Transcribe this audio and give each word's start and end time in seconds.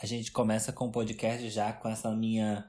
A 0.00 0.06
gente 0.06 0.30
começa 0.30 0.72
com 0.72 0.86
o 0.86 0.92
podcast 0.92 1.48
já 1.48 1.72
com 1.72 1.88
essa 1.88 2.10
minha 2.14 2.68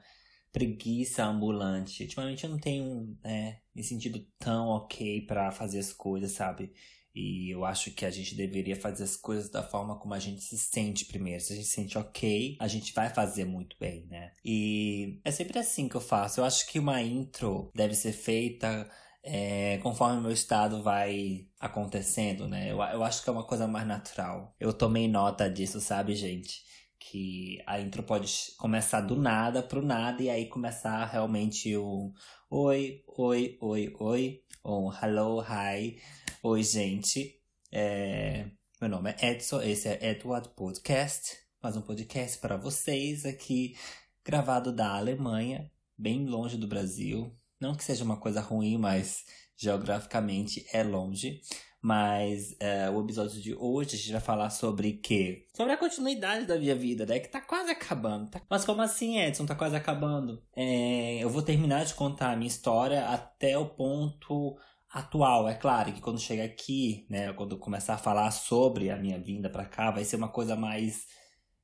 preguiça 0.52 1.24
ambulante. 1.24 2.02
Ultimamente 2.02 2.44
eu 2.44 2.50
não 2.50 2.58
tenho, 2.58 3.16
né, 3.22 3.58
me 3.74 3.82
sentido 3.82 4.26
tão 4.38 4.68
ok 4.68 5.22
para 5.26 5.50
fazer 5.50 5.78
as 5.78 5.92
coisas, 5.92 6.32
sabe? 6.32 6.72
E 7.14 7.52
eu 7.52 7.64
acho 7.64 7.90
que 7.90 8.04
a 8.04 8.10
gente 8.10 8.34
deveria 8.34 8.76
fazer 8.76 9.02
as 9.02 9.16
coisas 9.16 9.50
da 9.50 9.62
forma 9.62 9.98
como 9.98 10.14
a 10.14 10.18
gente 10.18 10.40
se 10.40 10.56
sente 10.56 11.04
primeiro. 11.04 11.42
Se 11.42 11.52
a 11.52 11.56
gente 11.56 11.66
se 11.66 11.74
sente 11.74 11.98
ok, 11.98 12.56
a 12.60 12.68
gente 12.68 12.92
vai 12.92 13.10
fazer 13.10 13.44
muito 13.44 13.76
bem, 13.78 14.06
né? 14.06 14.32
E 14.44 15.20
é 15.24 15.30
sempre 15.30 15.58
assim 15.58 15.88
que 15.88 15.96
eu 15.96 16.00
faço. 16.00 16.40
Eu 16.40 16.44
acho 16.44 16.66
que 16.68 16.78
uma 16.78 17.02
intro 17.02 17.72
deve 17.74 17.94
ser 17.94 18.12
feita 18.12 18.88
é, 19.22 19.78
conforme 19.78 20.18
o 20.18 20.22
meu 20.22 20.32
estado 20.32 20.82
vai 20.82 21.48
acontecendo, 21.58 22.46
né? 22.46 22.70
Eu, 22.70 22.80
eu 22.80 23.02
acho 23.02 23.22
que 23.22 23.28
é 23.28 23.32
uma 23.32 23.46
coisa 23.46 23.66
mais 23.66 23.86
natural. 23.86 24.54
Eu 24.60 24.72
tomei 24.72 25.08
nota 25.08 25.50
disso, 25.50 25.80
sabe, 25.80 26.14
gente? 26.14 26.62
Que 26.98 27.62
a 27.66 27.80
intro 27.80 28.02
pode 28.02 28.30
começar 28.58 29.00
do 29.00 29.16
nada 29.16 29.62
pro 29.62 29.80
nada 29.80 30.22
e 30.22 30.28
aí 30.28 30.46
começar 30.46 31.04
realmente 31.06 31.76
o 31.76 32.12
oi, 32.50 33.02
oi, 33.06 33.56
oi, 33.60 33.94
oi, 33.98 34.42
ou 34.62 34.88
um 34.88 34.92
hello, 34.92 35.40
hi. 35.40 36.00
Oi, 36.42 36.62
gente. 36.62 37.40
É... 37.72 38.50
Meu 38.80 38.90
nome 38.90 39.10
é 39.10 39.30
Edson, 39.30 39.60
esse 39.60 39.88
é 39.88 40.10
Edward 40.10 40.48
Podcast, 40.50 41.36
mais 41.60 41.76
um 41.76 41.82
podcast 41.82 42.38
para 42.38 42.56
vocês 42.56 43.26
aqui, 43.26 43.76
gravado 44.24 44.72
da 44.72 44.96
Alemanha, 44.96 45.68
bem 45.96 46.26
longe 46.26 46.56
do 46.56 46.68
Brasil. 46.68 47.34
Não 47.60 47.74
que 47.74 47.82
seja 47.82 48.04
uma 48.04 48.16
coisa 48.16 48.40
ruim, 48.40 48.78
mas 48.78 49.24
geograficamente 49.56 50.64
é 50.72 50.84
longe. 50.84 51.40
Mas 51.80 52.56
é, 52.58 52.90
o 52.90 53.00
episódio 53.00 53.40
de 53.40 53.54
hoje 53.54 53.94
a 53.94 53.98
gente 53.98 54.12
vai 54.12 54.20
falar 54.20 54.50
sobre 54.50 54.94
que? 54.94 55.46
Sobre 55.54 55.72
a 55.72 55.76
continuidade 55.76 56.44
da 56.44 56.58
minha 56.58 56.74
vida, 56.74 57.06
né? 57.06 57.20
Que 57.20 57.28
tá 57.28 57.40
quase 57.40 57.70
acabando. 57.70 58.28
Tá... 58.30 58.42
Mas 58.50 58.64
como 58.64 58.82
assim, 58.82 59.18
Edson? 59.20 59.46
Tá 59.46 59.54
quase 59.54 59.76
acabando? 59.76 60.42
É, 60.56 61.18
eu 61.22 61.30
vou 61.30 61.42
terminar 61.42 61.84
de 61.84 61.94
contar 61.94 62.32
a 62.32 62.36
minha 62.36 62.48
história 62.48 63.06
até 63.06 63.56
o 63.56 63.66
ponto 63.66 64.56
atual. 64.90 65.48
É 65.48 65.54
claro 65.54 65.92
que 65.92 66.00
quando 66.00 66.20
chegar 66.20 66.44
aqui, 66.44 67.06
né, 67.08 67.32
quando 67.32 67.52
eu 67.52 67.58
começar 67.58 67.94
a 67.94 67.98
falar 67.98 68.30
sobre 68.32 68.90
a 68.90 68.96
minha 68.96 69.20
vinda 69.20 69.48
para 69.48 69.64
cá, 69.64 69.90
vai 69.90 70.04
ser 70.04 70.16
uma 70.16 70.28
coisa 70.28 70.56
mais 70.56 71.06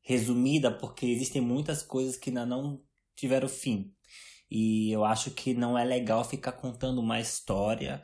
resumida, 0.00 0.70
porque 0.70 1.06
existem 1.06 1.40
muitas 1.40 1.82
coisas 1.82 2.16
que 2.16 2.30
ainda 2.30 2.46
não 2.46 2.80
tiveram 3.16 3.48
fim. 3.48 3.92
E 4.50 4.92
eu 4.92 5.04
acho 5.04 5.30
que 5.32 5.54
não 5.54 5.76
é 5.76 5.84
legal 5.84 6.22
ficar 6.22 6.52
contando 6.52 7.00
uma 7.00 7.18
história 7.18 8.02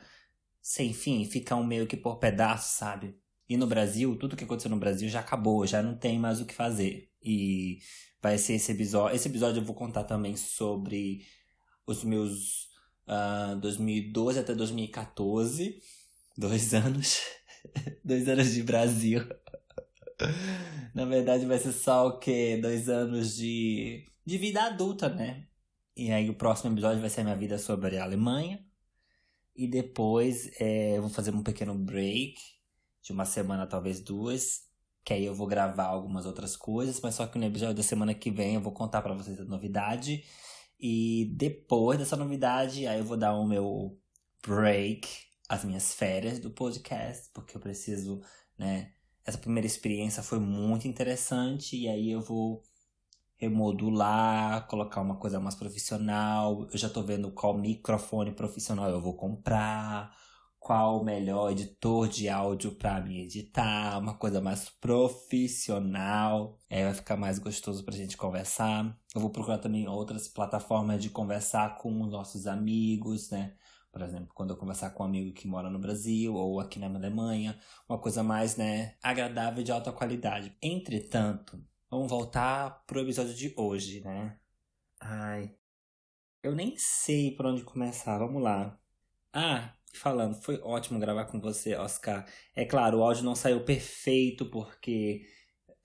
sem 0.61 0.93
fim, 0.93 1.25
ficar 1.25 1.55
um 1.55 1.63
meio 1.63 1.87
que 1.87 1.97
por 1.97 2.17
pedaço, 2.17 2.77
sabe? 2.77 3.17
E 3.49 3.57
no 3.57 3.67
Brasil, 3.67 4.15
tudo 4.15 4.35
que 4.37 4.43
aconteceu 4.43 4.71
no 4.71 4.77
Brasil 4.77 5.09
já 5.09 5.19
acabou, 5.19 5.65
já 5.67 5.81
não 5.81 5.97
tem 5.97 6.17
mais 6.17 6.39
o 6.39 6.45
que 6.45 6.53
fazer. 6.53 7.09
E 7.21 7.79
vai 8.21 8.37
ser 8.37 8.53
esse 8.53 8.71
episódio. 8.71 9.15
Esse 9.15 9.27
episódio 9.27 9.59
eu 9.59 9.65
vou 9.65 9.75
contar 9.75 10.05
também 10.05 10.37
sobre 10.37 11.25
os 11.85 12.03
meus 12.03 12.63
uh, 13.07 13.53
ah, 13.53 13.57
2012 13.61 14.39
até 14.39 14.55
2014. 14.55 15.81
Dois 16.37 16.73
anos. 16.73 17.21
dois 18.05 18.29
anos 18.29 18.53
de 18.53 18.63
Brasil. 18.63 19.21
Na 20.95 21.05
verdade, 21.05 21.45
vai 21.45 21.57
ser 21.57 21.73
só 21.73 22.07
o 22.07 22.19
quê? 22.19 22.57
Dois 22.61 22.87
anos 22.87 23.35
de, 23.35 24.05
de 24.25 24.37
vida 24.37 24.63
adulta, 24.63 25.09
né? 25.09 25.47
E 25.95 26.11
aí, 26.11 26.29
o 26.29 26.35
próximo 26.35 26.73
episódio 26.73 27.01
vai 27.01 27.09
ser 27.09 27.21
a 27.21 27.23
minha 27.25 27.35
vida 27.35 27.57
sobre 27.57 27.97
a 27.97 28.03
Alemanha. 28.03 28.63
E 29.55 29.67
depois, 29.67 30.49
é, 30.59 30.97
eu 30.97 31.01
vou 31.01 31.09
fazer 31.09 31.33
um 31.33 31.43
pequeno 31.43 31.75
break 31.75 32.35
de 33.03 33.11
uma 33.11 33.25
semana, 33.25 33.67
talvez 33.67 33.99
duas. 33.99 34.69
Que 35.03 35.13
aí 35.13 35.25
eu 35.25 35.33
vou 35.33 35.47
gravar 35.47 35.85
algumas 35.85 36.25
outras 36.25 36.55
coisas. 36.55 36.99
Mas 37.01 37.15
só 37.15 37.27
que 37.27 37.37
no 37.39 37.45
episódio 37.45 37.75
da 37.75 37.83
semana 37.83 38.13
que 38.13 38.31
vem 38.31 38.55
eu 38.55 38.61
vou 38.61 38.73
contar 38.73 39.01
para 39.01 39.13
vocês 39.13 39.39
a 39.39 39.45
novidade. 39.45 40.23
E 40.79 41.33
depois 41.35 41.99
dessa 41.99 42.15
novidade, 42.15 42.87
aí 42.87 42.99
eu 42.99 43.05
vou 43.05 43.17
dar 43.17 43.35
o 43.35 43.45
meu 43.45 43.99
break, 44.45 45.07
as 45.47 45.63
minhas 45.63 45.93
férias 45.93 46.39
do 46.39 46.49
podcast, 46.49 47.29
porque 47.33 47.55
eu 47.55 47.61
preciso, 47.61 48.21
né? 48.57 48.91
Essa 49.23 49.37
primeira 49.37 49.67
experiência 49.67 50.23
foi 50.23 50.39
muito 50.39 50.87
interessante 50.87 51.77
e 51.77 51.87
aí 51.87 52.09
eu 52.09 52.21
vou 52.21 52.63
remodular, 53.41 54.67
colocar 54.67 55.01
uma 55.01 55.17
coisa 55.17 55.39
mais 55.39 55.55
profissional. 55.55 56.67
Eu 56.71 56.77
já 56.77 56.87
tô 56.87 57.01
vendo 57.01 57.31
qual 57.31 57.57
microfone 57.57 58.31
profissional 58.31 58.87
eu 58.89 59.01
vou 59.01 59.15
comprar, 59.15 60.15
qual 60.59 61.01
o 61.01 61.03
melhor 61.03 61.51
editor 61.51 62.07
de 62.07 62.29
áudio 62.29 62.75
para 62.75 63.01
me 63.01 63.23
editar, 63.23 63.97
uma 63.97 64.13
coisa 64.13 64.39
mais 64.39 64.69
profissional. 64.69 66.59
É, 66.69 66.85
vai 66.85 66.93
ficar 66.93 67.17
mais 67.17 67.39
gostoso 67.39 67.83
pra 67.83 67.95
gente 67.95 68.15
conversar. 68.15 68.95
Eu 69.15 69.21
vou 69.21 69.31
procurar 69.31 69.57
também 69.57 69.87
outras 69.87 70.27
plataformas 70.27 71.01
de 71.01 71.09
conversar 71.09 71.77
com 71.79 71.99
os 72.01 72.11
nossos 72.11 72.45
amigos, 72.45 73.31
né? 73.31 73.55
Por 73.91 74.03
exemplo, 74.03 74.29
quando 74.35 74.51
eu 74.51 74.57
conversar 74.57 74.91
com 74.91 75.03
um 75.03 75.07
amigo 75.07 75.33
que 75.33 75.47
mora 75.47 75.69
no 75.69 75.79
Brasil 75.79 76.35
ou 76.35 76.59
aqui 76.59 76.79
na 76.79 76.87
Alemanha, 76.87 77.59
uma 77.89 77.97
coisa 77.97 78.23
mais, 78.23 78.55
né, 78.55 78.95
agradável 79.03 79.63
de 79.63 79.71
alta 79.71 79.91
qualidade. 79.91 80.55
Entretanto, 80.61 81.59
vamos 81.91 82.09
voltar 82.09 82.85
pro 82.87 83.01
episódio 83.01 83.33
de 83.33 83.53
hoje, 83.57 83.99
né? 83.99 84.39
Ai, 85.01 85.53
eu 86.41 86.55
nem 86.55 86.75
sei 86.77 87.35
por 87.35 87.45
onde 87.45 87.63
começar. 87.63 88.17
Vamos 88.17 88.41
lá. 88.41 88.79
Ah, 89.33 89.75
falando, 89.93 90.41
foi 90.41 90.59
ótimo 90.61 90.99
gravar 90.99 91.25
com 91.25 91.39
você, 91.39 91.75
Oscar. 91.75 92.25
É 92.55 92.63
claro, 92.65 92.99
o 92.99 93.03
áudio 93.03 93.25
não 93.25 93.35
saiu 93.35 93.65
perfeito 93.65 94.49
porque 94.49 95.27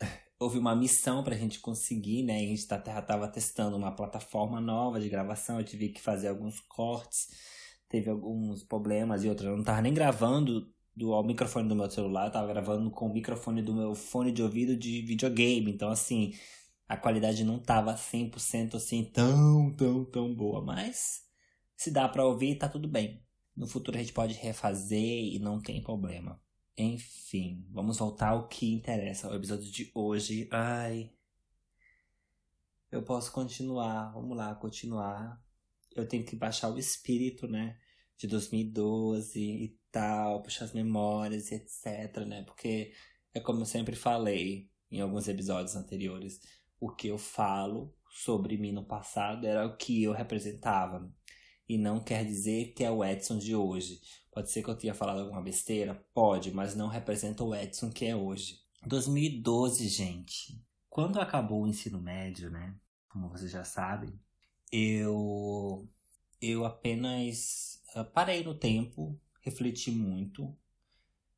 houve 0.38 0.58
uma 0.58 0.76
missão 0.76 1.24
para 1.24 1.34
a 1.34 1.38
gente 1.38 1.58
conseguir, 1.58 2.22
né? 2.22 2.36
A 2.36 2.40
gente 2.40 2.60
estava 2.60 3.28
testando 3.28 3.76
uma 3.76 3.94
plataforma 3.94 4.60
nova 4.60 5.00
de 5.00 5.08
gravação, 5.08 5.58
eu 5.58 5.64
tive 5.64 5.88
que 5.88 6.00
fazer 6.00 6.28
alguns 6.28 6.60
cortes, 6.60 7.28
teve 7.88 8.08
alguns 8.10 8.62
problemas 8.62 9.24
e 9.24 9.28
outros. 9.28 9.48
Eu 9.48 9.54
não 9.54 9.60
estava 9.60 9.82
nem 9.82 9.92
gravando 9.92 10.72
do 10.96 11.22
microfone 11.22 11.68
do 11.68 11.76
meu 11.76 11.90
celular, 11.90 12.26
eu 12.26 12.32
tava 12.32 12.46
gravando 12.46 12.90
com 12.90 13.06
o 13.06 13.12
microfone 13.12 13.60
do 13.60 13.74
meu 13.74 13.94
fone 13.94 14.32
de 14.32 14.42
ouvido 14.42 14.74
de 14.74 15.02
videogame. 15.02 15.70
Então, 15.70 15.90
assim, 15.90 16.32
a 16.88 16.96
qualidade 16.96 17.44
não 17.44 17.58
tava 17.58 17.94
100% 17.94 18.76
assim 18.76 19.04
tão, 19.04 19.70
tão, 19.76 20.04
tão 20.06 20.34
boa. 20.34 20.62
Mas 20.62 21.22
se 21.76 21.90
dá 21.90 22.08
para 22.08 22.24
ouvir, 22.24 22.56
tá 22.56 22.68
tudo 22.68 22.88
bem. 22.88 23.22
No 23.54 23.66
futuro 23.66 23.96
a 23.96 24.00
gente 24.00 24.12
pode 24.12 24.34
refazer 24.34 25.34
e 25.34 25.38
não 25.38 25.60
tem 25.60 25.82
problema. 25.82 26.40
Enfim, 26.78 27.66
vamos 27.70 27.98
voltar 27.98 28.28
ao 28.28 28.48
que 28.48 28.72
interessa. 28.72 29.30
O 29.30 29.34
episódio 29.34 29.70
de 29.70 29.90
hoje. 29.94 30.48
Ai. 30.50 31.12
Eu 32.90 33.02
posso 33.02 33.30
continuar. 33.32 34.12
Vamos 34.12 34.36
lá, 34.36 34.54
continuar. 34.54 35.42
Eu 35.94 36.08
tenho 36.08 36.24
que 36.24 36.36
baixar 36.36 36.70
o 36.70 36.78
espírito, 36.78 37.46
né? 37.46 37.78
De 38.18 38.26
2012 38.26 39.40
e 39.40 39.78
tal, 39.90 40.42
puxar 40.42 40.64
as 40.64 40.72
memórias 40.72 41.50
e 41.50 41.56
etc, 41.56 42.24
né? 42.26 42.42
Porque 42.44 42.92
é 43.34 43.40
como 43.40 43.60
eu 43.60 43.66
sempre 43.66 43.94
falei 43.94 44.70
em 44.90 45.00
alguns 45.00 45.28
episódios 45.28 45.76
anteriores. 45.76 46.40
O 46.80 46.90
que 46.90 47.08
eu 47.08 47.18
falo 47.18 47.94
sobre 48.10 48.56
mim 48.56 48.72
no 48.72 48.84
passado 48.84 49.46
era 49.46 49.66
o 49.66 49.76
que 49.76 50.02
eu 50.02 50.12
representava 50.12 51.10
e 51.68 51.76
não 51.76 52.00
quer 52.00 52.24
dizer 52.24 52.72
que 52.74 52.84
é 52.84 52.90
o 52.90 53.04
Edson 53.04 53.38
de 53.38 53.54
hoje. 53.54 54.00
Pode 54.32 54.50
ser 54.50 54.62
que 54.62 54.70
eu 54.70 54.76
tenha 54.76 54.94
falado 54.94 55.20
alguma 55.20 55.42
besteira? 55.42 55.94
Pode, 56.14 56.52
mas 56.52 56.74
não 56.74 56.88
representa 56.88 57.42
o 57.42 57.54
Edson 57.54 57.90
que 57.90 58.04
é 58.04 58.14
hoje. 58.14 58.60
2012, 58.86 59.88
gente. 59.88 60.62
Quando 60.88 61.20
acabou 61.20 61.62
o 61.62 61.66
ensino 61.66 62.00
médio, 62.00 62.50
né? 62.50 62.74
Como 63.08 63.28
vocês 63.28 63.50
já 63.50 63.64
sabem, 63.64 64.18
eu 64.70 65.88
eu 66.40 66.64
apenas 66.64 67.75
uh, 67.94 68.04
parei 68.04 68.42
no 68.42 68.54
tempo, 68.54 69.20
refleti 69.42 69.90
muito. 69.90 70.56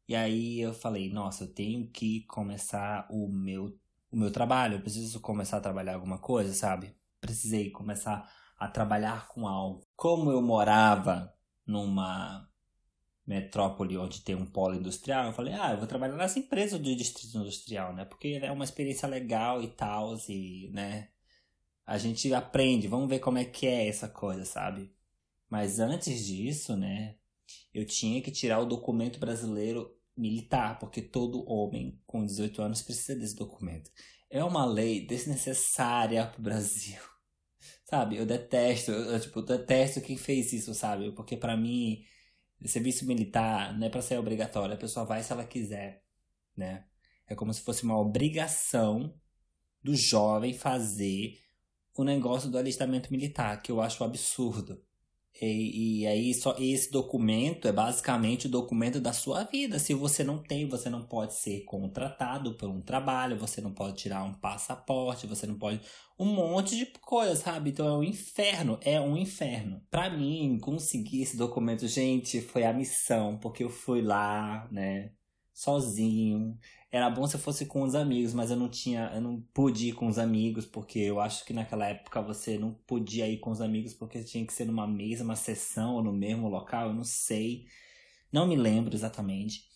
E 0.07 0.15
aí 0.17 0.61
eu 0.61 0.73
falei, 0.73 1.11
nossa, 1.11 1.45
eu 1.45 1.53
tenho 1.53 1.89
que 1.91 2.23
começar 2.23 3.07
o 3.11 3.29
meu 3.29 3.79
o 4.11 4.17
meu 4.17 4.31
trabalho, 4.31 4.77
eu 4.77 4.81
preciso 4.81 5.21
começar 5.21 5.59
a 5.59 5.61
trabalhar 5.61 5.95
alguma 5.95 6.19
coisa, 6.19 6.53
sabe? 6.55 6.95
Precisei 7.21 7.71
começar 7.71 8.27
a 8.59 8.69
trabalhar 8.69 9.29
com 9.29 9.47
algo. 9.47 9.87
Como 9.95 10.31
eu 10.31 10.41
morava 10.41 11.33
numa 11.67 12.49
metrópole 13.27 13.99
onde 13.99 14.23
tem 14.23 14.35
um 14.35 14.47
polo 14.47 14.75
industrial, 14.75 15.27
eu 15.27 15.33
falei, 15.33 15.53
ah, 15.55 15.73
eu 15.73 15.79
vou 15.79 15.87
trabalhar 15.87 16.17
nessa 16.17 16.39
empresa 16.39 16.79
de 16.79 16.95
distrito 16.95 17.37
industrial, 17.37 17.93
né? 17.95 18.05
Porque 18.07 18.41
é 18.43 18.51
uma 18.51 18.65
experiência 18.65 19.07
legal 19.07 19.63
e 19.63 19.69
tal, 19.69 20.17
e, 20.29 20.71
né? 20.73 21.09
A 21.87 21.99
gente 21.99 22.33
aprende, 22.33 22.89
vamos 22.89 23.09
ver 23.09 23.19
como 23.19 23.39
é 23.39 23.45
que 23.45 23.67
é 23.67 23.89
essa 23.89 24.09
coisa, 24.09 24.45
sabe? 24.45 24.91
Mas 25.49 25.79
antes 25.79 26.27
disso, 26.27 26.77
né? 26.77 27.17
Eu 27.73 27.87
tinha 27.87 28.21
que 28.21 28.31
tirar 28.31 28.61
o 28.61 28.67
documento 28.67 29.19
brasileiro 29.19 29.97
militar, 30.17 30.79
porque 30.79 31.01
todo 31.01 31.49
homem 31.49 32.01
com 32.07 32.25
18 32.25 32.61
anos 32.61 32.83
precisa 32.83 33.19
desse 33.19 33.37
documento. 33.37 33.91
É 34.29 34.43
uma 34.45 34.67
lei 34.67 35.07
desnecessária 35.07 36.27
para 36.27 36.39
o 36.39 36.43
Brasil. 36.43 37.01
Sabe, 37.85 38.17
eu 38.17 38.27
detesto, 38.27 38.91
eu, 38.91 39.13
eu, 39.13 39.21
tipo, 39.21 39.41
detesto 39.41 40.01
quem 40.01 40.17
fez 40.17 40.53
isso, 40.53 40.75
sabe? 40.75 41.11
Porque 41.13 41.37
para 41.37 41.57
mim, 41.57 42.05
serviço 42.67 43.07
militar 43.07 43.77
não 43.79 43.87
é 43.87 43.91
para 43.91 44.03
ser 44.03 44.19
obrigatório, 44.19 44.75
a 44.75 44.79
pessoa 44.79 45.07
vai 45.07 45.23
se 45.23 45.33
ela 45.33 45.45
quiser, 45.45 46.03
né? 46.57 46.85
É 47.27 47.35
como 47.35 47.53
se 47.53 47.63
fosse 47.63 47.85
uma 47.85 47.99
obrigação 47.99 49.15
do 49.83 49.95
jovem 49.95 50.53
fazer 50.53 51.39
o 51.95 52.05
negócio 52.05 52.51
do 52.51 52.59
alistamento 52.59 53.11
militar, 53.11 53.63
que 53.63 53.71
eu 53.71 53.81
acho 53.81 54.05
absurdo. 54.05 54.83
E, 55.41 56.03
e, 56.03 56.07
aí 56.07 56.35
só 56.35 56.57
esse 56.59 56.91
documento 56.91 57.69
é 57.69 57.73
basicamente 57.73 58.47
o 58.47 58.51
documento 58.51 59.01
da 59.01 59.13
sua 59.13 59.45
vida. 59.45 59.79
Se 59.79 59.95
você 59.95 60.25
não 60.25 60.43
tem, 60.43 60.69
você 60.69 60.91
não 60.91 61.07
pode 61.07 61.35
ser 61.35 61.61
contratado 61.65 62.55
por 62.57 62.69
um 62.69 62.81
trabalho, 62.81 63.39
você 63.39 63.61
não 63.61 63.73
pode 63.73 63.97
tirar 63.97 64.25
um 64.25 64.35
passaporte, 64.35 65.27
você 65.29 65.47
não 65.47 65.57
pode 65.57 65.81
um 66.19 66.27
monte 66.27 66.77
de 66.77 66.87
coisa, 66.87 67.37
sabe? 67.37 67.71
Então 67.71 67.87
é 67.87 67.97
um 67.97 68.03
inferno, 68.03 68.79
é 68.83 69.01
um 69.01 69.17
inferno. 69.17 69.81
Para 69.91 70.11
mim 70.11 70.59
conseguir 70.61 71.23
esse 71.23 71.37
documento, 71.37 71.87
gente, 71.87 72.41
foi 72.41 72.65
a 72.65 72.73
missão, 72.73 73.39
porque 73.39 73.63
eu 73.63 73.71
fui 73.71 74.03
lá, 74.03 74.69
né, 74.73 75.13
sozinho. 75.55 76.59
Era 76.91 77.11
bom 77.11 77.27
se 77.27 77.37
eu 77.37 77.41
fosse 77.41 77.67
com 77.67 77.83
os 77.83 77.95
amigos, 77.95 78.33
mas 78.33 78.51
eu 78.51 78.57
não 78.57 78.69
tinha, 78.69 79.11
eu 79.15 79.21
não 79.21 79.41
pude 79.53 79.89
ir 79.89 79.93
com 79.93 80.07
os 80.07 80.19
amigos, 80.19 80.65
porque 80.65 80.99
eu 80.99 81.21
acho 81.21 81.45
que 81.45 81.53
naquela 81.53 81.87
época 81.87 82.23
você 82.23 82.57
não 82.59 82.73
podia 82.73 83.29
ir 83.29 83.39
com 83.39 83.51
os 83.51 83.61
amigos 83.61 83.93
porque 83.93 84.25
tinha 84.25 84.47
que 84.47 84.53
ser 84.55 84.65
numa 84.65 84.87
mesma 84.87 85.37
sessão 85.37 85.97
ou 85.97 86.03
no 86.03 86.13
mesmo 86.13 86.49
local, 86.49 86.89
eu 86.89 86.95
não 86.95 87.05
sei. 87.05 87.67
Não 88.33 88.47
me 88.47 88.57
lembro 88.57 88.95
exatamente. 88.95 89.69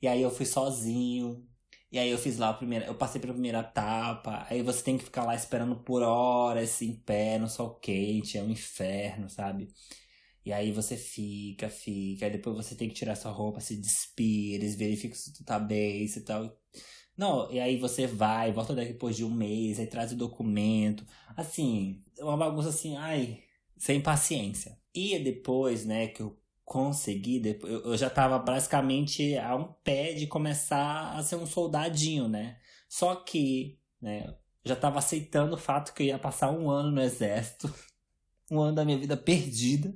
E 0.00 0.08
aí 0.08 0.22
eu 0.22 0.30
fui 0.30 0.46
sozinho. 0.46 1.46
E 1.90 1.98
aí 1.98 2.10
eu 2.10 2.18
fiz 2.18 2.38
lá 2.38 2.50
a 2.50 2.54
primeira, 2.54 2.86
eu 2.86 2.94
passei 2.94 3.20
pela 3.20 3.34
primeira 3.34 3.60
etapa. 3.60 4.46
Aí 4.48 4.62
você 4.62 4.82
tem 4.82 4.96
que 4.98 5.04
ficar 5.04 5.24
lá 5.24 5.34
esperando 5.34 5.76
por 5.76 6.02
horas 6.02 6.80
em 6.82 6.94
pé 6.94 7.38
no 7.38 7.48
sol 7.48 7.74
quente, 7.76 8.38
é 8.38 8.42
um 8.42 8.50
inferno, 8.50 9.28
sabe? 9.28 9.68
E 10.44 10.52
aí 10.52 10.72
você 10.72 10.96
fica, 10.96 11.68
fica, 11.68 12.26
aí 12.26 12.32
depois 12.32 12.56
você 12.56 12.74
tem 12.74 12.88
que 12.88 12.94
tirar 12.94 13.14
sua 13.14 13.30
roupa, 13.30 13.60
se 13.60 13.76
despir, 13.76 14.54
eles 14.54 14.74
verificam 14.74 15.16
se 15.16 15.32
tu 15.32 15.44
tá 15.44 15.58
bem, 15.58 16.06
se 16.08 16.22
tal. 16.22 16.48
Tá... 16.48 16.56
Não, 17.16 17.50
e 17.52 17.60
aí 17.60 17.76
você 17.76 18.06
vai, 18.06 18.52
volta 18.52 18.74
depois 18.74 19.16
de 19.16 19.24
um 19.24 19.30
mês, 19.30 19.78
aí 19.78 19.86
traz 19.86 20.12
o 20.12 20.16
documento. 20.16 21.06
Assim, 21.36 22.00
é 22.18 22.24
uma 22.24 22.36
bagunça 22.36 22.70
assim, 22.70 22.96
ai, 22.96 23.42
sem 23.76 24.00
paciência. 24.00 24.78
E 24.94 25.18
depois, 25.18 25.84
né, 25.84 26.08
que 26.08 26.22
eu 26.22 26.38
consegui, 26.64 27.42
eu 27.62 27.96
já 27.96 28.08
tava 28.10 28.38
basicamente 28.38 29.36
a 29.38 29.54
um 29.56 29.72
pé 29.84 30.12
de 30.14 30.26
começar 30.26 31.12
a 31.16 31.22
ser 31.22 31.36
um 31.36 31.46
soldadinho, 31.46 32.28
né? 32.28 32.58
Só 32.88 33.14
que, 33.16 33.78
né, 34.00 34.34
já 34.64 34.76
tava 34.76 34.98
aceitando 34.98 35.54
o 35.54 35.58
fato 35.58 35.92
que 35.94 36.02
eu 36.04 36.06
ia 36.08 36.18
passar 36.18 36.50
um 36.50 36.70
ano 36.70 36.90
no 36.90 37.02
exército, 37.02 37.72
um 38.50 38.60
ano 38.60 38.74
da 38.76 38.84
minha 38.84 38.98
vida 38.98 39.16
perdida. 39.16 39.94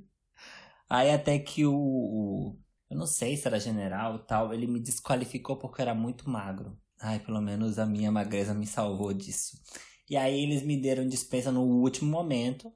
Aí 0.88 1.10
até 1.10 1.38
que 1.38 1.64
o, 1.66 1.74
o, 1.74 2.58
Eu 2.90 2.96
não 2.96 3.06
sei 3.06 3.36
se 3.36 3.46
era 3.46 3.58
general 3.60 4.20
tal, 4.20 4.52
ele 4.54 4.66
me 4.66 4.80
desqualificou 4.80 5.56
porque 5.58 5.80
eu 5.80 5.84
era 5.84 5.94
muito 5.94 6.28
magro. 6.30 6.78
Ai, 7.00 7.20
pelo 7.20 7.40
menos 7.40 7.78
a 7.78 7.86
minha 7.86 8.10
magreza 8.10 8.54
me 8.54 8.66
salvou 8.66 9.12
disso. 9.12 9.58
E 10.08 10.16
aí 10.16 10.40
eles 10.42 10.62
me 10.62 10.80
deram 10.80 11.06
dispensa 11.08 11.50
no 11.52 11.62
último 11.62 12.10
momento. 12.10 12.72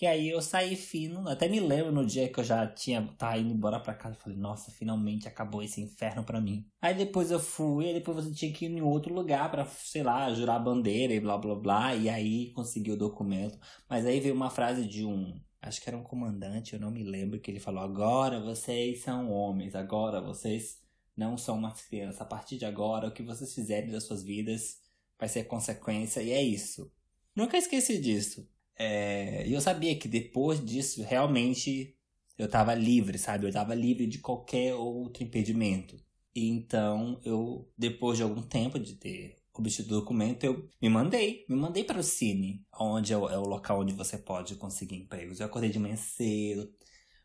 E 0.00 0.06
aí 0.06 0.28
eu 0.28 0.42
saí 0.42 0.76
fino, 0.76 1.28
até 1.28 1.48
me 1.48 1.60
lembro 1.60 1.92
no 1.92 2.04
dia 2.04 2.28
que 2.28 2.38
eu 2.40 2.44
já 2.44 2.66
tinha 2.66 3.02
tá 3.16 3.38
indo 3.38 3.52
embora 3.54 3.78
para 3.80 3.94
casa, 3.94 4.16
eu 4.16 4.20
falei, 4.20 4.36
nossa, 4.38 4.70
finalmente 4.72 5.28
acabou 5.28 5.62
esse 5.62 5.80
inferno 5.80 6.24
para 6.24 6.40
mim. 6.40 6.66
Aí 6.82 6.94
depois 6.94 7.30
eu 7.30 7.38
fui, 7.40 7.88
e 7.90 7.94
depois 7.94 8.16
você 8.16 8.32
tinha 8.34 8.52
que 8.52 8.66
ir 8.66 8.70
em 8.70 8.82
outro 8.82 9.14
lugar 9.14 9.50
para, 9.50 9.64
sei 9.66 10.02
lá, 10.02 10.32
jurar 10.34 10.58
bandeira 10.58 11.14
e 11.14 11.20
blá 11.20 11.38
blá 11.38 11.54
blá, 11.54 11.94
e 11.94 12.08
aí 12.10 12.52
consegui 12.52 12.90
o 12.90 12.98
documento. 12.98 13.58
Mas 13.88 14.04
aí 14.04 14.20
veio 14.20 14.34
uma 14.34 14.50
frase 14.50 14.84
de 14.86 15.04
um 15.04 15.40
acho 15.64 15.80
que 15.80 15.88
era 15.88 15.96
um 15.96 16.02
comandante, 16.02 16.74
eu 16.74 16.80
não 16.80 16.90
me 16.90 17.02
lembro, 17.02 17.40
que 17.40 17.50
ele 17.50 17.60
falou: 17.60 17.82
agora 17.82 18.40
vocês 18.40 19.00
são 19.00 19.30
homens, 19.32 19.74
agora 19.74 20.20
vocês 20.20 20.80
não 21.16 21.36
são 21.36 21.56
umas 21.56 21.82
crianças. 21.82 22.20
A 22.20 22.24
partir 22.24 22.56
de 22.58 22.64
agora, 22.64 23.08
o 23.08 23.12
que 23.12 23.22
vocês 23.22 23.54
fizerem 23.54 23.90
das 23.90 24.04
suas 24.04 24.22
vidas 24.22 24.80
vai 25.18 25.28
ser 25.28 25.44
consequência, 25.44 26.20
e 26.22 26.30
é 26.30 26.42
isso. 26.42 26.92
Nunca 27.34 27.56
esqueci 27.56 27.98
disso. 27.98 28.48
É, 28.76 29.46
e 29.46 29.52
é, 29.52 29.56
eu 29.56 29.60
sabia 29.60 29.96
que 29.98 30.08
depois 30.08 30.64
disso, 30.64 31.02
realmente, 31.02 31.96
eu 32.36 32.48
tava 32.48 32.74
livre, 32.74 33.18
sabe? 33.18 33.46
Eu 33.46 33.52
tava 33.52 33.74
livre 33.74 34.06
de 34.06 34.18
qualquer 34.18 34.74
outro 34.74 35.22
impedimento. 35.22 35.96
Então, 36.34 37.20
eu, 37.24 37.70
depois 37.78 38.16
de 38.16 38.24
algum 38.24 38.42
tempo 38.42 38.78
de 38.78 38.94
ter 38.94 39.43
obtido 39.60 39.96
o 39.96 40.00
documento, 40.00 40.44
eu 40.44 40.68
me 40.80 40.88
mandei. 40.88 41.44
Me 41.48 41.56
mandei 41.56 41.84
para 41.84 41.98
o 41.98 42.02
Cine, 42.02 42.64
onde 42.78 43.12
é 43.12 43.16
o, 43.16 43.28
é 43.28 43.38
o, 43.38 43.42
local 43.42 43.80
onde 43.80 43.92
você 43.92 44.18
pode 44.18 44.56
conseguir 44.56 44.96
empregos. 44.96 45.40
Eu 45.40 45.46
acordei 45.46 45.70
de 45.70 45.78
manhã 45.78 45.96
cedo, 45.96 46.72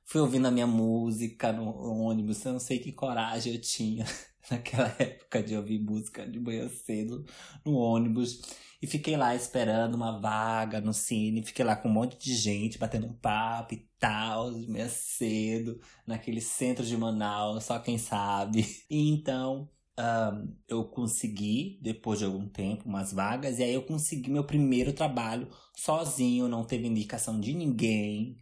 fui 0.06 0.22
ouvindo 0.22 0.48
a 0.48 0.52
minha 0.52 0.68
música 0.68 1.52
no 1.52 1.70
ônibus. 1.76 2.44
Eu 2.46 2.54
não 2.54 2.60
sei 2.60 2.80
que 2.80 2.92
coragem 2.92 3.54
eu 3.54 3.62
tinha 3.62 4.06
naquela 4.50 4.96
época 5.00 5.44
de 5.44 5.56
ouvir 5.56 5.80
música 5.80 6.28
de 6.28 6.40
manhã 6.40 6.70
cedo 6.70 7.26
no 7.66 7.76
ônibus. 7.76 8.42
E 8.82 8.88
fiquei 8.88 9.18
lá 9.18 9.36
esperando 9.36 9.96
uma 9.96 10.20
vaga 10.20 10.80
no 10.80 10.94
cine. 10.94 11.44
Fiquei 11.44 11.66
lá 11.66 11.75
com 11.75 11.90
um 11.90 11.92
monte 11.92 12.18
de 12.18 12.34
gente 12.36 12.78
batendo 12.78 13.14
papo 13.16 13.74
e 13.74 13.90
tal, 14.00 14.54
de 14.54 14.70
manhã 14.70 14.88
cedo, 14.88 15.80
naquele 16.08 16.40
centro 16.40 16.86
de 16.86 16.96
Manaus, 16.96 17.66
só 17.66 17.80
quem 17.80 17.98
sabe. 17.98 18.66
E 18.90 19.10
então 19.10 19.70
um, 20.00 20.56
eu 20.68 20.86
consegui, 20.86 21.78
depois 21.81 22.19
de 22.19 22.25
algum 22.25 22.48
tempo, 22.48 22.88
umas 22.88 23.12
vagas, 23.12 23.60
e 23.60 23.63
aí 23.63 23.74
eu 23.74 23.84
consegui 23.84 24.31
meu 24.31 24.46
primeiro 24.46 24.94
trabalho 24.94 25.50
sozinho, 25.75 26.48
não 26.48 26.63
teve 26.63 26.88
indicação 26.88 27.40
de 27.40 27.54
ninguém, 27.54 28.38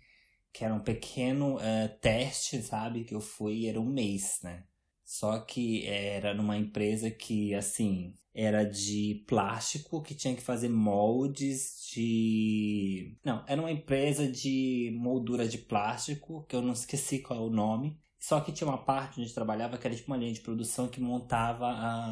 que 0.54 0.64
era 0.64 0.74
um 0.74 0.80
pequeno 0.80 1.56
uh, 1.56 2.00
teste, 2.00 2.62
sabe? 2.62 3.04
Que 3.04 3.16
eu 3.16 3.22
fui, 3.22 3.66
era 3.68 3.80
um 3.80 3.86
mês, 3.86 4.40
né? 4.44 4.64
Só 5.04 5.40
que 5.40 5.86
era 5.86 6.34
numa 6.34 6.58
empresa 6.58 7.10
que, 7.10 7.54
assim, 7.56 8.14
era 8.34 8.64
de 8.64 9.24
plástico, 9.28 10.02
que 10.02 10.14
tinha 10.14 10.36
que 10.36 10.42
fazer 10.42 10.70
moldes 10.70 11.90
de. 11.92 13.18
Não, 13.24 13.44
era 13.48 13.60
uma 13.60 13.72
empresa 13.72 14.30
de 14.30 14.92
moldura 15.00 15.48
de 15.48 15.58
plástico, 15.58 16.46
que 16.48 16.56
eu 16.56 16.62
não 16.62 16.74
esqueci 16.74 17.20
qual 17.20 17.40
é 17.40 17.44
o 17.44 17.50
nome. 17.50 17.98
Só 18.20 18.40
que 18.42 18.52
tinha 18.52 18.68
uma 18.68 18.84
parte 18.84 19.22
onde 19.22 19.34
trabalhava 19.34 19.78
que 19.78 19.88
era 19.88 19.96
tipo 19.96 20.12
uma 20.12 20.18
linha 20.18 20.34
de 20.34 20.42
produção 20.42 20.88
que 20.88 21.00
montava 21.00 21.68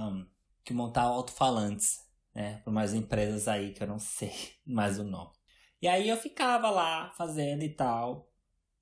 um, 0.09 0.25
que 0.63 0.73
montava 0.73 1.09
alto-falantes, 1.09 1.99
né? 2.33 2.61
Por 2.63 2.71
mais 2.71 2.93
empresas 2.93 3.47
aí 3.47 3.73
que 3.73 3.83
eu 3.83 3.87
não 3.87 3.99
sei 3.99 4.31
mais 4.65 4.99
o 4.99 5.03
nome. 5.03 5.31
E 5.81 5.87
aí 5.87 6.09
eu 6.09 6.17
ficava 6.17 6.69
lá 6.69 7.11
fazendo 7.11 7.63
e 7.63 7.69
tal. 7.69 8.29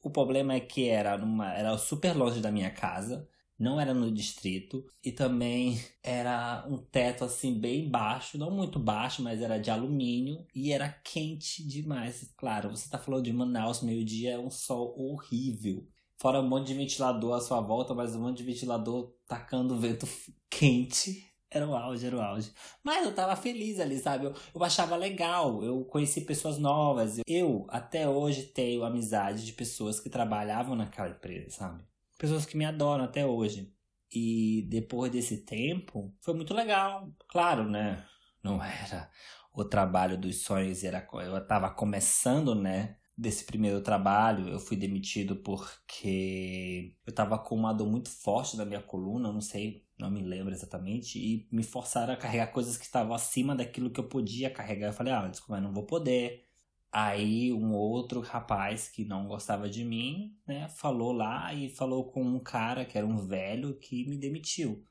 O 0.01 0.09
problema 0.11 0.53
é 0.53 0.59
que 0.59 0.89
era 0.89 1.17
numa, 1.17 1.53
era 1.53 1.77
super 1.77 2.15
longe 2.15 2.41
da 2.41 2.51
minha 2.51 2.69
casa, 2.71 3.27
não 3.57 3.79
era 3.79 3.93
no 3.93 4.11
distrito 4.11 4.85
e 5.03 5.11
também 5.11 5.79
era 6.03 6.65
um 6.67 6.77
teto 6.77 7.23
assim 7.23 7.59
bem 7.59 7.89
baixo, 7.89 8.37
não 8.37 8.51
muito 8.51 8.79
baixo, 8.79 9.23
mas 9.23 9.41
era 9.41 9.57
de 9.57 9.71
alumínio 9.71 10.45
e 10.53 10.71
era 10.71 10.89
quente 10.89 11.65
demais. 11.65 12.33
Claro, 12.37 12.69
você 12.69 12.89
tá 12.89 12.97
falando 12.99 13.23
de 13.23 13.33
Manaus, 13.33 13.81
meio-dia 13.81 14.31
é 14.33 14.39
um 14.39 14.49
sol 14.49 14.93
horrível. 14.99 15.87
Fora 16.23 16.39
um 16.39 16.47
monte 16.47 16.67
de 16.67 16.73
ventilador 16.73 17.35
à 17.35 17.41
sua 17.41 17.59
volta, 17.59 17.93
mas 17.93 18.15
um 18.15 18.21
monte 18.21 18.37
de 18.37 18.43
ventilador 18.45 19.13
tacando 19.27 19.77
vento 19.77 20.07
quente. 20.49 21.29
Era 21.51 21.67
o 21.67 21.75
auge, 21.75 22.07
era 22.07 22.15
o 22.15 22.21
auge. 22.21 22.49
Mas 22.81 23.05
eu 23.05 23.13
tava 23.13 23.35
feliz 23.35 23.77
ali, 23.77 23.99
sabe? 23.99 24.27
Eu, 24.27 24.33
eu 24.55 24.63
achava 24.63 24.95
legal, 24.95 25.61
eu 25.65 25.83
conheci 25.83 26.21
pessoas 26.21 26.57
novas. 26.57 27.19
Eu, 27.27 27.67
até 27.67 28.07
hoje, 28.07 28.43
tenho 28.43 28.85
amizade 28.85 29.45
de 29.45 29.51
pessoas 29.51 29.99
que 29.99 30.09
trabalhavam 30.09 30.77
naquela 30.77 31.09
empresa, 31.09 31.49
sabe? 31.49 31.83
Pessoas 32.17 32.45
que 32.45 32.55
me 32.55 32.63
adoram 32.63 33.03
até 33.03 33.25
hoje. 33.25 33.69
E 34.09 34.65
depois 34.69 35.11
desse 35.11 35.39
tempo, 35.39 36.15
foi 36.21 36.33
muito 36.33 36.53
legal. 36.53 37.11
Claro, 37.27 37.69
né? 37.69 38.01
Não 38.41 38.63
era 38.63 39.11
o 39.53 39.65
trabalho 39.65 40.17
dos 40.17 40.41
sonhos, 40.41 40.85
era, 40.85 41.05
eu 41.15 41.45
tava 41.45 41.69
começando, 41.69 42.55
né? 42.55 42.95
Desse 43.17 43.45
primeiro 43.45 43.81
trabalho, 43.81 44.49
eu 44.49 44.59
fui 44.59 44.75
demitido 44.75 45.35
porque 45.37 46.95
eu 47.05 47.13
tava 47.13 47.37
com 47.37 47.55
uma 47.55 47.73
dor 47.73 47.87
muito 47.87 48.09
forte 48.09 48.57
na 48.57 48.65
minha 48.65 48.81
coluna, 48.81 49.31
não 49.31 49.41
sei, 49.41 49.85
não 49.97 50.09
me 50.09 50.21
lembro 50.21 50.53
exatamente, 50.53 51.19
e 51.19 51.47
me 51.51 51.63
forçaram 51.63 52.13
a 52.13 52.17
carregar 52.17 52.47
coisas 52.47 52.77
que 52.77 52.85
estavam 52.85 53.13
acima 53.13 53.55
daquilo 53.55 53.91
que 53.91 53.99
eu 53.99 54.07
podia 54.07 54.49
carregar. 54.49 54.87
Eu 54.87 54.93
falei, 54.93 55.13
ah, 55.13 55.27
desculpa, 55.27 55.57
eu 55.57 55.61
não 55.61 55.73
vou 55.73 55.85
poder. 55.85 56.47
Aí 56.91 57.51
um 57.51 57.73
outro 57.73 58.19
rapaz 58.21 58.87
que 58.89 59.03
não 59.05 59.27
gostava 59.27 59.69
de 59.69 59.83
mim, 59.83 60.37
né, 60.47 60.67
falou 60.69 61.11
lá 61.11 61.53
e 61.53 61.69
falou 61.69 62.11
com 62.11 62.23
um 62.23 62.39
cara 62.39 62.85
que 62.85 62.97
era 62.97 63.07
um 63.07 63.17
velho 63.17 63.77
que 63.79 64.07
me 64.07 64.17
demitiu. 64.17 64.85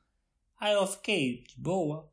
Aí 0.59 0.73
eu 0.73 0.85
fiquei 0.87 1.43
de 1.43 1.59
boa, 1.59 2.09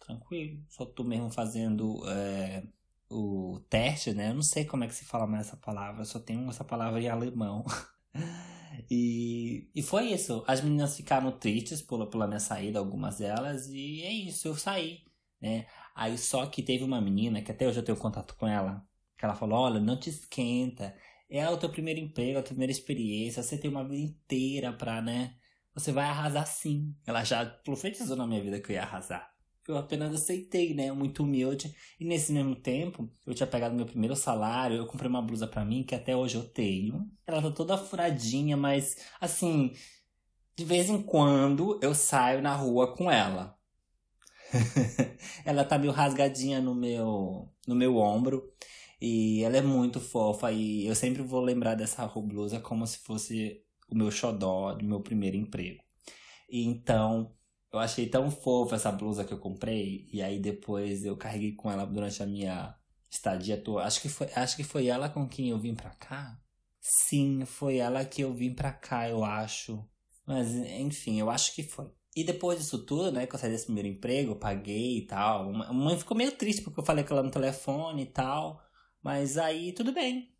tranquilo, 0.00 0.62
só 0.68 0.86
tô 0.86 1.04
mesmo 1.04 1.30
fazendo 1.30 2.06
é, 2.08 2.66
o 3.14 3.60
teste, 3.70 4.12
né? 4.12 4.30
Eu 4.30 4.34
não 4.34 4.42
sei 4.42 4.64
como 4.64 4.84
é 4.84 4.86
que 4.88 4.94
se 4.94 5.04
fala 5.04 5.26
mais 5.26 5.46
essa 5.46 5.56
palavra, 5.56 6.04
só 6.04 6.18
tenho 6.18 6.48
essa 6.50 6.64
palavra 6.64 7.00
em 7.00 7.08
alemão. 7.08 7.64
e, 8.90 9.70
e 9.74 9.82
foi 9.82 10.12
isso. 10.12 10.44
As 10.46 10.60
meninas 10.60 10.96
ficaram 10.96 11.32
tristes 11.38 11.80
pela, 11.82 12.08
pela 12.08 12.26
minha 12.26 12.40
saída, 12.40 12.78
algumas 12.78 13.18
delas, 13.18 13.68
e 13.68 14.02
é 14.02 14.12
isso, 14.12 14.48
eu 14.48 14.56
saí, 14.56 15.00
né? 15.40 15.66
Aí 15.94 16.18
só 16.18 16.46
que 16.46 16.62
teve 16.62 16.84
uma 16.84 17.00
menina, 17.00 17.42
que 17.42 17.52
até 17.52 17.66
hoje 17.68 17.78
eu 17.78 17.84
tenho 17.84 17.98
contato 17.98 18.34
com 18.36 18.46
ela, 18.46 18.86
que 19.16 19.24
ela 19.24 19.34
falou, 19.34 19.58
olha, 19.60 19.80
não 19.80 19.98
te 19.98 20.10
esquenta, 20.10 20.94
é 21.30 21.48
o 21.48 21.56
teu 21.56 21.70
primeiro 21.70 22.00
emprego, 22.00 22.38
a 22.38 22.42
tua 22.42 22.50
primeira 22.50 22.72
experiência, 22.72 23.42
você 23.42 23.58
tem 23.58 23.70
uma 23.70 23.86
vida 23.86 24.02
inteira 24.02 24.72
pra, 24.72 25.00
né? 25.02 25.36
Você 25.74 25.90
vai 25.92 26.04
arrasar 26.04 26.46
sim. 26.46 26.94
Ela 27.06 27.24
já 27.24 27.44
profetizou 27.44 28.16
na 28.16 28.26
minha 28.26 28.42
vida 28.42 28.60
que 28.60 28.70
eu 28.70 28.74
ia 28.74 28.82
arrasar. 28.82 29.33
Eu 29.66 29.78
apenas 29.78 30.14
aceitei, 30.14 30.74
né? 30.74 30.92
Muito 30.92 31.22
humilde. 31.22 31.74
E 31.98 32.04
nesse 32.04 32.32
mesmo 32.32 32.54
tempo, 32.54 33.10
eu 33.26 33.34
tinha 33.34 33.46
pegado 33.46 33.74
meu 33.74 33.86
primeiro 33.86 34.14
salário, 34.14 34.76
eu 34.76 34.86
comprei 34.86 35.08
uma 35.08 35.22
blusa 35.22 35.46
para 35.46 35.64
mim 35.64 35.82
que 35.82 35.94
até 35.94 36.14
hoje 36.14 36.36
eu 36.36 36.44
tenho. 36.44 37.10
Ela 37.26 37.40
tá 37.40 37.50
toda 37.50 37.78
furadinha, 37.78 38.56
mas 38.56 38.96
assim, 39.20 39.72
de 40.56 40.64
vez 40.64 40.88
em 40.90 41.02
quando 41.02 41.78
eu 41.82 41.94
saio 41.94 42.42
na 42.42 42.54
rua 42.54 42.94
com 42.94 43.10
ela. 43.10 43.58
ela 45.44 45.64
tá 45.64 45.78
meio 45.78 45.92
rasgadinha 45.92 46.60
no 46.60 46.74
meu 46.74 47.48
no 47.66 47.74
meu 47.74 47.96
ombro 47.96 48.52
e 49.00 49.42
ela 49.42 49.56
é 49.56 49.62
muito 49.62 50.00
fofa 50.00 50.52
e 50.52 50.86
eu 50.86 50.94
sempre 50.94 51.22
vou 51.22 51.40
lembrar 51.40 51.74
dessa 51.74 52.06
blusa 52.06 52.60
como 52.60 52.86
se 52.86 52.98
fosse 52.98 53.62
o 53.88 53.96
meu 53.96 54.10
xodó 54.10 54.74
do 54.74 54.84
meu 54.84 55.00
primeiro 55.00 55.36
emprego. 55.36 55.82
E 56.48 56.64
então 56.64 57.34
eu 57.74 57.80
achei 57.80 58.08
tão 58.08 58.30
fofa 58.30 58.76
essa 58.76 58.92
blusa 58.92 59.24
que 59.24 59.32
eu 59.32 59.38
comprei. 59.38 60.06
E 60.12 60.22
aí 60.22 60.38
depois 60.38 61.04
eu 61.04 61.16
carreguei 61.16 61.52
com 61.52 61.70
ela 61.70 61.84
durante 61.84 62.22
a 62.22 62.26
minha 62.26 62.74
estadia 63.10 63.56
toda. 63.60 63.84
Acho 63.84 64.00
que 64.00 64.08
foi, 64.08 64.28
acho 64.34 64.56
que 64.56 64.62
foi 64.62 64.86
ela 64.86 65.08
com 65.08 65.28
quem 65.28 65.50
eu 65.50 65.58
vim 65.58 65.74
pra 65.74 65.90
cá. 65.90 66.38
Sim, 66.80 67.44
foi 67.44 67.78
ela 67.78 68.04
que 68.04 68.22
eu 68.22 68.32
vim 68.32 68.54
pra 68.54 68.72
cá, 68.72 69.08
eu 69.08 69.24
acho. 69.24 69.84
Mas, 70.24 70.54
enfim, 70.54 71.18
eu 71.18 71.30
acho 71.30 71.54
que 71.54 71.64
foi. 71.64 71.90
E 72.14 72.22
depois 72.22 72.60
disso 72.60 72.84
tudo, 72.86 73.10
né, 73.10 73.26
que 73.26 73.34
eu 73.34 73.38
saí 73.38 73.50
desse 73.50 73.64
primeiro 73.64 73.88
emprego, 73.88 74.36
paguei 74.36 74.98
e 74.98 75.06
tal. 75.06 75.50
A 75.64 75.72
mãe 75.72 75.98
ficou 75.98 76.16
meio 76.16 76.30
triste 76.32 76.62
porque 76.62 76.78
eu 76.78 76.84
falei 76.84 77.02
com 77.02 77.14
ela 77.14 77.24
no 77.24 77.30
telefone 77.30 78.02
e 78.02 78.06
tal. 78.06 78.62
Mas 79.02 79.36
aí, 79.36 79.72
tudo 79.72 79.92
bem. 79.92 80.32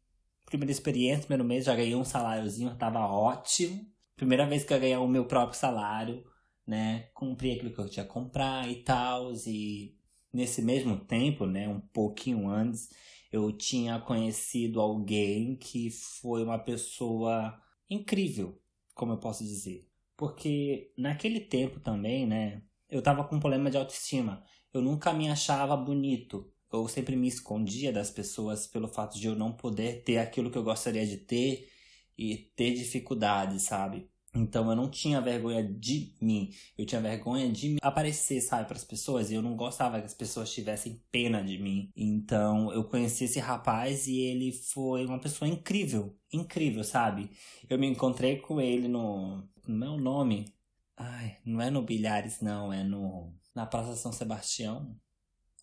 Primeira 0.46 0.70
experiência, 0.70 1.26
primeiro 1.26 1.44
mês, 1.44 1.64
já 1.64 1.74
ganhei 1.74 1.96
um 1.96 2.04
saláriozinho, 2.04 2.76
tava 2.76 3.00
ótimo. 3.00 3.84
Primeira 4.14 4.46
vez 4.46 4.62
que 4.64 4.72
eu 4.72 4.78
ganhei 4.78 4.96
o 4.96 5.08
meu 5.08 5.24
próprio 5.26 5.58
salário 5.58 6.24
né? 6.66 7.08
Cumpri 7.14 7.52
aquilo 7.52 7.72
que 7.72 7.78
eu 7.80 7.88
tinha 7.88 8.04
que 8.04 8.12
comprar 8.12 8.68
e 8.70 8.82
tal. 8.82 9.32
E 9.46 9.96
nesse 10.32 10.62
mesmo 10.62 10.98
tempo, 10.98 11.46
né? 11.46 11.68
Um 11.68 11.80
pouquinho 11.80 12.48
antes, 12.48 12.88
eu 13.32 13.52
tinha 13.52 13.98
conhecido 14.00 14.80
alguém 14.80 15.56
que 15.56 15.90
foi 15.90 16.42
uma 16.44 16.58
pessoa 16.58 17.60
incrível, 17.88 18.60
como 18.94 19.12
eu 19.12 19.18
posso 19.18 19.44
dizer. 19.44 19.88
Porque 20.16 20.92
naquele 20.96 21.40
tempo 21.40 21.80
também, 21.80 22.26
né? 22.26 22.62
Eu 22.88 23.02
tava 23.02 23.24
com 23.24 23.36
um 23.36 23.40
problema 23.40 23.70
de 23.70 23.76
autoestima. 23.76 24.44
Eu 24.72 24.80
nunca 24.82 25.12
me 25.12 25.28
achava 25.28 25.76
bonito. 25.76 26.50
Eu 26.72 26.88
sempre 26.88 27.16
me 27.16 27.28
escondia 27.28 27.92
das 27.92 28.10
pessoas 28.10 28.66
pelo 28.66 28.88
fato 28.88 29.18
de 29.18 29.26
eu 29.26 29.36
não 29.36 29.52
poder 29.52 30.02
ter 30.04 30.18
aquilo 30.18 30.50
que 30.50 30.58
eu 30.58 30.64
gostaria 30.64 31.06
de 31.06 31.18
ter 31.18 31.68
e 32.16 32.36
ter 32.56 32.72
dificuldade, 32.74 33.60
sabe? 33.60 34.08
Então 34.34 34.68
eu 34.68 34.74
não 34.74 34.90
tinha 34.90 35.20
vergonha 35.20 35.62
de 35.62 36.12
mim, 36.20 36.52
eu 36.76 36.84
tinha 36.84 37.00
vergonha 37.00 37.50
de 37.50 37.76
aparecer, 37.80 38.40
sabe, 38.40 38.66
para 38.66 38.76
as 38.76 38.84
pessoas 38.84 39.30
e 39.30 39.34
eu 39.34 39.42
não 39.42 39.54
gostava 39.54 40.00
que 40.00 40.06
as 40.06 40.14
pessoas 40.14 40.52
tivessem 40.52 41.00
pena 41.12 41.42
de 41.42 41.56
mim. 41.56 41.92
Então 41.94 42.72
eu 42.72 42.82
conheci 42.82 43.24
esse 43.24 43.38
rapaz 43.38 44.08
e 44.08 44.18
ele 44.18 44.50
foi 44.50 45.06
uma 45.06 45.20
pessoa 45.20 45.48
incrível, 45.48 46.18
incrível, 46.32 46.82
sabe? 46.82 47.30
Eu 47.70 47.78
me 47.78 47.86
encontrei 47.86 48.38
com 48.40 48.60
ele 48.60 48.88
no. 48.88 49.48
Meu 49.66 49.96
nome. 49.96 50.52
Ai, 50.96 51.38
não 51.44 51.60
é 51.60 51.70
no 51.70 51.82
Bilhares, 51.82 52.40
não, 52.40 52.72
é 52.72 52.82
no. 52.82 53.32
Na 53.54 53.66
Praça 53.66 53.94
São 53.94 54.12
Sebastião, 54.12 54.96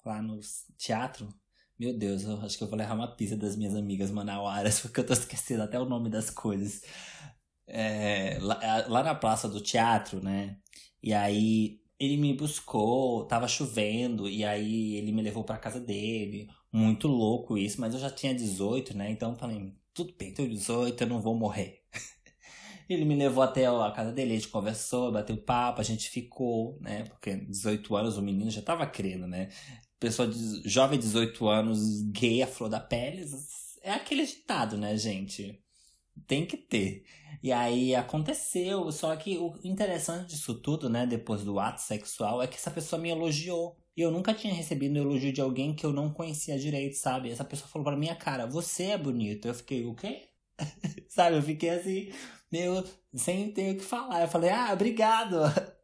lá 0.05 0.21
no 0.21 0.39
teatro. 0.77 1.27
Meu 1.77 1.97
Deus, 1.97 2.23
eu 2.23 2.39
acho 2.41 2.57
que 2.57 2.63
eu 2.63 2.69
vou 2.69 2.77
levar 2.77 2.93
uma 2.93 3.15
pizza 3.15 3.35
das 3.35 3.55
minhas 3.57 3.75
amigas 3.75 4.11
manauaras, 4.11 4.79
porque 4.81 4.99
eu 5.01 5.05
tô 5.05 5.13
esquecendo 5.13 5.63
até 5.63 5.79
o 5.79 5.85
nome 5.85 6.09
das 6.09 6.29
coisas 6.29 6.83
é, 7.71 8.37
lá, 8.41 8.85
lá 8.87 9.03
na 9.03 9.15
praça 9.15 9.47
do 9.47 9.61
teatro, 9.61 10.21
né? 10.21 10.57
E 11.01 11.13
aí 11.13 11.79
ele 11.99 12.17
me 12.17 12.33
buscou, 12.33 13.25
tava 13.25 13.47
chovendo, 13.47 14.27
e 14.27 14.43
aí 14.43 14.95
ele 14.95 15.11
me 15.11 15.21
levou 15.21 15.43
pra 15.43 15.57
casa 15.57 15.79
dele. 15.79 16.49
Muito 16.71 17.07
louco 17.07 17.57
isso, 17.57 17.79
mas 17.79 17.93
eu 17.93 17.99
já 17.99 18.09
tinha 18.09 18.33
18, 18.33 18.97
né? 18.97 19.11
Então 19.11 19.31
eu 19.31 19.37
falei, 19.37 19.73
tudo 19.93 20.13
bem, 20.17 20.33
tenho 20.33 20.49
18, 20.49 21.01
eu 21.01 21.07
não 21.07 21.21
vou 21.21 21.35
morrer. 21.35 21.81
ele 22.89 23.05
me 23.05 23.15
levou 23.15 23.43
até 23.43 23.67
a 23.67 23.91
casa 23.91 24.11
dele, 24.11 24.33
a 24.33 24.35
gente 24.35 24.47
conversou, 24.49 25.11
bateu 25.11 25.37
papo, 25.37 25.81
a 25.81 25.83
gente 25.83 26.09
ficou, 26.09 26.77
né? 26.81 27.03
Porque 27.05 27.35
18 27.35 27.95
anos 27.95 28.17
o 28.17 28.21
menino 28.21 28.49
já 28.49 28.61
tava 28.61 28.85
crendo, 28.87 29.27
né? 29.27 29.49
Pessoa 29.99 30.27
de, 30.27 30.67
jovem 30.67 30.99
18 30.99 31.47
anos, 31.47 32.01
gay, 32.11 32.41
a 32.41 32.47
flor 32.47 32.69
da 32.69 32.79
pele, 32.79 33.25
é 33.83 33.91
aquele 33.93 34.25
ditado, 34.25 34.77
né, 34.77 34.97
gente? 34.97 35.61
Tem 36.27 36.45
que 36.45 36.57
ter. 36.57 37.03
E 37.43 37.51
aí 37.51 37.95
aconteceu, 37.95 38.91
só 38.91 39.15
que 39.15 39.37
o 39.37 39.55
interessante 39.63 40.29
disso 40.29 40.53
tudo, 40.55 40.89
né, 40.89 41.05
depois 41.07 41.43
do 41.43 41.59
ato 41.59 41.81
sexual, 41.81 42.41
é 42.41 42.47
que 42.47 42.55
essa 42.55 42.69
pessoa 42.69 43.01
me 43.01 43.09
elogiou. 43.09 43.77
E 43.95 44.01
eu 44.01 44.11
nunca 44.11 44.33
tinha 44.33 44.53
recebido 44.53 44.95
um 44.95 45.01
elogio 45.01 45.33
de 45.33 45.41
alguém 45.41 45.73
que 45.75 45.85
eu 45.85 45.91
não 45.91 46.13
conhecia 46.13 46.57
direito, 46.57 46.95
sabe? 46.95 47.29
Essa 47.29 47.43
pessoa 47.43 47.67
falou 47.67 47.85
pra 47.85 47.97
minha 47.97 48.15
cara, 48.15 48.45
você 48.45 48.85
é 48.85 48.97
bonito. 48.97 49.47
Eu 49.47 49.53
fiquei, 49.53 49.85
o 49.85 49.95
quê? 49.95 50.29
sabe? 51.09 51.37
Eu 51.37 51.41
fiquei 51.41 51.69
assim, 51.71 52.11
meio 52.51 52.83
sem 53.13 53.51
ter 53.51 53.73
o 53.73 53.77
que 53.77 53.83
falar. 53.83 54.21
Eu 54.21 54.27
falei, 54.27 54.49
ah, 54.49 54.69
obrigado. 54.71 55.37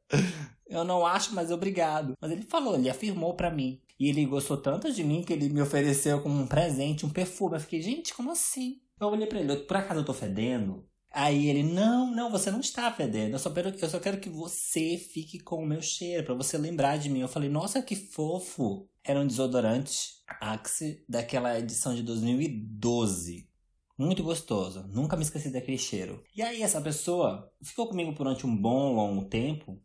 eu 0.69 0.83
não 0.83 1.05
acho, 1.05 1.33
mas 1.33 1.51
obrigado. 1.51 2.13
Mas 2.21 2.31
ele 2.31 2.43
falou, 2.43 2.75
ele 2.75 2.89
afirmou 2.89 3.35
para 3.35 3.51
mim. 3.51 3.81
E 3.99 4.09
ele 4.09 4.25
gostou 4.25 4.57
tanto 4.57 4.91
de 4.93 5.03
mim 5.03 5.23
que 5.23 5.33
ele 5.33 5.49
me 5.49 5.61
ofereceu 5.61 6.21
como 6.21 6.39
um 6.39 6.47
presente, 6.47 7.05
um 7.05 7.09
perfume. 7.09 7.55
Eu 7.55 7.61
fiquei, 7.61 7.81
gente, 7.81 8.13
como 8.13 8.31
assim? 8.31 8.79
Eu 8.99 9.07
olhei 9.07 9.27
pra 9.27 9.39
ele, 9.39 9.55
por 9.57 9.77
acaso 9.77 9.99
eu 9.99 10.05
tô 10.05 10.13
fedendo? 10.13 10.87
Aí 11.11 11.49
ele, 11.49 11.63
não, 11.63 12.11
não, 12.11 12.29
você 12.29 12.51
não 12.51 12.59
está 12.59 12.91
fedendo. 12.91 13.33
Eu 13.33 13.39
só 13.39 13.49
quero, 13.49 13.69
eu 13.69 13.89
só 13.89 13.99
quero 13.99 14.19
que 14.19 14.29
você 14.29 14.97
fique 14.97 15.39
com 15.39 15.63
o 15.63 15.65
meu 15.65 15.81
cheiro, 15.81 16.25
para 16.25 16.35
você 16.35 16.57
lembrar 16.57 16.97
de 16.97 17.09
mim. 17.09 17.21
Eu 17.21 17.27
falei, 17.27 17.49
nossa, 17.49 17.81
que 17.81 17.95
fofo. 17.95 18.87
Era 19.03 19.19
um 19.19 19.27
desodorante 19.27 20.17
Axe 20.41 21.03
daquela 21.07 21.57
edição 21.57 21.95
de 21.95 22.03
2012. 22.03 23.49
Muito 23.97 24.21
gostoso. 24.21 24.85
Nunca 24.89 25.15
me 25.15 25.23
esqueci 25.23 25.49
daquele 25.49 25.77
cheiro. 25.77 26.23
E 26.35 26.41
aí 26.41 26.61
essa 26.61 26.81
pessoa 26.81 27.51
ficou 27.63 27.87
comigo 27.87 28.11
durante 28.11 28.45
um 28.45 28.55
bom, 28.55 28.93
longo 28.93 29.25
tempo. 29.25 29.81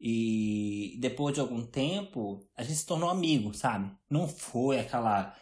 E 0.00 0.96
depois 1.00 1.34
de 1.34 1.40
algum 1.40 1.64
tempo, 1.64 2.44
a 2.56 2.64
gente 2.64 2.74
se 2.74 2.86
tornou 2.86 3.08
amigo, 3.08 3.54
sabe? 3.54 3.94
Não 4.10 4.26
foi 4.26 4.80
aquela 4.80 5.32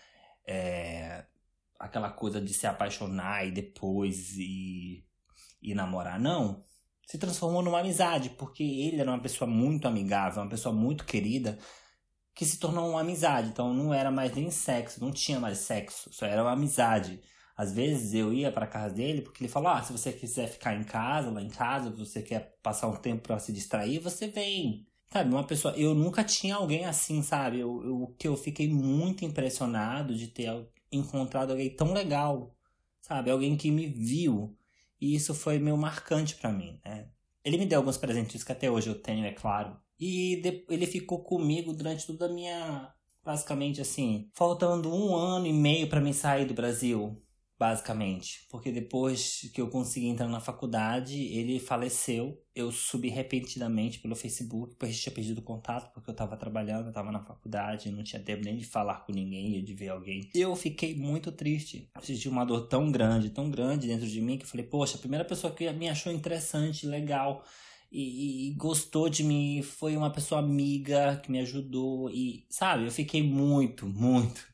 é, 0.47 1.25
aquela 1.81 2.11
coisa 2.11 2.41
de 2.41 2.53
se 2.53 2.67
apaixonar 2.67 3.47
e 3.47 3.51
depois 3.51 4.37
e, 4.37 5.03
e 5.63 5.75
namorar, 5.75 6.21
não. 6.21 6.63
Se 7.07 7.19
transformou 7.19 7.63
numa 7.63 7.81
amizade, 7.81 8.31
porque 8.31 8.63
ele 8.63 9.01
era 9.01 9.11
uma 9.11 9.19
pessoa 9.19 9.51
muito 9.51 9.89
amigável, 9.89 10.43
uma 10.43 10.51
pessoa 10.51 10.75
muito 10.75 11.05
querida, 11.07 11.59
que 12.35 12.45
se 12.45 12.59
tornou 12.59 12.91
uma 12.91 13.01
amizade. 13.01 13.49
Então 13.49 13.73
não 13.73 13.95
era 13.95 14.11
mais 14.11 14.35
nem 14.37 14.51
sexo, 14.51 15.01
não 15.01 15.11
tinha 15.11 15.41
mais 15.41 15.59
sexo, 15.59 16.11
só 16.13 16.27
era 16.27 16.43
uma 16.43 16.53
amizade. 16.53 17.21
Às 17.57 17.73
vezes 17.73 18.15
eu 18.15 18.33
ia 18.33 18.53
para 18.53 18.67
casa 18.67 18.95
dele 18.95 19.23
porque 19.23 19.43
ele 19.43 19.53
falou: 19.53 19.71
ah, 19.71 19.83
se 19.83 19.93
você 19.93 20.13
quiser 20.13 20.49
ficar 20.49 20.77
em 20.77 20.85
casa, 20.85 21.31
lá 21.31 21.43
em 21.43 21.49
casa, 21.49 21.91
você 21.91 22.23
quer 22.23 22.59
passar 22.63 22.89
um 22.89 22.97
tempo 22.97 23.23
para 23.23 23.39
se 23.39 23.53
distrair, 23.53 23.99
você 23.99 24.29
vem. 24.29 24.87
Sabe, 25.13 25.31
uma 25.31 25.45
pessoa. 25.45 25.75
Eu 25.77 25.95
nunca 25.95 26.23
tinha 26.23 26.55
alguém 26.55 26.85
assim, 26.85 27.23
sabe? 27.23 27.59
Eu, 27.61 28.15
que 28.19 28.29
eu 28.29 28.37
fiquei 28.37 28.69
muito 28.69 29.25
impressionado 29.25 30.15
de 30.15 30.29
ter 30.29 30.49
encontrado 30.93 31.51
alguém 31.51 31.71
tão 31.71 31.93
legal, 31.93 32.55
sabe? 33.01 33.31
Alguém 33.31 33.57
que 33.57 33.71
me 33.71 33.87
viu. 33.87 34.57
E 35.01 35.15
isso 35.15 35.35
foi 35.35 35.59
meio 35.59 35.77
marcante 35.77 36.37
para 36.37 36.53
mim, 36.53 36.79
né? 36.85 37.09
Ele 37.45 37.57
me 37.57 37.67
deu 37.67 37.79
alguns 37.79 37.97
presentes 37.97 38.45
que 38.45 38.53
até 38.53 38.71
hoje 38.71 38.89
eu 38.89 39.01
tenho, 39.01 39.25
é 39.25 39.33
claro. 39.33 39.77
E 39.99 40.43
ele 40.69 40.87
ficou 40.87 41.23
comigo 41.23 41.73
durante 41.73 42.07
toda 42.07 42.27
a 42.27 42.29
minha. 42.29 42.95
Basicamente 43.23 43.83
assim, 43.83 44.31
faltando 44.33 44.95
um 44.95 45.15
ano 45.15 45.47
e 45.47 45.53
meio 45.53 45.89
para 45.89 46.01
mim 46.01 46.13
sair 46.13 46.47
do 46.47 46.55
Brasil 46.55 47.23
basicamente. 47.61 48.47
Porque 48.51 48.73
depois 48.73 49.51
que 49.53 49.61
eu 49.61 49.69
consegui 49.69 50.07
entrar 50.07 50.27
na 50.27 50.41
faculdade, 50.41 51.23
ele 51.27 51.61
faleceu. 51.61 52.43
Eu 52.55 52.73
subi 52.73 53.09
repentinamente 53.09 53.99
pelo 53.99 54.17
Facebook, 54.17 54.75
porque 54.77 54.95
tinha 54.95 55.15
perdido 55.15 55.43
contato, 55.43 55.93
porque 55.93 56.09
eu 56.09 56.15
tava 56.15 56.39
trabalhando, 56.39 56.87
eu 56.87 56.93
tava 56.93 57.13
na 57.13 57.23
faculdade, 57.23 57.91
não 57.91 58.03
tinha 58.03 58.23
tempo 58.23 58.43
nem 58.45 58.57
de 58.57 58.65
falar 58.65 59.05
com 59.05 59.13
ninguém 59.13 59.63
de 59.63 59.75
ver 59.75 59.91
alguém. 59.91 60.31
Eu 60.35 60.57
fiquei 60.57 60.95
muito 60.97 61.31
triste. 61.31 61.91
Eu 61.95 62.01
senti 62.01 62.31
uma 62.31 62.47
dor 62.47 62.67
tão 62.67 62.91
grande, 62.91 63.29
tão 63.29 63.51
grande 63.51 63.87
dentro 63.87 64.07
de 64.07 64.21
mim, 64.23 64.39
que 64.39 64.45
eu 64.45 64.49
falei, 64.49 64.65
poxa, 64.65 64.97
a 64.97 65.01
primeira 65.01 65.25
pessoa 65.25 65.53
que 65.53 65.71
me 65.73 65.89
achou 65.89 66.11
interessante, 66.11 66.87
legal. 66.87 67.45
E, 67.93 68.49
e, 68.49 68.55
gostou 68.55 69.09
de 69.09 69.25
mim, 69.25 69.63
foi 69.63 69.97
uma 69.97 70.11
pessoa 70.11 70.41
amiga 70.41 71.17
que 71.17 71.31
me 71.31 71.41
ajudou 71.41 72.09
e, 72.09 72.47
sabe, 72.49 72.85
eu 72.85 72.91
fiquei 72.91 73.21
muito, 73.21 73.85
muito, 73.85 74.47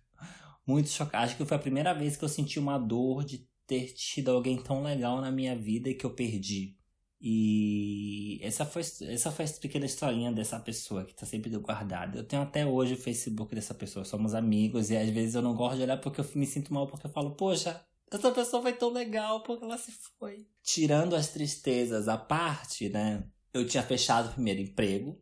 muito 0.67 0.89
chocado. 0.89 1.25
Acho 1.25 1.37
que 1.37 1.45
foi 1.45 1.57
a 1.57 1.61
primeira 1.61 1.93
vez 1.95 2.17
que 2.17 2.25
eu 2.25 2.29
senti 2.29 2.59
uma 2.59 2.79
dor 2.79 3.25
de 3.25 3.49
ter 3.67 3.93
tido 3.95 4.31
alguém 4.31 4.63
tão 4.63 4.83
legal 4.83 5.21
na 5.21 5.31
minha 5.31 5.57
vida 5.57 5.93
que 5.95 6.05
eu 6.05 6.15
perdi. 6.15 6.77
E 7.21 8.39
essa 8.43 8.65
foi, 8.67 8.83
essa 8.83 9.33
foi 9.33 9.45
a 9.45 9.49
pequena 9.49 9.87
historinha 9.87 10.31
dessa 10.31 10.61
pessoa 10.61 11.05
que 11.05 11.15
tá 11.15 11.25
sempre 11.25 11.51
guardada. 11.59 12.19
Eu 12.19 12.25
tenho 12.25 12.43
até 12.43 12.67
hoje 12.67 12.95
o 12.95 12.99
Facebook 12.99 13.55
dessa 13.55 13.75
pessoa, 13.75 14.05
somos 14.05 14.35
amigos, 14.35 14.91
e 14.91 14.97
às 14.97 15.09
vezes 15.11 15.35
eu 15.35 15.43
não 15.43 15.55
gosto 15.55 15.77
de 15.77 15.83
olhar 15.83 15.97
porque 15.99 16.21
eu 16.21 16.29
me 16.35 16.47
sinto 16.47 16.73
mal, 16.73 16.87
porque 16.87 17.07
eu 17.07 17.11
falo, 17.11 17.35
poxa, 17.35 17.85
essa 18.13 18.31
pessoa 18.31 18.63
foi 18.63 18.73
tão 18.73 18.91
legal 18.91 19.43
porque 19.43 19.65
ela 19.65 19.79
se 19.79 19.93
foi. 20.19 20.47
Tirando 20.63 21.17
as 21.17 21.29
tristezas 21.29 22.07
à 22.07 22.17
parte, 22.17 22.89
né? 22.89 23.25
Eu 23.53 23.67
tinha 23.67 23.83
fechado 23.83 24.29
o 24.29 24.33
primeiro 24.33 24.61
emprego, 24.61 25.21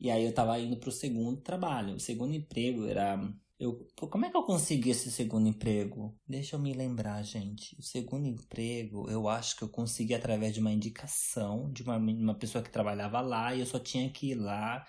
E 0.00 0.10
aí 0.10 0.24
eu 0.24 0.34
tava 0.34 0.58
indo 0.58 0.76
pro 0.76 0.90
segundo 0.90 1.40
trabalho. 1.40 1.94
O 1.94 2.00
segundo 2.00 2.34
emprego 2.34 2.86
era. 2.86 3.16
Eu, 3.64 3.88
como 3.96 4.26
é 4.26 4.30
que 4.30 4.36
eu 4.36 4.42
consegui 4.42 4.90
esse 4.90 5.10
segundo 5.10 5.48
emprego? 5.48 6.14
Deixa 6.28 6.54
eu 6.54 6.60
me 6.60 6.74
lembrar, 6.74 7.22
gente. 7.22 7.74
O 7.78 7.82
segundo 7.82 8.26
emprego, 8.26 9.10
eu 9.10 9.26
acho 9.26 9.56
que 9.56 9.62
eu 9.62 9.70
consegui 9.70 10.12
através 10.12 10.52
de 10.52 10.60
uma 10.60 10.70
indicação 10.70 11.72
de 11.72 11.82
uma, 11.82 11.96
uma 11.96 12.34
pessoa 12.34 12.62
que 12.62 12.70
trabalhava 12.70 13.22
lá 13.22 13.54
e 13.54 13.60
eu 13.60 13.66
só 13.66 13.78
tinha 13.78 14.10
que 14.10 14.32
ir 14.32 14.34
lá 14.34 14.86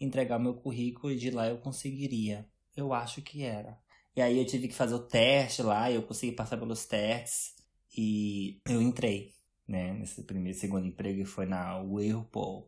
entregar 0.00 0.40
meu 0.40 0.54
currículo 0.54 1.12
e 1.12 1.16
de 1.16 1.30
lá 1.30 1.46
eu 1.46 1.58
conseguiria. 1.58 2.44
Eu 2.76 2.92
acho 2.92 3.22
que 3.22 3.44
era. 3.44 3.78
E 4.16 4.20
aí 4.20 4.36
eu 4.36 4.44
tive 4.44 4.66
que 4.66 4.74
fazer 4.74 4.96
o 4.96 5.06
teste 5.06 5.62
lá, 5.62 5.88
eu 5.92 6.02
consegui 6.02 6.32
passar 6.32 6.56
pelos 6.56 6.84
testes 6.84 7.54
e 7.96 8.60
eu 8.68 8.82
entrei, 8.82 9.34
né, 9.68 9.92
nesse 9.92 10.24
primeiro 10.24 10.58
segundo 10.58 10.84
emprego 10.84 11.20
e 11.20 11.24
foi 11.24 11.46
na 11.46 11.78
Whirlpool. 11.78 12.66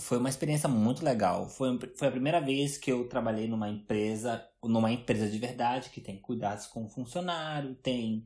Foi 0.00 0.18
uma 0.18 0.28
experiência 0.28 0.68
muito 0.68 1.04
legal. 1.04 1.48
Foi, 1.48 1.78
foi 1.94 2.08
a 2.08 2.10
primeira 2.10 2.40
vez 2.40 2.78
que 2.78 2.90
eu 2.90 3.08
trabalhei 3.08 3.46
numa 3.46 3.68
empresa, 3.68 4.44
numa 4.62 4.90
empresa 4.90 5.28
de 5.28 5.38
verdade, 5.38 5.90
que 5.90 6.00
tem 6.00 6.18
cuidados 6.18 6.66
com 6.66 6.84
o 6.84 6.88
funcionário, 6.88 7.74
tem 7.76 8.24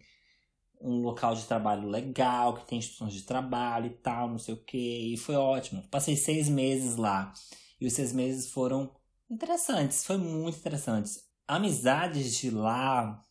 um 0.81 1.00
local 1.00 1.35
de 1.35 1.45
trabalho 1.45 1.88
legal, 1.88 2.54
que 2.54 2.66
tem 2.66 2.78
instruções 2.78 3.14
de 3.14 3.23
trabalho 3.23 3.87
e 3.87 3.90
tal, 3.90 4.28
não 4.28 4.38
sei 4.38 4.54
o 4.54 4.64
que. 4.64 5.14
E 5.14 5.16
foi 5.16 5.35
ótimo. 5.35 5.83
Passei 5.88 6.16
seis 6.16 6.49
meses 6.49 6.97
lá. 6.97 7.33
E 7.81 7.87
os 7.87 7.93
seis 7.93 8.12
meses 8.12 8.50
foram 8.50 8.90
interessantes, 9.31 10.04
foi 10.04 10.16
muito 10.16 10.59
interessantes. 10.59 11.25
Amizades 11.47 12.37
de 12.37 12.50
lá, 12.50 13.25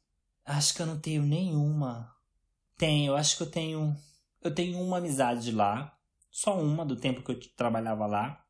acho 0.45 0.73
que 0.73 0.81
eu 0.81 0.85
não 0.85 0.99
tenho 0.99 1.23
nenhuma. 1.23 2.11
Tenho, 2.77 3.15
acho 3.15 3.37
que 3.37 3.43
eu 3.43 3.49
tenho. 3.49 3.95
Eu 4.41 4.53
tenho 4.53 4.79
uma 4.81 4.97
amizade 4.97 5.43
de 5.43 5.51
lá, 5.51 5.97
só 6.33 6.59
uma 6.59 6.83
do 6.83 6.95
tempo 6.95 7.21
que 7.21 7.31
eu 7.31 7.39
trabalhava 7.55 8.07
lá. 8.07 8.43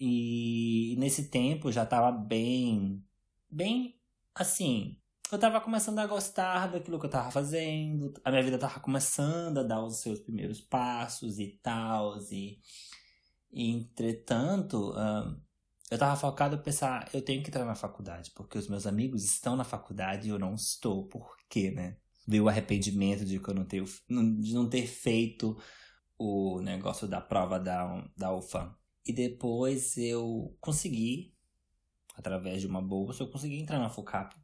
E 0.00 0.96
nesse 0.98 1.28
tempo 1.28 1.70
já 1.70 1.86
tava 1.86 2.10
bem. 2.10 3.04
Bem 3.48 3.96
assim. 4.34 5.00
Eu 5.30 5.38
tava 5.38 5.60
começando 5.60 6.00
a 6.00 6.06
gostar 6.08 6.72
daquilo 6.72 6.98
que 6.98 7.06
eu 7.06 7.10
tava 7.10 7.30
fazendo. 7.30 8.12
A 8.24 8.30
minha 8.30 8.42
vida 8.42 8.58
tava 8.58 8.80
começando 8.80 9.58
a 9.58 9.62
dar 9.62 9.80
os 9.84 9.98
seus 9.98 10.18
primeiros 10.18 10.60
passos 10.60 11.38
e 11.38 11.58
tal. 11.62 12.18
E, 12.32 12.60
entretanto, 13.52 14.92
eu 15.90 15.98
tava 15.98 16.16
focado 16.16 16.56
em 16.56 16.62
pensar, 16.62 17.08
eu 17.14 17.22
tenho 17.22 17.42
que 17.42 17.48
entrar 17.48 17.64
na 17.64 17.76
faculdade, 17.76 18.32
porque 18.34 18.58
os 18.58 18.68
meus 18.68 18.86
amigos 18.86 19.22
estão 19.24 19.54
na 19.54 19.64
faculdade 19.64 20.26
e 20.26 20.30
eu 20.30 20.38
não 20.38 20.54
estou. 20.54 21.06
Por 21.06 21.36
quê, 21.48 21.70
né? 21.70 21.96
Veio 22.26 22.44
o 22.44 22.48
arrependimento 22.48 23.24
de 23.24 23.38
que 23.38 23.48
eu 23.48 23.54
não 23.54 23.64
ter, 23.64 23.84
de 23.84 24.52
não 24.52 24.68
ter 24.68 24.86
feito 24.86 25.56
o 26.18 26.60
negócio 26.60 27.06
da 27.06 27.20
prova 27.20 27.58
da, 27.58 28.04
da 28.16 28.34
UFAM. 28.34 28.74
E 29.06 29.12
depois 29.12 29.96
eu 29.96 30.56
consegui, 30.60 31.34
através 32.14 32.60
de 32.60 32.66
uma 32.66 32.82
bolsa, 32.82 33.22
eu 33.22 33.30
consegui 33.30 33.58
entrar 33.60 33.78
na 33.78 33.88
FUCAP. 33.88 34.36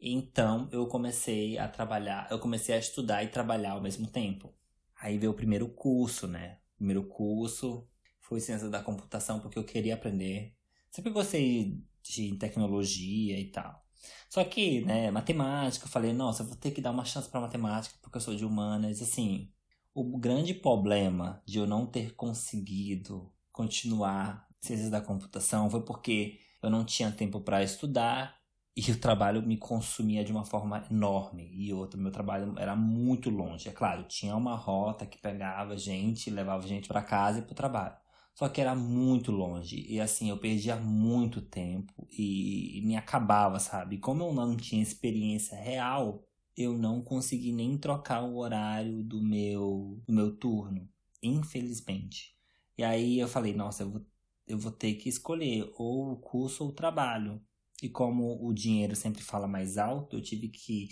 Então 0.00 0.68
eu 0.72 0.86
comecei 0.86 1.58
a 1.58 1.68
trabalhar, 1.68 2.28
eu 2.30 2.38
comecei 2.38 2.74
a 2.74 2.78
estudar 2.78 3.22
e 3.24 3.28
trabalhar 3.28 3.72
ao 3.72 3.82
mesmo 3.82 4.06
tempo. 4.06 4.54
Aí 5.00 5.18
veio 5.18 5.32
o 5.32 5.36
primeiro 5.36 5.68
curso, 5.68 6.26
né? 6.28 6.58
O 6.74 6.76
primeiro 6.78 7.04
curso 7.08 7.88
foi 8.20 8.40
ciência 8.40 8.68
da 8.68 8.82
computação 8.82 9.40
porque 9.40 9.58
eu 9.58 9.64
queria 9.64 9.94
aprender 9.94 10.54
Sempre 10.92 11.10
gostei 11.10 11.82
de 12.02 12.36
tecnologia 12.36 13.40
e 13.40 13.50
tal. 13.50 13.82
Só 14.28 14.44
que, 14.44 14.82
né, 14.84 15.10
matemática, 15.10 15.86
eu 15.86 15.90
falei, 15.90 16.12
nossa, 16.12 16.42
eu 16.42 16.46
vou 16.48 16.56
ter 16.56 16.70
que 16.70 16.82
dar 16.82 16.90
uma 16.90 17.04
chance 17.04 17.28
para 17.30 17.40
matemática 17.40 17.96
porque 18.02 18.18
eu 18.18 18.20
sou 18.20 18.34
de 18.34 18.44
humanas. 18.44 19.00
Assim, 19.00 19.50
o 19.94 20.18
grande 20.18 20.54
problema 20.54 21.42
de 21.46 21.58
eu 21.58 21.66
não 21.66 21.86
ter 21.86 22.14
conseguido 22.14 23.32
continuar 23.50 24.48
ciências 24.60 24.90
da 24.90 25.00
computação 25.00 25.68
foi 25.68 25.84
porque 25.84 26.38
eu 26.62 26.70
não 26.70 26.84
tinha 26.84 27.10
tempo 27.10 27.40
para 27.40 27.62
estudar 27.62 28.36
e 28.74 28.90
o 28.90 28.98
trabalho 28.98 29.42
me 29.42 29.58
consumia 29.58 30.24
de 30.24 30.32
uma 30.32 30.44
forma 30.44 30.82
enorme. 30.90 31.50
E 31.52 31.72
outro, 31.74 32.00
meu 32.00 32.10
trabalho 32.10 32.54
era 32.58 32.74
muito 32.74 33.28
longe. 33.28 33.68
É 33.68 33.72
claro, 33.72 34.04
tinha 34.04 34.34
uma 34.34 34.56
rota 34.56 35.04
que 35.04 35.18
pegava 35.18 35.76
gente, 35.76 36.30
levava 36.30 36.66
gente 36.66 36.88
para 36.88 37.02
casa 37.02 37.40
e 37.40 37.42
para 37.42 37.52
o 37.52 37.56
trabalho. 37.56 37.96
Só 38.34 38.48
que 38.48 38.60
era 38.62 38.74
muito 38.74 39.30
longe. 39.30 39.84
E 39.86 40.00
assim, 40.00 40.30
eu 40.30 40.38
perdia 40.38 40.76
muito 40.76 41.42
tempo 41.42 41.92
e 42.10 42.80
me 42.84 42.96
acabava, 42.96 43.58
sabe? 43.58 43.98
Como 43.98 44.22
eu 44.24 44.32
não 44.32 44.56
tinha 44.56 44.82
experiência 44.82 45.56
real, 45.56 46.24
eu 46.56 46.76
não 46.76 47.02
consegui 47.02 47.52
nem 47.52 47.78
trocar 47.78 48.22
o 48.22 48.36
horário 48.36 49.02
do 49.02 49.22
meu, 49.22 50.02
do 50.06 50.12
meu 50.12 50.36
turno. 50.36 50.88
Infelizmente. 51.22 52.36
E 52.76 52.82
aí 52.84 53.18
eu 53.18 53.28
falei, 53.28 53.54
nossa, 53.54 53.82
eu 53.84 53.90
vou, 53.90 54.06
eu 54.46 54.58
vou 54.58 54.72
ter 54.72 54.94
que 54.94 55.08
escolher 55.08 55.70
ou 55.76 56.12
o 56.12 56.16
curso 56.16 56.64
ou 56.64 56.70
o 56.70 56.74
trabalho. 56.74 57.40
E 57.82 57.88
como 57.88 58.44
o 58.44 58.52
dinheiro 58.52 58.94
sempre 58.96 59.22
fala 59.22 59.48
mais 59.48 59.78
alto, 59.78 60.16
eu 60.16 60.22
tive 60.22 60.48
que 60.48 60.88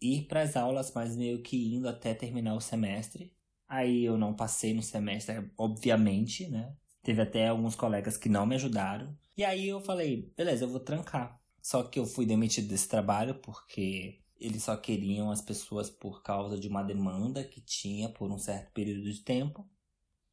ir 0.00 0.26
para 0.26 0.42
as 0.42 0.56
aulas, 0.56 0.92
mas 0.94 1.16
meio 1.16 1.42
que 1.42 1.74
indo 1.74 1.88
até 1.88 2.14
terminar 2.14 2.54
o 2.54 2.60
semestre 2.60 3.32
Aí 3.72 4.04
eu 4.04 4.18
não 4.18 4.34
passei 4.34 4.74
no 4.74 4.82
semestre, 4.82 5.50
obviamente, 5.56 6.46
né? 6.46 6.76
Teve 7.02 7.22
até 7.22 7.48
alguns 7.48 7.74
colegas 7.74 8.18
que 8.18 8.28
não 8.28 8.44
me 8.44 8.54
ajudaram. 8.54 9.16
E 9.34 9.42
aí 9.42 9.66
eu 9.66 9.80
falei, 9.80 10.30
beleza, 10.36 10.66
eu 10.66 10.68
vou 10.68 10.78
trancar. 10.78 11.40
Só 11.62 11.82
que 11.82 11.98
eu 11.98 12.04
fui 12.04 12.26
demitido 12.26 12.68
desse 12.68 12.86
trabalho 12.86 13.36
porque 13.36 14.21
eles 14.42 14.64
só 14.64 14.76
queriam 14.76 15.30
as 15.30 15.40
pessoas 15.40 15.88
por 15.88 16.22
causa 16.22 16.58
de 16.58 16.66
uma 16.66 16.82
demanda 16.82 17.44
que 17.44 17.60
tinha 17.60 18.08
por 18.08 18.30
um 18.30 18.38
certo 18.38 18.72
período 18.72 19.10
de 19.10 19.20
tempo. 19.20 19.68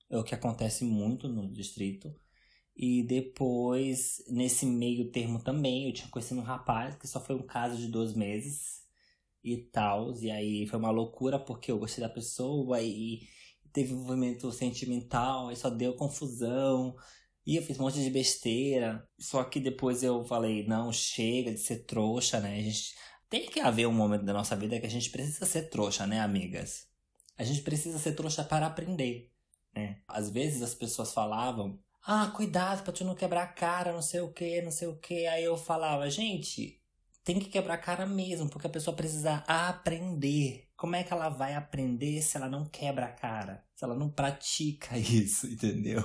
É 0.09 0.17
o 0.17 0.23
que 0.23 0.33
acontece 0.33 0.83
muito 0.83 1.27
no 1.27 1.47
distrito. 1.51 2.13
E 2.75 3.03
depois, 3.03 4.23
nesse 4.27 4.65
meio 4.65 5.11
termo 5.11 5.43
também, 5.43 5.85
eu 5.85 5.93
tinha 5.93 6.09
conhecido 6.09 6.39
um 6.39 6.43
rapaz 6.43 6.95
que 6.95 7.07
só 7.07 7.23
foi 7.23 7.35
um 7.35 7.45
caso 7.45 7.77
de 7.77 7.87
dois 7.87 8.13
meses 8.15 8.83
e 9.43 9.57
tal. 9.57 10.11
E 10.19 10.31
aí 10.31 10.65
foi 10.65 10.79
uma 10.79 10.89
loucura 10.89 11.37
porque 11.37 11.71
eu 11.71 11.77
gostei 11.77 12.01
da 12.03 12.09
pessoa 12.09 12.81
e 12.81 13.27
teve 13.71 13.93
um 13.93 14.03
movimento 14.03 14.51
sentimental, 14.51 15.51
e 15.51 15.55
só 15.55 15.69
deu 15.69 15.93
confusão. 15.95 16.95
E 17.45 17.55
eu 17.55 17.63
fiz 17.63 17.79
um 17.79 17.83
monte 17.83 18.01
de 18.01 18.09
besteira. 18.09 19.07
Só 19.19 19.43
que 19.43 19.59
depois 19.59 20.01
eu 20.01 20.23
falei, 20.25 20.65
não, 20.65 20.91
chega 20.91 21.51
de 21.51 21.59
ser 21.59 21.85
trouxa, 21.85 22.39
né? 22.39 22.57
A 22.59 22.61
gente 22.61 22.95
tem 23.29 23.49
que 23.49 23.59
haver 23.59 23.87
um 23.87 23.93
momento 23.93 24.25
da 24.25 24.33
nossa 24.33 24.55
vida 24.55 24.79
que 24.79 24.85
a 24.85 24.89
gente 24.89 25.09
precisa 25.09 25.45
ser 25.45 25.69
trouxa, 25.69 26.07
né, 26.07 26.19
amigas? 26.19 26.87
A 27.37 27.43
gente 27.43 27.61
precisa 27.61 27.99
ser 27.99 28.13
trouxa 28.13 28.43
para 28.43 28.65
aprender, 28.65 29.31
né? 29.73 30.01
Às 30.07 30.29
vezes 30.29 30.61
as 30.61 30.73
pessoas 30.73 31.13
falavam, 31.13 31.79
ah, 32.03 32.27
cuidado 32.35 32.83
pra 32.83 32.91
tu 32.91 33.05
não 33.05 33.15
quebrar 33.15 33.43
a 33.43 33.47
cara, 33.47 33.93
não 33.93 34.01
sei 34.01 34.21
o 34.21 34.33
que, 34.33 34.61
não 34.61 34.71
sei 34.71 34.87
o 34.87 34.97
que. 34.97 35.27
Aí 35.27 35.43
eu 35.43 35.55
falava, 35.55 36.09
gente, 36.09 36.81
tem 37.23 37.39
que 37.39 37.49
quebrar 37.49 37.75
a 37.75 37.77
cara 37.77 38.05
mesmo, 38.05 38.49
porque 38.49 38.67
a 38.67 38.71
pessoa 38.71 38.95
precisa 38.95 39.43
aprender. 39.47 40.67
Como 40.75 40.95
é 40.95 41.03
que 41.03 41.13
ela 41.13 41.29
vai 41.29 41.53
aprender 41.53 42.21
se 42.21 42.35
ela 42.35 42.49
não 42.49 42.65
quebra 42.65 43.05
a 43.05 43.11
cara? 43.11 43.63
Se 43.75 43.85
ela 43.85 43.95
não 43.95 44.09
pratica 44.09 44.97
isso, 44.97 45.45
entendeu? 45.45 46.01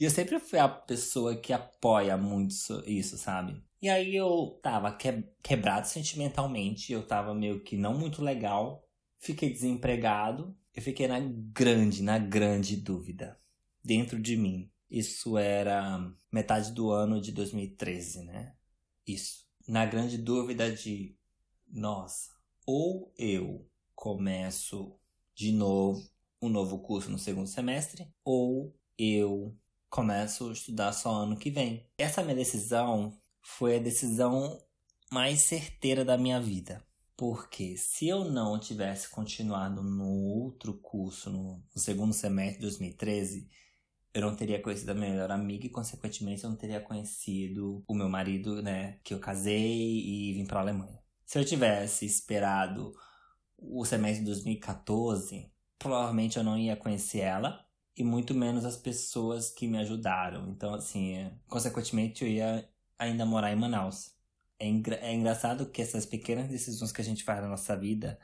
E 0.00 0.04
eu 0.04 0.10
sempre 0.10 0.38
fui 0.38 0.58
a 0.58 0.68
pessoa 0.68 1.36
que 1.36 1.52
apoia 1.52 2.16
muito 2.16 2.56
isso, 2.86 3.18
sabe? 3.18 3.62
E 3.82 3.88
aí 3.88 4.14
eu 4.14 4.58
tava 4.62 4.96
quebrado 5.42 5.88
sentimentalmente, 5.88 6.92
eu 6.92 7.06
tava 7.06 7.34
meio 7.34 7.62
que 7.62 7.76
não 7.76 7.98
muito 7.98 8.22
legal, 8.22 8.86
fiquei 9.18 9.50
desempregado, 9.50 10.54
eu 10.74 10.82
fiquei 10.82 11.08
na 11.08 11.18
grande, 11.18 12.02
na 12.02 12.18
grande 12.18 12.76
dúvida 12.76 13.40
dentro 13.82 14.20
de 14.20 14.36
mim. 14.36 14.70
Isso 14.90 15.38
era 15.38 15.98
metade 16.30 16.72
do 16.72 16.90
ano 16.90 17.20
de 17.20 17.32
2013, 17.32 18.24
né? 18.24 18.54
Isso 19.06 19.46
na 19.66 19.86
grande 19.86 20.18
dúvida 20.18 20.70
de, 20.70 21.16
nossa, 21.66 22.32
ou 22.66 23.12
eu 23.16 23.66
começo 23.94 24.96
de 25.34 25.52
novo 25.52 26.06
um 26.42 26.48
novo 26.48 26.78
curso 26.78 27.10
no 27.10 27.18
segundo 27.18 27.46
semestre, 27.46 28.08
ou 28.24 28.74
eu 28.98 29.56
começo 29.88 30.48
a 30.48 30.52
estudar 30.52 30.92
só 30.92 31.10
ano 31.10 31.36
que 31.36 31.50
vem. 31.50 31.86
Essa 31.98 32.22
minha 32.22 32.34
decisão 32.34 33.19
foi 33.42 33.76
a 33.76 33.80
decisão 33.80 34.58
mais 35.10 35.42
certeira 35.42 36.04
da 36.04 36.16
minha 36.16 36.40
vida. 36.40 36.84
Porque 37.16 37.76
se 37.76 38.08
eu 38.08 38.24
não 38.24 38.58
tivesse 38.58 39.10
continuado 39.10 39.82
no 39.82 40.08
outro 40.08 40.74
curso, 40.74 41.30
no, 41.30 41.62
segundo 41.76 42.14
semestre 42.14 42.56
de 42.56 42.62
2013, 42.62 43.46
eu 44.14 44.22
não 44.22 44.34
teria 44.34 44.60
conhecido 44.62 44.90
a 44.90 44.94
minha 44.94 45.10
melhor 45.10 45.30
amiga 45.30 45.66
e, 45.66 45.70
consequentemente, 45.70 46.42
eu 46.42 46.50
não 46.50 46.56
teria 46.56 46.80
conhecido 46.80 47.84
o 47.86 47.94
meu 47.94 48.08
marido, 48.08 48.62
né? 48.62 48.98
Que 49.04 49.12
eu 49.12 49.20
casei 49.20 49.60
e 49.60 50.32
vim 50.32 50.46
pra 50.46 50.60
Alemanha. 50.60 50.98
Se 51.26 51.38
eu 51.38 51.44
tivesse 51.44 52.06
esperado 52.06 52.92
o 53.58 53.84
semestre 53.84 54.20
de 54.20 54.30
2014, 54.30 55.52
provavelmente 55.78 56.38
eu 56.38 56.44
não 56.44 56.58
ia 56.58 56.74
conhecer 56.74 57.20
ela 57.20 57.62
e 57.96 58.02
muito 58.02 58.34
menos 58.34 58.64
as 58.64 58.76
pessoas 58.76 59.50
que 59.50 59.68
me 59.68 59.78
ajudaram. 59.78 60.48
Então, 60.50 60.74
assim, 60.74 61.16
é, 61.16 61.34
consequentemente, 61.46 62.24
eu 62.24 62.30
ia 62.30 62.69
ainda 63.00 63.26
morar 63.26 63.52
em 63.52 63.56
Manaus. 63.56 64.12
É, 64.58 64.68
engra 64.68 64.96
é 64.96 65.12
engraçado 65.14 65.66
que 65.66 65.80
essas 65.80 66.04
pequenas 66.04 66.48
decisões 66.48 66.92
que 66.92 67.00
a 67.00 67.04
gente 67.04 67.24
faz 67.24 67.40
na 67.40 67.48
nossa 67.48 67.74
vida 67.76 68.18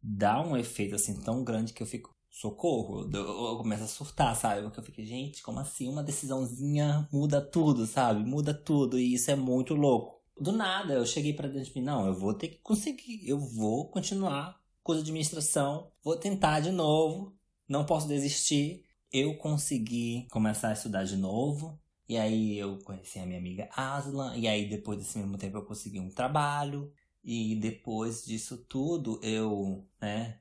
dá 0.00 0.40
um 0.40 0.56
efeito 0.56 0.94
assim 0.94 1.20
tão 1.20 1.42
grande 1.42 1.72
que 1.72 1.82
eu 1.82 1.86
fico 1.86 2.16
socorro. 2.30 3.10
Eu, 3.12 3.24
eu 3.24 3.56
começo 3.56 3.82
a 3.82 3.88
surtar, 3.88 4.36
sabe? 4.36 4.62
Porque 4.62 4.78
eu 4.78 4.84
fiquei, 4.84 5.04
gente, 5.04 5.42
como 5.42 5.58
assim? 5.58 5.88
Uma 5.88 6.04
decisãozinha 6.04 7.08
muda 7.12 7.40
tudo, 7.40 7.86
sabe? 7.86 8.24
Muda 8.24 8.54
tudo. 8.54 8.98
E 8.98 9.14
isso 9.14 9.30
é 9.30 9.34
muito 9.34 9.74
louco. 9.74 10.22
Do 10.38 10.52
nada, 10.52 10.94
eu 10.94 11.06
cheguei 11.06 11.32
para 11.32 11.48
dentro 11.48 11.72
de 11.72 11.80
mim, 11.80 11.84
não, 11.84 12.06
eu 12.06 12.14
vou 12.14 12.34
ter 12.34 12.48
que 12.48 12.58
conseguir, 12.58 13.26
eu 13.26 13.38
vou 13.38 13.88
continuar 13.88 14.60
com 14.82 14.92
a 14.92 14.96
administração, 14.98 15.90
vou 16.04 16.14
tentar 16.14 16.60
de 16.60 16.70
novo, 16.70 17.34
não 17.66 17.86
posso 17.86 18.06
desistir. 18.06 18.84
Eu 19.10 19.38
consegui 19.38 20.28
começar 20.30 20.68
a 20.68 20.72
estudar 20.74 21.04
de 21.04 21.16
novo, 21.16 21.80
e 22.08 22.16
aí 22.16 22.58
eu 22.58 22.78
conheci 22.84 23.18
a 23.18 23.26
minha 23.26 23.38
amiga 23.38 23.68
Aslan, 23.76 24.36
e 24.36 24.46
aí 24.48 24.68
depois 24.68 24.98
desse 24.98 25.18
mesmo 25.18 25.36
tempo 25.38 25.56
eu 25.58 25.64
consegui 25.64 26.00
um 26.00 26.10
trabalho, 26.10 26.92
e 27.24 27.56
depois 27.56 28.24
disso 28.24 28.58
tudo 28.68 29.20
eu, 29.22 29.86
né, 30.00 30.40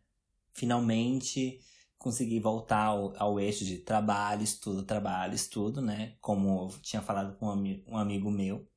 finalmente 0.54 1.60
consegui 1.98 2.40
voltar 2.40 2.86
ao, 2.86 3.14
ao 3.18 3.40
eixo 3.40 3.66
de 3.66 3.80
trabalho, 3.80 4.44
estudo, 4.44 4.84
trabalho, 4.84 5.34
estudo, 5.34 5.82
né? 5.82 6.16
Como 6.22 6.70
eu 6.74 6.80
tinha 6.82 7.02
falado 7.02 7.36
com 7.38 7.48
um, 7.48 7.84
um 7.88 7.98
amigo 7.98 8.30
meu. 8.32 8.68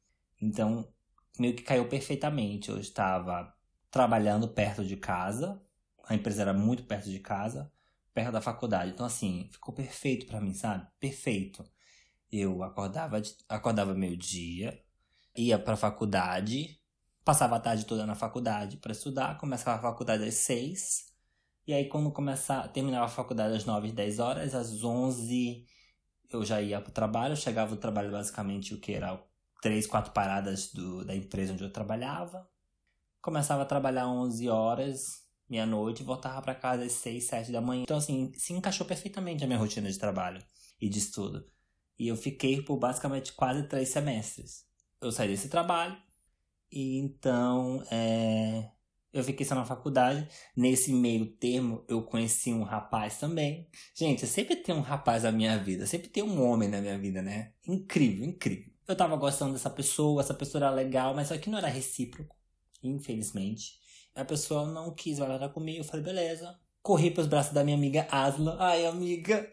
Então, 0.41 0.89
meio 1.39 1.55
que 1.55 1.63
caiu 1.63 1.89
perfeitamente. 1.89 2.71
Eu 2.71 2.79
estava 2.79 3.53
trabalhando 3.91 4.49
perto 4.49 4.85
de 4.85 4.97
casa, 4.97 5.61
a 6.05 6.15
empresa 6.15 6.43
era 6.43 6.53
muito 6.55 6.85
perto 6.85 7.11
de 7.11 7.19
casa, 7.21 7.71
perto 8.15 8.33
da 8.33 8.41
faculdade. 8.41 8.91
Então, 8.93 9.07
assim, 9.07 9.49
ficou 9.53 9.75
perfeito 9.75 10.27
para 10.27 10.41
mim, 10.41 10.55
sabe? 10.55 10.87
Perfeito. 11.01 11.65
Eu 12.31 12.63
acordava, 12.63 13.21
acordava 13.49 13.95
meio-dia, 13.95 14.83
ia 15.37 15.59
pra 15.59 15.77
faculdade, 15.77 16.79
passava 17.25 17.57
a 17.57 17.61
tarde 17.61 17.85
toda 17.87 18.07
na 18.07 18.15
faculdade 18.15 18.77
para 18.79 18.93
estudar, 18.93 19.39
começava 19.39 19.79
a 19.79 19.91
faculdade 19.91 20.25
às 20.25 20.35
seis 20.35 21.09
e 21.69 21.75
aí, 21.75 21.87
quando 21.87 22.11
começar, 22.11 22.67
terminava 22.69 23.05
a 23.05 23.09
faculdade 23.11 23.55
às 23.55 23.67
9, 23.67 23.93
10 23.93 24.19
horas, 24.21 24.55
às 24.55 24.83
11 24.83 25.67
eu 26.31 26.43
já 26.43 26.63
ia 26.63 26.81
pro 26.81 26.91
trabalho. 26.91 27.33
Eu 27.33 27.37
chegava 27.37 27.77
do 27.77 27.79
trabalho 27.79 28.11
basicamente 28.11 28.73
o 28.73 28.81
que 28.81 28.95
era 28.95 29.23
três, 29.61 29.87
quatro 29.87 30.13
paradas 30.13 30.73
do, 30.73 31.05
da 31.05 31.15
empresa 31.15 31.53
onde 31.53 31.63
eu 31.63 31.71
trabalhava. 31.71 32.49
Começava 33.21 33.65
a 33.65 33.67
trabalhar 33.67 34.09
11 34.09 34.49
horas, 34.49 35.23
meia-noite, 35.47 36.03
voltava 36.03 36.41
para 36.41 36.55
casa 36.55 36.85
às 36.85 36.93
6, 36.93 37.25
7 37.25 37.53
da 37.53 37.61
manhã. 37.61 37.83
Então, 37.83 37.99
assim, 37.99 38.33
se 38.33 38.55
encaixou 38.55 38.87
perfeitamente 38.87 39.45
a 39.45 39.47
minha 39.47 39.59
rotina 39.59 39.93
de 39.93 39.99
trabalho 39.99 40.43
e 40.81 40.89
de 40.89 40.99
estudo. 40.99 41.45
E 41.99 42.09
eu 42.09 42.17
fiquei 42.17 42.63
por 42.63 42.79
basicamente 42.79 43.33
quase 43.33 43.65
três 43.65 43.89
semestres. 43.89 44.65
Eu 45.01 45.11
saí 45.11 45.29
desse 45.29 45.49
trabalho 45.49 45.97
e 46.71 46.99
então 46.99 47.83
é, 47.91 48.71
eu 49.13 49.25
fiquei 49.25 49.45
só 49.45 49.55
na 49.55 49.65
faculdade. 49.65 50.29
Nesse 50.57 50.93
meio 50.93 51.27
termo, 51.27 51.85
eu 51.89 52.03
conheci 52.03 52.53
um 52.53 52.63
rapaz 52.63 53.19
também. 53.19 53.69
Gente, 53.95 54.27
sempre 54.27 54.57
tem 54.57 54.75
um 54.75 54.81
rapaz 54.81 55.23
na 55.23 55.33
minha 55.33 55.59
vida. 55.59 55.87
Sempre 55.87 56.09
tem 56.09 56.23
um 56.23 56.43
homem 56.43 56.69
na 56.69 56.81
minha 56.81 56.99
vida, 56.99 57.23
né? 57.23 57.53
Incrível, 57.67 58.25
incrível. 58.27 58.73
Eu 58.87 58.97
tava 58.97 59.17
gostando 59.17 59.53
dessa 59.53 59.71
pessoa, 59.71 60.23
essa 60.23 60.35
pessoa 60.35 60.65
era 60.65 60.75
legal, 60.75 61.15
mas 61.15 61.29
só 61.29 61.39
que 61.39 61.51
não 61.51 61.59
era 61.59 61.69
recíproco. 61.69 62.37
Infelizmente. 62.83 63.79
A 64.15 64.25
pessoa 64.25 64.67
não 64.67 64.95
quis 64.95 65.19
falar 65.19 65.49
comigo. 65.51 65.79
Eu 65.79 65.85
falei, 65.85 66.05
beleza. 66.05 66.59
Corri 66.83 67.11
pros 67.11 67.27
braços 67.27 67.53
da 67.53 67.65
minha 67.65 67.77
amiga 67.77 68.07
Asla. 68.11 68.57
Ai, 68.61 68.87
amiga, 68.87 69.49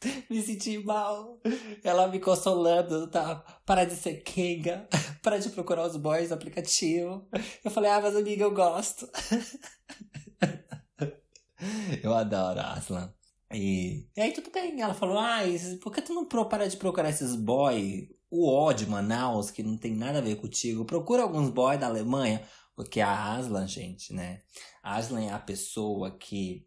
me 0.30 0.42
senti 0.42 0.78
mal. 0.78 1.40
Ela 1.82 2.08
me 2.08 2.20
consolando, 2.20 3.08
tá? 3.08 3.36
Para 3.64 3.84
de 3.84 3.94
ser 3.94 4.22
quenga, 4.22 4.88
para 5.22 5.38
de 5.38 5.48
procurar 5.50 5.86
os 5.86 5.96
boys 5.96 6.30
no 6.30 6.36
aplicativo. 6.36 7.28
Eu 7.64 7.70
falei, 7.70 7.90
ah, 7.90 8.00
mas 8.00 8.16
amiga, 8.16 8.44
eu 8.44 8.54
gosto. 8.54 9.08
eu 12.02 12.14
adoro 12.14 12.60
Aslan. 12.60 13.12
E, 13.52 14.08
e 14.16 14.20
aí 14.20 14.32
tudo 14.32 14.50
bem, 14.50 14.80
ela 14.80 14.94
falou, 14.94 15.18
ah, 15.18 15.40
por 15.82 15.92
que 15.92 16.02
tu 16.02 16.12
não 16.12 16.26
para 16.26 16.68
de 16.68 16.76
procurar 16.76 17.10
esses 17.10 17.34
boys? 17.34 18.08
O 18.28 18.50
ó 18.50 18.72
de 18.72 18.86
Manaus, 18.86 19.52
que 19.52 19.62
não 19.62 19.76
tem 19.76 19.94
nada 19.94 20.18
a 20.18 20.22
ver 20.22 20.36
contigo. 20.36 20.84
Procura 20.84 21.22
alguns 21.22 21.48
boys 21.48 21.78
da 21.78 21.86
Alemanha. 21.86 22.42
Porque 22.74 23.00
a 23.00 23.34
Aslan, 23.34 23.66
gente, 23.66 24.12
né? 24.12 24.42
A 24.82 24.96
Aslan 24.96 25.22
é 25.22 25.30
a 25.30 25.38
pessoa 25.38 26.10
que 26.10 26.66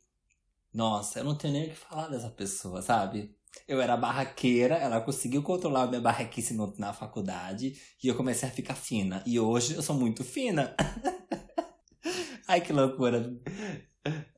nossa, 0.73 1.19
eu 1.19 1.23
não 1.23 1.35
tenho 1.35 1.53
nem 1.53 1.67
o 1.67 1.69
que 1.69 1.75
falar 1.75 2.07
dessa 2.07 2.29
pessoa, 2.29 2.81
sabe? 2.81 3.35
Eu 3.67 3.81
era 3.81 3.97
barraqueira, 3.97 4.75
ela 4.75 5.01
conseguiu 5.01 5.43
controlar 5.43 5.83
a 5.83 5.87
minha 5.87 6.01
barraquice 6.01 6.55
na 6.77 6.93
faculdade 6.93 7.75
e 8.03 8.07
eu 8.07 8.15
comecei 8.15 8.47
a 8.47 8.51
ficar 8.51 8.75
fina. 8.75 9.23
E 9.25 9.39
hoje 9.39 9.75
eu 9.75 9.81
sou 9.81 9.95
muito 9.95 10.23
fina. 10.23 10.75
Ai, 12.47 12.61
que 12.61 12.73
loucura. 12.73 13.31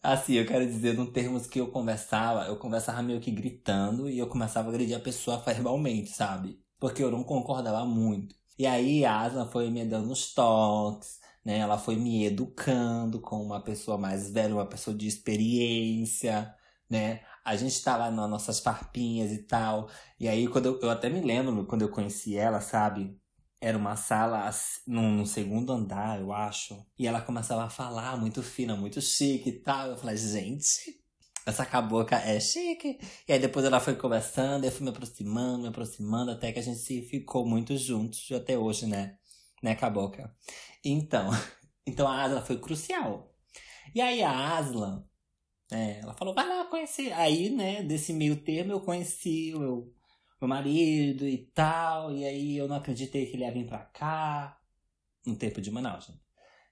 Assim, 0.03 0.33
eu 0.33 0.45
quero 0.45 0.65
dizer, 0.65 0.95
no 0.95 1.11
termos 1.11 1.47
que 1.47 1.59
eu 1.59 1.67
conversava, 1.71 2.45
eu 2.47 2.57
conversava 2.57 3.01
meio 3.01 3.21
que 3.21 3.31
gritando 3.31 4.09
e 4.09 4.17
eu 4.19 4.27
começava 4.27 4.69
a 4.69 4.71
agredir 4.71 4.97
a 4.97 4.99
pessoa 4.99 5.37
verbalmente, 5.39 6.09
sabe? 6.11 6.59
Porque 6.79 7.03
eu 7.03 7.11
não 7.11 7.23
concordava 7.23 7.85
muito. 7.85 8.35
E 8.57 8.65
aí 8.67 9.05
a 9.05 9.21
Asma 9.21 9.45
foi 9.45 9.69
me 9.69 9.85
dando 9.85 10.11
uns 10.11 10.33
toques, 10.33 11.19
né? 11.45 11.57
Ela 11.59 11.77
foi 11.77 11.95
me 11.95 12.25
educando 12.25 13.19
com 13.19 13.41
uma 13.41 13.61
pessoa 13.63 13.97
mais 13.97 14.31
velha, 14.31 14.55
uma 14.55 14.65
pessoa 14.65 14.95
de 14.95 15.07
experiência, 15.07 16.53
né? 16.89 17.21
A 17.43 17.55
gente 17.55 17.73
estava 17.73 18.11
nas 18.11 18.29
nossas 18.29 18.59
farpinhas 18.59 19.31
e 19.31 19.39
tal. 19.43 19.89
E 20.19 20.27
aí, 20.27 20.47
quando 20.47 20.67
eu, 20.67 20.79
eu, 20.81 20.89
até 20.91 21.09
me 21.09 21.21
lembro, 21.21 21.65
quando 21.65 21.81
eu 21.81 21.89
conheci 21.89 22.37
ela, 22.37 22.61
sabe? 22.61 23.17
Era 23.59 23.77
uma 23.77 23.95
sala 23.95 24.49
no, 24.87 25.01
no, 25.11 25.25
segundo 25.25 25.71
andar, 25.71 26.19
eu 26.19 26.31
acho. 26.33 26.85
E 26.97 27.07
ela 27.07 27.21
começava 27.21 27.63
a 27.63 27.69
falar 27.69 28.17
muito 28.17 28.41
fina, 28.43 28.75
muito 28.75 29.01
chique 29.01 29.49
e 29.49 29.59
tal. 29.59 29.89
Eu 29.91 29.97
falei, 29.97 30.17
gente, 30.17 31.01
essa 31.45 31.65
cabocla 31.65 32.17
é 32.19 32.39
chique. 32.39 32.99
E 33.27 33.33
aí 33.33 33.39
depois 33.39 33.65
ela 33.65 33.79
foi 33.79 33.95
conversando, 33.95 34.65
eu 34.65 34.71
fui 34.71 34.83
me 34.83 34.89
aproximando, 34.89 35.63
me 35.63 35.67
aproximando, 35.69 36.31
até 36.31 36.51
que 36.51 36.59
a 36.59 36.63
gente 36.63 37.01
ficou 37.03 37.45
muito 37.45 37.75
juntos, 37.77 38.31
até 38.31 38.57
hoje, 38.57 38.85
né? 38.87 39.17
Né, 39.61 39.75
cabocla? 39.75 40.35
Então, 40.83 41.29
então 41.85 42.07
a 42.07 42.23
Asla 42.23 42.41
foi 42.41 42.59
crucial. 42.59 43.33
E 43.93 44.01
aí 44.01 44.21
a 44.23 44.57
Asla, 44.57 45.05
né, 45.71 45.99
ela 46.01 46.13
falou, 46.13 46.33
vai 46.33 46.47
lá 46.47 46.65
conhecer. 46.65 47.13
Aí, 47.13 47.49
né, 47.49 47.83
desse 47.83 48.13
meio 48.13 48.43
termo 48.43 48.71
eu 48.71 48.81
conheci 48.81 49.53
o 49.55 49.59
meu, 49.59 49.93
meu 50.41 50.47
marido 50.47 51.27
e 51.27 51.37
tal. 51.53 52.13
E 52.13 52.25
aí 52.25 52.57
eu 52.57 52.67
não 52.67 52.75
acreditei 52.77 53.25
que 53.25 53.35
ele 53.35 53.43
ia 53.43 53.51
vir 53.51 53.67
pra 53.67 53.79
cá. 53.79 54.57
No 55.25 55.35
tempo 55.35 55.61
de 55.61 55.69
Manaus, 55.69 56.05
gente. 56.05 56.21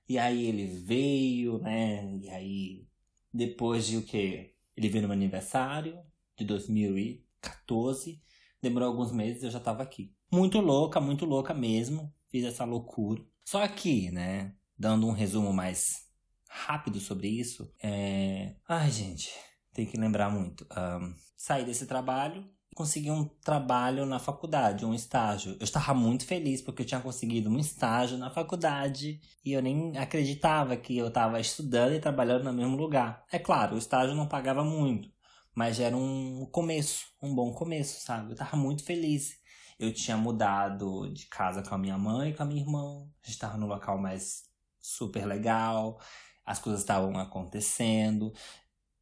E 0.08 0.18
aí 0.18 0.48
ele 0.48 0.66
veio, 0.66 1.60
né? 1.60 2.18
E 2.18 2.30
aí, 2.32 2.88
depois 3.32 3.86
de 3.86 3.98
o 3.98 4.04
quê? 4.04 4.56
Ele 4.76 4.90
veio 4.90 5.04
no 5.04 5.08
meu 5.10 5.16
aniversário 5.16 6.00
de 6.36 6.46
2014. 6.46 8.20
Demorou 8.60 8.90
alguns 8.90 9.12
meses, 9.12 9.44
eu 9.44 9.52
já 9.52 9.60
tava 9.60 9.84
aqui. 9.84 10.12
Muito 10.32 10.60
louca, 10.60 11.00
muito 11.00 11.26
louca 11.26 11.54
mesmo. 11.54 12.12
Fiz 12.28 12.44
essa 12.44 12.66
loucura. 12.66 13.24
Só 13.50 13.68
que, 13.68 14.12
né, 14.12 14.54
dando 14.78 15.08
um 15.08 15.12
resumo 15.12 15.52
mais 15.52 16.06
rápido 16.48 17.00
sobre 17.00 17.28
isso, 17.28 17.74
é. 17.82 18.54
Ai, 18.68 18.92
gente, 18.92 19.32
tem 19.74 19.88
que 19.88 19.98
lembrar 19.98 20.30
muito. 20.30 20.68
Um, 20.72 21.16
saí 21.36 21.66
desse 21.66 21.88
trabalho, 21.88 22.48
consegui 22.76 23.10
um 23.10 23.26
trabalho 23.26 24.06
na 24.06 24.20
faculdade, 24.20 24.86
um 24.86 24.94
estágio. 24.94 25.58
Eu 25.60 25.64
estava 25.64 25.96
muito 25.96 26.28
feliz 26.28 26.62
porque 26.62 26.84
eu 26.84 26.86
tinha 26.86 27.02
conseguido 27.02 27.50
um 27.50 27.58
estágio 27.58 28.20
na 28.20 28.30
faculdade 28.30 29.20
e 29.44 29.52
eu 29.52 29.64
nem 29.64 29.98
acreditava 29.98 30.78
que 30.78 30.96
eu 30.96 31.08
estava 31.08 31.40
estudando 31.40 31.96
e 31.96 32.00
trabalhando 32.00 32.44
no 32.44 32.54
mesmo 32.54 32.78
lugar. 32.78 33.26
É 33.32 33.40
claro, 33.40 33.74
o 33.74 33.80
estágio 33.80 34.14
não 34.14 34.28
pagava 34.28 34.64
muito, 34.64 35.10
mas 35.56 35.80
era 35.80 35.98
um 35.98 36.46
começo, 36.52 37.04
um 37.20 37.34
bom 37.34 37.52
começo, 37.52 38.00
sabe? 38.00 38.28
Eu 38.28 38.34
estava 38.34 38.56
muito 38.56 38.84
feliz. 38.84 39.39
Eu 39.80 39.94
tinha 39.94 40.18
mudado 40.18 41.10
de 41.14 41.26
casa 41.28 41.64
com 41.64 41.74
a 41.74 41.78
minha 41.78 41.98
mãe 41.98 42.32
e 42.32 42.34
com 42.34 42.44
a 42.44 42.46
minha 42.46 42.62
irmã. 42.62 43.02
A 43.24 43.26
gente 43.26 43.36
estava 43.36 43.58
num 43.58 43.68
local 43.68 43.98
mais 43.98 44.44
super 44.80 45.26
legal. 45.26 46.00
As 46.46 46.60
coisas 46.60 46.82
estavam 46.82 47.18
acontecendo. 47.18 48.34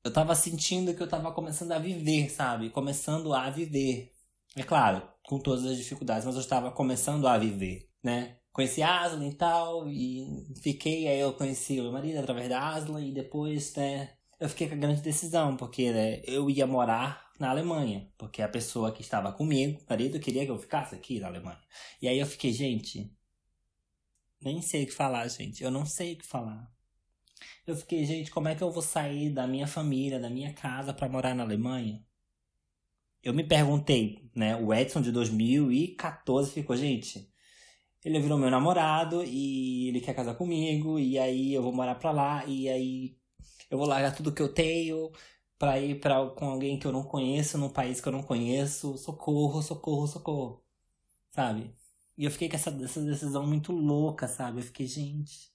Eu 0.03 0.09
estava 0.09 0.35
sentindo 0.35 0.93
que 0.93 1.01
eu 1.01 1.05
estava 1.05 1.31
começando 1.31 1.71
a 1.71 1.79
viver, 1.79 2.29
sabe? 2.29 2.69
Começando 2.69 3.33
a 3.33 3.49
viver. 3.49 4.13
É 4.55 4.63
claro, 4.63 5.07
com 5.23 5.39
todas 5.39 5.65
as 5.65 5.77
dificuldades, 5.77 6.25
mas 6.25 6.35
eu 6.35 6.41
estava 6.41 6.71
começando 6.71 7.27
a 7.27 7.37
viver, 7.37 7.89
né? 8.03 8.37
Conheci 8.51 8.81
a 8.81 9.01
Aslan 9.01 9.27
e 9.27 9.33
tal, 9.35 9.87
e 9.87 10.25
fiquei, 10.63 11.07
aí 11.07 11.19
eu 11.19 11.33
conheci 11.33 11.79
o 11.79 11.83
meu 11.83 11.91
marido 11.91 12.17
através 12.17 12.49
da 12.49 12.69
Aslan, 12.69 13.01
e 13.05 13.13
depois, 13.13 13.75
né, 13.75 14.16
eu 14.39 14.49
fiquei 14.49 14.67
com 14.67 14.75
a 14.75 14.77
grande 14.77 15.01
decisão, 15.01 15.57
porque 15.57 15.91
né, 15.91 16.21
eu 16.25 16.49
ia 16.49 16.67
morar 16.67 17.31
na 17.39 17.49
Alemanha, 17.49 18.11
porque 18.17 18.41
a 18.41 18.49
pessoa 18.49 18.91
que 18.91 19.01
estava 19.01 19.31
comigo, 19.31 19.81
marido, 19.89 20.19
queria 20.19 20.45
que 20.45 20.51
eu 20.51 20.57
ficasse 20.57 20.95
aqui 20.95 21.19
na 21.19 21.27
Alemanha. 21.27 21.61
E 22.01 22.07
aí 22.07 22.19
eu 22.19 22.25
fiquei, 22.25 22.51
gente, 22.51 23.11
nem 24.41 24.61
sei 24.61 24.83
o 24.83 24.87
que 24.87 24.93
falar, 24.93 25.27
gente, 25.27 25.63
eu 25.63 25.71
não 25.71 25.85
sei 25.85 26.13
o 26.13 26.17
que 26.17 26.25
falar. 26.25 26.71
Eu 27.65 27.75
fiquei, 27.75 28.05
gente, 28.05 28.31
como 28.31 28.47
é 28.47 28.55
que 28.55 28.63
eu 28.63 28.71
vou 28.71 28.81
sair 28.81 29.29
da 29.29 29.45
minha 29.45 29.67
família, 29.67 30.19
da 30.19 30.29
minha 30.29 30.53
casa 30.53 30.93
para 30.93 31.09
morar 31.09 31.35
na 31.35 31.43
Alemanha? 31.43 32.03
Eu 33.23 33.33
me 33.33 33.43
perguntei, 33.43 34.29
né? 34.35 34.55
O 34.55 34.73
Edson 34.73 35.01
de 35.01 35.11
2014 35.11 36.51
ficou, 36.51 36.77
gente, 36.77 37.29
ele 38.05 38.19
virou 38.19 38.37
meu 38.37 38.49
namorado 38.49 39.23
e 39.23 39.89
ele 39.89 39.99
quer 39.99 40.15
casar 40.15 40.35
comigo, 40.35 40.97
e 40.97 41.19
aí 41.19 41.53
eu 41.53 41.61
vou 41.61 41.73
morar 41.73 41.95
pra 41.95 42.11
lá, 42.11 42.45
e 42.45 42.69
aí 42.69 43.16
eu 43.69 43.77
vou 43.77 43.87
largar 43.87 44.15
tudo 44.15 44.33
que 44.33 44.41
eu 44.41 44.53
tenho, 44.53 45.11
pra 45.57 45.79
ir 45.79 45.99
pra, 45.99 46.29
com 46.31 46.45
alguém 46.49 46.79
que 46.79 46.85
eu 46.87 46.91
não 46.91 47.03
conheço, 47.03 47.57
num 47.57 47.69
país 47.69 47.99
que 47.99 48.07
eu 48.07 48.11
não 48.13 48.23
conheço. 48.23 48.97
Socorro, 48.97 49.61
socorro, 49.61 50.07
socorro. 50.07 50.63
Sabe? 51.31 51.73
E 52.17 52.25
eu 52.25 52.31
fiquei 52.31 52.49
com 52.49 52.55
essa, 52.55 52.69
essa 52.83 53.01
decisão 53.01 53.45
muito 53.45 53.71
louca, 53.71 54.27
sabe? 54.27 54.59
Eu 54.59 54.63
fiquei, 54.63 54.87
gente. 54.87 55.51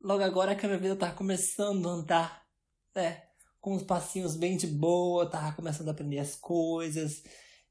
Logo 0.00 0.22
agora 0.22 0.54
que 0.54 0.64
a 0.64 0.68
minha 0.68 0.80
vida 0.80 0.96
tava 0.96 1.14
começando 1.14 1.88
a 1.88 1.92
andar, 1.92 2.46
né? 2.94 3.24
Com 3.60 3.74
uns 3.74 3.82
passinhos 3.82 4.36
bem 4.36 4.56
de 4.56 4.66
boa, 4.66 5.28
tava 5.28 5.54
começando 5.56 5.88
a 5.88 5.92
aprender 5.92 6.18
as 6.18 6.36
coisas. 6.36 7.22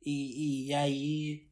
E, 0.06 0.68
e 0.68 0.74
aí 0.74 1.50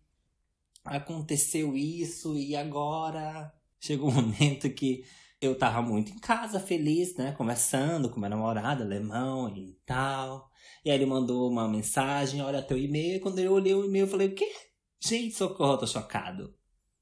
aconteceu 0.84 1.76
isso, 1.76 2.38
e 2.38 2.56
agora 2.56 3.52
chegou 3.80 4.10
um 4.10 4.14
momento 4.22 4.70
que 4.70 5.06
eu 5.46 5.58
tava 5.58 5.82
muito 5.82 6.12
em 6.12 6.20
casa, 6.20 6.60
feliz, 6.60 7.16
né? 7.16 7.32
Conversando 7.34 8.10
com 8.10 8.20
meu 8.20 8.30
namorado 8.30 8.84
alemão 8.84 9.56
e 9.56 9.80
tal. 9.86 10.50
E 10.84 10.92
aí 10.92 10.98
ele 10.98 11.06
mandou 11.06 11.50
uma 11.50 11.68
mensagem, 11.68 12.42
olha 12.42 12.62
teu 12.62 12.78
e-mail. 12.78 13.18
E 13.18 13.20
quando 13.20 13.40
eu 13.40 13.54
olhei 13.54 13.74
o 13.74 13.86
e-mail, 13.86 14.06
eu 14.06 14.10
falei, 14.10 14.28
o 14.28 14.36
quê? 14.36 14.52
Gente, 15.00 15.36
socorro, 15.36 15.74
eu 15.74 15.78
tô 15.80 15.88
chocado. 15.88 16.56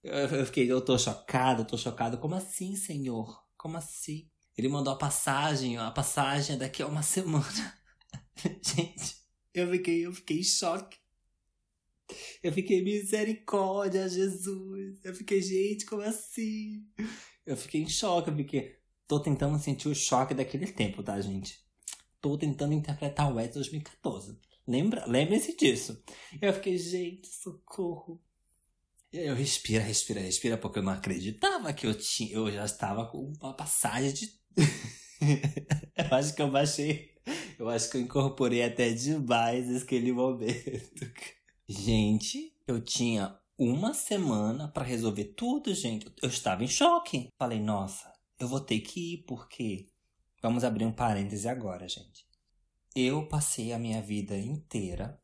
Eu 0.03 0.45
fiquei, 0.45 0.69
eu 0.69 0.81
tô 0.81 0.97
chocado, 0.97 1.65
tô 1.65 1.77
chocado. 1.77 2.17
Como 2.17 2.35
assim, 2.35 2.75
senhor? 2.75 3.41
Como 3.57 3.77
assim? 3.77 4.29
Ele 4.57 4.67
mandou 4.67 4.93
a 4.93 4.97
passagem, 4.97 5.77
a 5.77 5.89
passagem 5.91 6.55
é 6.55 6.59
daqui 6.59 6.83
a 6.83 6.87
uma 6.87 7.01
semana. 7.01 7.77
Gente, 8.61 9.15
eu 9.53 9.69
fiquei, 9.71 10.05
eu 10.05 10.13
fiquei 10.13 10.39
em 10.39 10.43
choque. 10.43 10.97
Eu 12.43 12.51
fiquei, 12.51 12.83
misericórdia, 12.83 14.07
Jesus. 14.09 14.99
Eu 15.03 15.15
fiquei, 15.15 15.41
gente, 15.41 15.85
como 15.85 16.01
assim? 16.01 16.85
Eu 17.45 17.57
fiquei 17.57 17.81
em 17.81 17.89
choque, 17.89 18.31
porque 18.31 18.77
tô 19.07 19.19
tentando 19.19 19.59
sentir 19.59 19.89
o 19.89 19.95
choque 19.95 20.33
daquele 20.33 20.71
tempo, 20.71 21.03
tá, 21.03 21.19
gente? 21.19 21.59
Tô 22.21 22.37
tentando 22.37 22.73
interpretar 22.73 23.33
o 23.33 23.39
Ed 23.39 23.53
2014. 23.53 24.37
Lembra? 24.65 25.05
Lembre-se 25.05 25.57
disso. 25.57 26.01
Eu 26.41 26.53
fiquei, 26.53 26.77
gente, 26.77 27.27
socorro. 27.27 28.21
Eu 29.11 29.35
respira, 29.35 29.83
respira, 29.83 30.21
respira, 30.21 30.57
porque 30.57 30.79
eu 30.79 30.83
não 30.83 30.93
acreditava 30.93 31.73
que 31.73 31.85
eu 31.85 31.93
tinha. 31.93 32.33
Eu 32.33 32.49
já 32.49 32.63
estava 32.65 33.05
com 33.05 33.33
uma 33.41 33.53
passagem 33.53 34.13
de. 34.13 34.33
eu 35.97 36.17
acho 36.17 36.33
que 36.33 36.41
eu 36.41 36.49
baixei. 36.49 37.13
Eu 37.59 37.69
acho 37.69 37.91
que 37.91 37.97
eu 37.97 38.01
incorporei 38.01 38.63
até 38.63 38.91
demais 38.91 39.83
aquele 39.83 40.11
momento. 40.11 41.11
Gente, 41.67 42.55
eu 42.65 42.81
tinha 42.81 43.37
uma 43.57 43.93
semana 43.93 44.67
para 44.67 44.83
resolver 44.83 45.33
tudo, 45.35 45.73
gente. 45.73 46.11
Eu 46.21 46.29
estava 46.29 46.63
em 46.63 46.67
choque. 46.67 47.29
Falei, 47.37 47.59
nossa, 47.59 48.11
eu 48.39 48.47
vou 48.47 48.59
ter 48.59 48.79
que 48.79 49.13
ir 49.13 49.17
porque. 49.25 49.87
Vamos 50.41 50.63
abrir 50.63 50.85
um 50.85 50.91
parêntese 50.91 51.47
agora, 51.47 51.87
gente. 51.87 52.27
Eu 52.95 53.27
passei 53.27 53.71
a 53.71 53.79
minha 53.79 54.01
vida 54.01 54.37
inteira, 54.37 55.19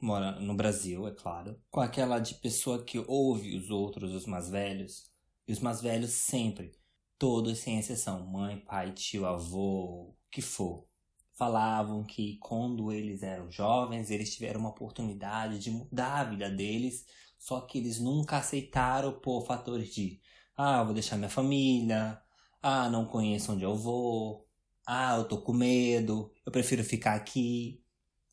mora 0.00 0.38
no 0.40 0.54
Brasil, 0.54 1.06
é 1.06 1.12
claro, 1.12 1.58
com 1.70 1.80
aquela 1.80 2.18
de 2.18 2.34
pessoa 2.34 2.84
que 2.84 2.98
ouve 3.06 3.56
os 3.56 3.70
outros, 3.70 4.12
os 4.12 4.26
mais 4.26 4.50
velhos. 4.50 5.10
E 5.46 5.52
os 5.52 5.60
mais 5.60 5.80
velhos 5.80 6.10
sempre, 6.10 6.72
todos 7.18 7.58
sem 7.58 7.78
exceção, 7.78 8.26
mãe, 8.26 8.58
pai, 8.64 8.92
tio, 8.92 9.26
avô, 9.26 10.08
o 10.08 10.16
que 10.30 10.40
for, 10.40 10.88
falavam 11.34 12.02
que 12.02 12.38
quando 12.38 12.90
eles 12.90 13.22
eram 13.22 13.50
jovens, 13.50 14.10
eles 14.10 14.34
tiveram 14.34 14.60
uma 14.60 14.70
oportunidade 14.70 15.58
de 15.58 15.70
mudar 15.70 16.20
a 16.20 16.24
vida 16.24 16.50
deles 16.50 17.04
só 17.44 17.60
que 17.60 17.76
eles 17.76 18.00
nunca 18.00 18.38
aceitaram 18.38 19.20
por 19.20 19.44
fatores 19.44 19.94
de 19.94 20.18
ah, 20.56 20.82
vou 20.82 20.94
deixar 20.94 21.18
minha 21.18 21.28
família, 21.28 22.18
ah, 22.62 22.88
não 22.88 23.04
conheço 23.04 23.52
onde 23.52 23.62
eu 23.62 23.76
vou, 23.76 24.48
ah, 24.86 25.16
eu 25.18 25.28
tô 25.28 25.42
com 25.42 25.52
medo, 25.52 26.32
eu 26.46 26.50
prefiro 26.50 26.82
ficar 26.82 27.12
aqui. 27.12 27.84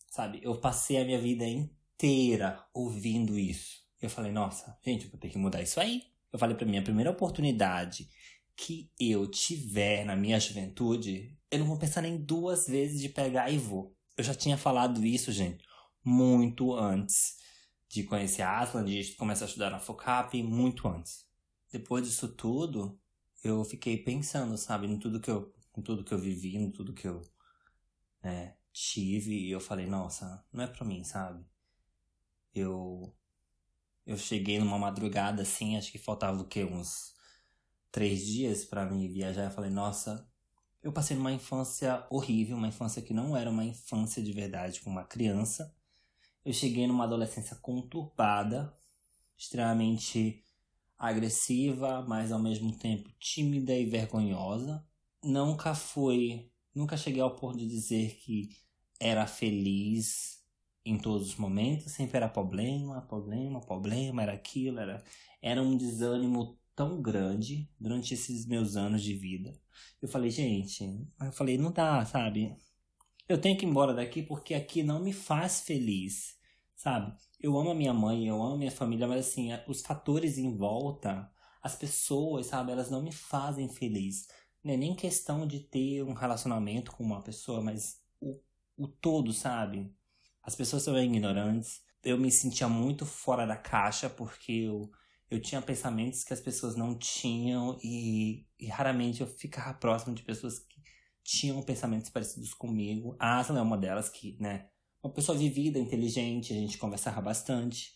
Sabe? 0.10 0.39
Eu 0.41 0.62
passei 0.62 0.97
a 0.97 1.04
minha 1.04 1.19
vida 1.19 1.45
inteira 1.45 2.65
ouvindo 2.74 3.38
isso. 3.38 3.82
Eu 4.02 4.10
falei, 4.10 4.32
nossa, 4.32 4.78
gente, 4.82 5.04
eu 5.04 5.12
vou 5.12 5.19
ter 5.19 5.28
que 5.30 5.38
mudar 5.38 5.62
isso 5.62 5.82
aí. 5.82 6.04
Eu 6.32 6.39
falei 6.39 6.56
para 6.56 6.65
mim, 6.65 6.78
a 6.78 6.82
primeira 6.82 7.12
oportunidade 7.12 8.08
que 8.56 8.89
eu 8.97 9.28
tiver 9.28 10.06
na 10.06 10.15
minha 10.15 10.39
juventude, 10.39 11.38
eu 11.52 11.60
não 11.60 11.65
vou 11.65 11.78
pensar 11.78 12.02
nem 12.02 12.17
duas 12.17 12.65
vezes 12.65 13.02
de 13.02 13.10
pegar 13.10 13.52
e 13.52 13.58
vou. 13.58 13.93
Eu 14.15 14.24
já 14.24 14.34
tinha 14.34 14.58
falado 14.58 15.06
isso, 15.06 15.34
gente, 15.34 15.65
muito 16.02 16.74
antes 16.74 17.40
de 17.91 18.04
conhecer 18.04 18.41
a 18.41 18.60
Aslan, 18.60 18.86
de 18.86 19.15
começar 19.15 19.45
a 19.45 19.47
estudar 19.47 19.69
na 19.69 19.80
FOCAP 19.80 20.41
muito 20.41 20.88
antes. 20.88 21.27
Depois 21.69 22.08
disso 22.08 22.30
tudo, 22.30 22.97
eu 23.43 23.65
fiquei 23.65 23.97
pensando, 23.97 24.58
sabe, 24.58 24.88
em 24.88 24.97
tudo 24.97 25.19
que 25.19 25.30
eu, 25.30 25.54
em 25.77 25.82
tudo 25.82 26.04
que 26.04 26.13
eu 26.13 26.17
vivi, 26.17 26.56
em 26.56 26.71
tudo 26.71 26.93
que 26.93 27.06
eu 27.08 27.21
né, 28.23 28.56
tive, 28.71 29.34
e 29.34 29.51
eu 29.51 29.60
falei, 29.60 29.88
nossa, 29.88 30.45
não 30.54 30.63
é 30.63 30.67
pra 30.67 30.86
mim, 30.86 31.04
sabe? 31.04 31.45
Eu 32.56 33.13
eu 34.06 34.17
cheguei 34.17 34.58
numa 34.60 34.80
madrugada 34.80 35.41
assim, 35.41 35.77
acho 35.77 35.91
que 35.91 35.97
faltava 35.97 36.41
o 36.41 36.47
quê? 36.47 36.63
Uns 36.63 37.13
três 37.91 38.25
dias 38.25 38.65
para 38.65 38.86
mim 38.86 39.08
viajar. 39.08 39.45
Eu 39.45 39.51
falei, 39.51 39.69
nossa, 39.69 40.27
eu 40.82 40.93
passei 40.93 41.15
numa 41.15 41.32
infância 41.32 42.06
horrível, 42.10 42.58
uma 42.58 42.67
infância 42.67 43.01
que 43.01 43.13
não 43.13 43.36
era 43.36 43.49
uma 43.49 43.65
infância 43.65 44.23
de 44.23 44.32
verdade 44.32 44.82
com 44.82 44.89
uma 44.89 45.04
criança 45.04 45.75
eu 46.45 46.54
cheguei 46.54 46.88
numa 46.88 47.04
adolescência 47.04 47.56
conturbada, 47.58 48.73
extremamente 49.38 50.43
agressiva, 50.97 52.04
mas 52.08 52.32
ao 52.32 52.39
mesmo 52.39 52.77
tempo 52.77 53.10
tímida 53.19 53.73
e 53.73 53.86
vergonhosa. 53.86 54.86
Nunca 55.23 55.73
fui, 55.73 56.51
nunca 56.73 56.97
cheguei 56.97 57.21
ao 57.21 57.36
ponto 57.36 57.58
de 57.58 57.67
dizer 57.67 58.15
que 58.17 58.49
era 58.99 59.25
feliz 59.25 60.41
em 60.86 60.97
todos 60.97 61.30
os 61.30 61.36
momentos, 61.36 61.91
sempre 61.91 62.17
era 62.17 62.30
problema, 62.30 63.01
problema, 63.01 63.62
problema, 63.62 64.23
era 64.23 64.34
aquilo, 64.34 64.80
era, 64.80 65.04
era 65.41 65.62
um 65.62 65.77
desânimo 65.77 66.60
tão 66.75 67.01
grande 67.01 67.69
durante 67.80 68.13
esses 68.13 68.45
meus 68.47 68.75
anos 68.75 69.04
de 69.04 69.13
vida. 69.13 69.54
Eu 70.01 70.08
falei, 70.08 70.32
gente, 70.32 70.84
eu 71.19 71.32
falei, 71.32 71.58
não 71.58 71.71
dá, 71.71 72.04
sabe? 72.06 72.56
Eu 73.32 73.39
tenho 73.39 73.58
que 73.58 73.65
ir 73.65 73.70
embora 73.70 73.94
daqui 73.94 74.22
porque 74.22 74.54
aqui 74.54 74.84
não 74.84 75.02
me 75.02 75.13
faz 75.13 75.62
feliz, 75.62 76.36
sabe? 76.76 77.15
Eu 77.39 77.58
amo 77.58 77.72
a 77.72 77.74
minha 77.74 77.94
mãe, 77.94 78.28
eu 78.28 78.36
amo 78.36 78.56
a 78.56 78.58
minha 78.58 78.72
família, 78.72 79.08
mas 79.08 79.26
assim, 79.26 79.52
os 79.70 79.82
fatores 79.82 80.38
em 80.38 80.54
volta, 80.54 81.32
as 81.63 81.74
pessoas, 81.74 82.48
sabe, 82.48 82.74
elas 82.74 82.91
não 82.91 83.02
me 83.02 83.13
fazem 83.13 83.70
feliz. 83.70 84.28
Não 84.62 84.74
é 84.74 84.78
nem 84.78 84.94
questão 84.94 85.48
de 85.48 85.62
ter 85.62 86.04
um 86.04 86.12
relacionamento 86.12 86.91
com 86.91 87.06
uma 87.06 87.22
pessoa, 87.24 87.62
mas 87.62 88.02
o, 88.20 88.38
o 88.76 88.86
todo, 88.86 89.32
sabe? 89.32 89.96
As 90.44 90.54
pessoas 90.54 90.84
são 90.84 91.02
ignorantes. 91.02 91.82
Eu 92.04 92.17
me 92.17 92.30
sentia 92.30 92.67
muito 92.67 93.06
fora 93.06 93.48
da 93.48 93.56
caixa 93.56 94.10
porque 94.10 94.52
eu, 94.52 94.91
eu 95.30 95.41
tinha 95.41 95.62
pensamentos 95.62 96.26
que 96.26 96.34
as 96.34 96.41
pessoas 96.41 96.76
não 96.76 96.98
tinham 96.98 97.80
e, 97.82 98.46
e 98.60 98.67
raramente 98.67 99.22
eu 99.22 99.28
ficava 99.28 99.74
próximo 99.74 100.13
de 100.13 100.22
pessoas 100.22 100.60
tinham 101.24 101.62
pensamentos 101.62 102.10
parecidos 102.10 102.54
comigo. 102.54 103.16
A 103.20 103.40
Aslan 103.40 103.60
é 103.60 103.62
uma 103.62 103.78
delas 103.78 104.10
que, 104.10 104.38
né, 104.40 104.68
uma 105.04 105.14
pessoa 105.14 105.38
vivida, 105.38 105.80
inteligente, 105.80 106.54
a 106.54 106.56
gente 106.56 106.78
conversava 106.78 107.22
bastante. 107.22 107.94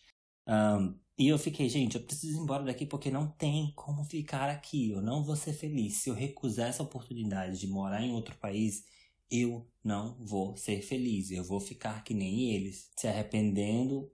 Um, 0.48 0.98
e 1.18 1.28
eu 1.28 1.38
fiquei, 1.38 1.70
gente, 1.70 1.96
eu 1.96 2.04
preciso 2.04 2.38
ir 2.38 2.42
embora 2.42 2.64
daqui 2.64 2.86
porque 2.86 3.10
não 3.10 3.28
tem 3.28 3.72
como 3.76 4.04
ficar 4.04 4.50
aqui. 4.50 4.92
Eu 4.92 5.02
não 5.02 5.24
vou 5.24 5.36
ser 5.36 5.54
feliz. 5.54 5.98
Se 5.98 6.10
eu 6.10 6.14
recusar 6.14 6.70
essa 6.70 6.84
oportunidade 6.84 7.60
de 7.60 7.68
morar 7.68 8.02
em 8.04 8.12
outro 8.12 8.36
país, 8.36 8.84
eu 9.32 9.68
não 9.84 10.18
vou 10.26 10.58
ser 10.58 10.82
feliz. 10.82 11.32
Eu 11.32 11.44
vou 11.44 11.60
ficar 11.60 12.04
que 12.04 12.14
nem 12.14 12.52
eles, 12.52 12.90
se 12.98 13.08
arrependendo 13.08 14.12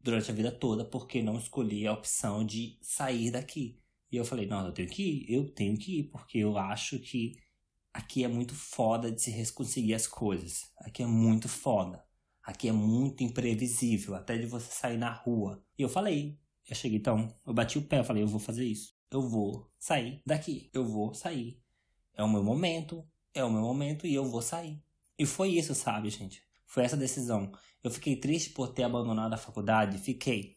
durante 0.00 0.30
a 0.30 0.34
vida 0.34 0.50
toda 0.50 0.84
porque 0.84 1.22
não 1.22 1.38
escolhi 1.38 1.86
a 1.86 1.92
opção 1.92 2.44
de 2.44 2.78
sair 2.80 3.30
daqui. 3.30 3.78
E 4.10 4.16
eu 4.16 4.24
falei, 4.24 4.46
não, 4.46 4.66
eu 4.66 4.72
tenho 4.72 4.88
que 4.88 5.02
ir, 5.02 5.32
eu 5.32 5.48
tenho 5.50 5.76
que 5.76 6.00
ir, 6.00 6.04
porque 6.04 6.38
eu 6.38 6.56
acho 6.58 6.98
que 6.98 7.36
aqui 7.92 8.24
é 8.24 8.28
muito 8.28 8.54
foda 8.54 9.10
de 9.10 9.20
se 9.20 9.52
conseguir 9.52 9.94
as 9.94 10.06
coisas. 10.06 10.70
Aqui 10.78 11.02
é 11.02 11.06
muito 11.06 11.48
foda. 11.48 12.04
Aqui 12.42 12.68
é 12.68 12.72
muito 12.72 13.22
imprevisível, 13.22 14.14
até 14.14 14.36
de 14.36 14.46
você 14.46 14.72
sair 14.72 14.96
na 14.96 15.12
rua. 15.12 15.62
E 15.78 15.82
eu 15.82 15.88
falei, 15.88 16.38
eu 16.68 16.74
cheguei 16.74 16.98
então, 16.98 17.34
eu 17.46 17.52
bati 17.52 17.78
o 17.78 17.82
pé, 17.82 17.98
eu 17.98 18.04
falei, 18.04 18.22
eu 18.22 18.28
vou 18.28 18.40
fazer 18.40 18.64
isso. 18.64 18.94
Eu 19.10 19.22
vou 19.22 19.70
sair 19.78 20.22
daqui, 20.24 20.70
eu 20.72 20.84
vou 20.84 21.12
sair. 21.14 21.60
É 22.14 22.22
o 22.22 22.28
meu 22.28 22.42
momento, 22.42 23.06
é 23.34 23.44
o 23.44 23.50
meu 23.50 23.62
momento 23.62 24.06
e 24.06 24.14
eu 24.14 24.24
vou 24.24 24.42
sair. 24.42 24.82
E 25.18 25.26
foi 25.26 25.50
isso, 25.50 25.74
sabe, 25.74 26.10
gente? 26.10 26.42
Foi 26.66 26.84
essa 26.84 26.96
decisão. 26.96 27.52
Eu 27.82 27.90
fiquei 27.90 28.16
triste 28.16 28.50
por 28.50 28.68
ter 28.68 28.84
abandonado 28.84 29.34
a 29.34 29.38
faculdade, 29.38 29.98
fiquei. 29.98 30.56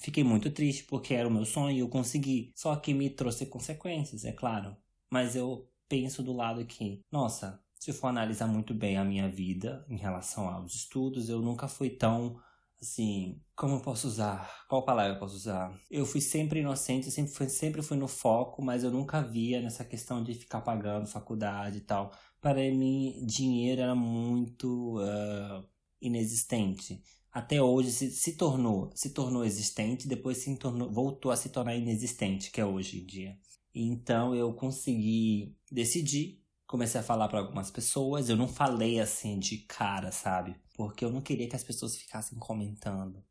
Fiquei 0.00 0.24
muito 0.24 0.50
triste 0.50 0.84
porque 0.84 1.14
era 1.14 1.28
o 1.28 1.30
meu 1.30 1.44
sonho 1.44 1.76
e 1.76 1.80
eu 1.80 1.88
consegui. 1.88 2.52
Só 2.56 2.74
que 2.76 2.92
me 2.92 3.08
trouxe 3.08 3.46
consequências, 3.46 4.24
é 4.24 4.32
claro. 4.32 4.76
Mas 5.10 5.36
eu 5.36 5.70
penso 5.92 6.22
do 6.22 6.32
lado 6.32 6.64
que, 6.64 7.04
nossa, 7.12 7.60
se 7.78 7.92
for 7.92 8.06
analisar 8.06 8.46
muito 8.46 8.72
bem 8.72 8.96
a 8.96 9.04
minha 9.04 9.28
vida 9.28 9.84
em 9.90 9.98
relação 9.98 10.48
aos 10.48 10.74
estudos, 10.74 11.28
eu 11.28 11.42
nunca 11.42 11.68
fui 11.68 11.90
tão 11.90 12.40
assim, 12.80 13.38
como 13.54 13.74
eu 13.74 13.80
posso 13.80 14.08
usar? 14.08 14.64
Qual 14.70 14.86
palavra 14.86 15.12
eu 15.12 15.18
posso 15.18 15.36
usar? 15.36 15.78
Eu 15.90 16.06
fui 16.06 16.22
sempre 16.22 16.60
inocente, 16.60 17.10
sempre 17.10 17.30
fui, 17.34 17.48
sempre 17.50 17.82
fui 17.82 17.98
no 17.98 18.08
foco, 18.08 18.62
mas 18.62 18.82
eu 18.82 18.90
nunca 18.90 19.20
via 19.20 19.60
nessa 19.60 19.84
questão 19.84 20.24
de 20.24 20.32
ficar 20.32 20.62
pagando 20.62 21.06
faculdade 21.06 21.76
e 21.78 21.82
tal. 21.82 22.10
Para 22.40 22.60
mim, 22.70 23.22
dinheiro 23.26 23.82
era 23.82 23.94
muito 23.94 24.98
uh, 24.98 25.62
inexistente. 26.00 27.02
Até 27.30 27.60
hoje 27.60 27.90
se, 27.92 28.10
se 28.10 28.32
tornou, 28.38 28.90
se 28.94 29.10
tornou 29.10 29.44
existente, 29.44 30.08
depois 30.08 30.38
se 30.38 30.56
tornou, 30.56 30.90
voltou 30.90 31.30
a 31.30 31.36
se 31.36 31.50
tornar 31.50 31.76
inexistente, 31.76 32.50
que 32.50 32.62
é 32.62 32.64
hoje 32.64 33.02
em 33.02 33.06
dia. 33.06 33.36
Então 33.74 34.34
eu 34.34 34.52
consegui 34.52 35.56
decidir, 35.70 36.42
comecei 36.66 37.00
a 37.00 37.04
falar 37.04 37.28
para 37.28 37.38
algumas 37.38 37.70
pessoas, 37.70 38.28
eu 38.28 38.36
não 38.36 38.48
falei 38.48 39.00
assim 39.00 39.38
de 39.38 39.58
cara, 39.58 40.12
sabe? 40.12 40.56
Porque 40.74 41.04
eu 41.04 41.10
não 41.10 41.20
queria 41.20 41.48
que 41.48 41.56
as 41.56 41.64
pessoas 41.64 41.96
ficassem 41.96 42.38
comentando. 42.38 43.24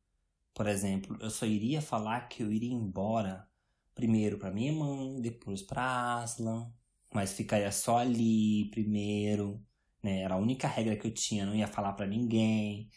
Por 0.54 0.67
exemplo, 0.67 1.17
eu 1.21 1.30
só 1.30 1.45
iria 1.45 1.82
falar 1.82 2.27
que 2.27 2.43
eu 2.43 2.51
iria 2.51 2.73
embora 2.73 3.47
primeiro 3.95 4.38
para 4.38 4.51
minha 4.51 4.73
mãe, 4.73 5.21
depois 5.21 5.62
para 5.62 6.21
Aslan, 6.21 6.71
mas 7.13 7.34
ficaria 7.34 7.71
só 7.71 7.97
ali 7.99 8.69
primeiro, 8.71 9.63
né? 10.04 10.21
Era 10.21 10.36
a 10.36 10.38
única 10.38 10.67
regra 10.67 10.95
que 10.95 11.08
eu 11.08 11.13
tinha, 11.13 11.45
não 11.45 11.56
ia 11.56 11.67
falar 11.67 11.93
para 11.93 12.08
ninguém. 12.08 12.89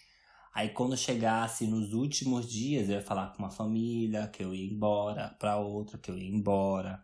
Aí 0.54 0.70
quando 0.70 0.96
chegasse 0.96 1.66
nos 1.66 1.92
últimos 1.92 2.50
dias, 2.50 2.88
eu 2.88 2.96
ia 2.96 3.02
falar 3.02 3.32
com 3.32 3.40
uma 3.40 3.50
família 3.50 4.28
que 4.28 4.42
eu 4.42 4.54
ia 4.54 4.72
embora, 4.72 5.30
para 5.38 5.58
outra 5.58 5.98
que 5.98 6.10
eu 6.10 6.16
ia 6.16 6.30
embora, 6.30 7.02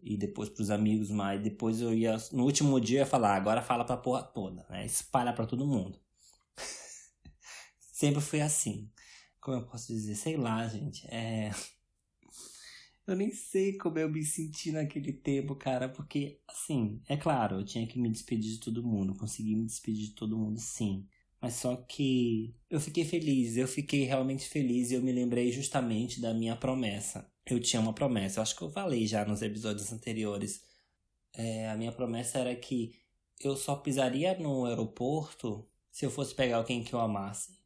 e 0.00 0.16
depois 0.16 0.48
pros 0.48 0.70
amigos, 0.70 1.10
mas 1.10 1.42
depois 1.42 1.80
eu 1.80 1.92
ia 1.94 2.16
no 2.32 2.44
último 2.44 2.80
dia 2.80 2.98
eu 2.98 3.04
ia 3.04 3.06
falar, 3.06 3.36
agora 3.36 3.62
fala 3.62 3.84
pra 3.84 3.96
porra 3.96 4.22
toda, 4.22 4.66
né? 4.70 4.84
Espalha 4.86 5.32
para 5.32 5.46
todo 5.46 5.66
mundo. 5.66 5.98
Sempre 7.92 8.20
foi 8.20 8.40
assim. 8.40 8.90
Como 9.40 9.58
eu 9.58 9.66
posso 9.66 9.88
dizer, 9.92 10.14
sei 10.16 10.36
lá, 10.36 10.66
gente, 10.68 11.06
é 11.08 11.50
eu 13.06 13.14
nem 13.14 13.30
sei 13.30 13.76
como 13.76 13.98
eu 13.98 14.10
me 14.10 14.24
senti 14.24 14.72
naquele 14.72 15.12
tempo, 15.12 15.54
cara, 15.54 15.88
porque, 15.88 16.40
assim, 16.48 17.00
é 17.08 17.16
claro, 17.16 17.60
eu 17.60 17.64
tinha 17.64 17.86
que 17.86 17.98
me 17.98 18.10
despedir 18.10 18.54
de 18.54 18.60
todo 18.60 18.82
mundo, 18.82 19.14
consegui 19.14 19.54
me 19.54 19.64
despedir 19.64 20.08
de 20.08 20.14
todo 20.14 20.36
mundo, 20.36 20.58
sim. 20.58 21.06
Mas 21.40 21.54
só 21.54 21.76
que 21.76 22.54
eu 22.68 22.80
fiquei 22.80 23.04
feliz, 23.04 23.56
eu 23.56 23.68
fiquei 23.68 24.04
realmente 24.04 24.48
feliz 24.48 24.90
e 24.90 24.94
eu 24.94 25.02
me 25.02 25.12
lembrei 25.12 25.52
justamente 25.52 26.20
da 26.20 26.34
minha 26.34 26.56
promessa. 26.56 27.30
Eu 27.48 27.60
tinha 27.60 27.80
uma 27.80 27.92
promessa, 27.92 28.38
eu 28.38 28.42
acho 28.42 28.56
que 28.56 28.62
eu 28.62 28.70
falei 28.70 29.06
já 29.06 29.24
nos 29.24 29.40
episódios 29.40 29.92
anteriores. 29.92 30.62
É, 31.32 31.68
a 31.68 31.76
minha 31.76 31.92
promessa 31.92 32.38
era 32.38 32.54
que 32.56 32.98
eu 33.40 33.56
só 33.56 33.76
pisaria 33.76 34.36
no 34.38 34.64
aeroporto 34.64 35.68
se 35.90 36.04
eu 36.04 36.10
fosse 36.10 36.34
pegar 36.34 36.56
alguém 36.56 36.82
que 36.82 36.92
eu 36.92 37.00
amasse. 37.00 37.56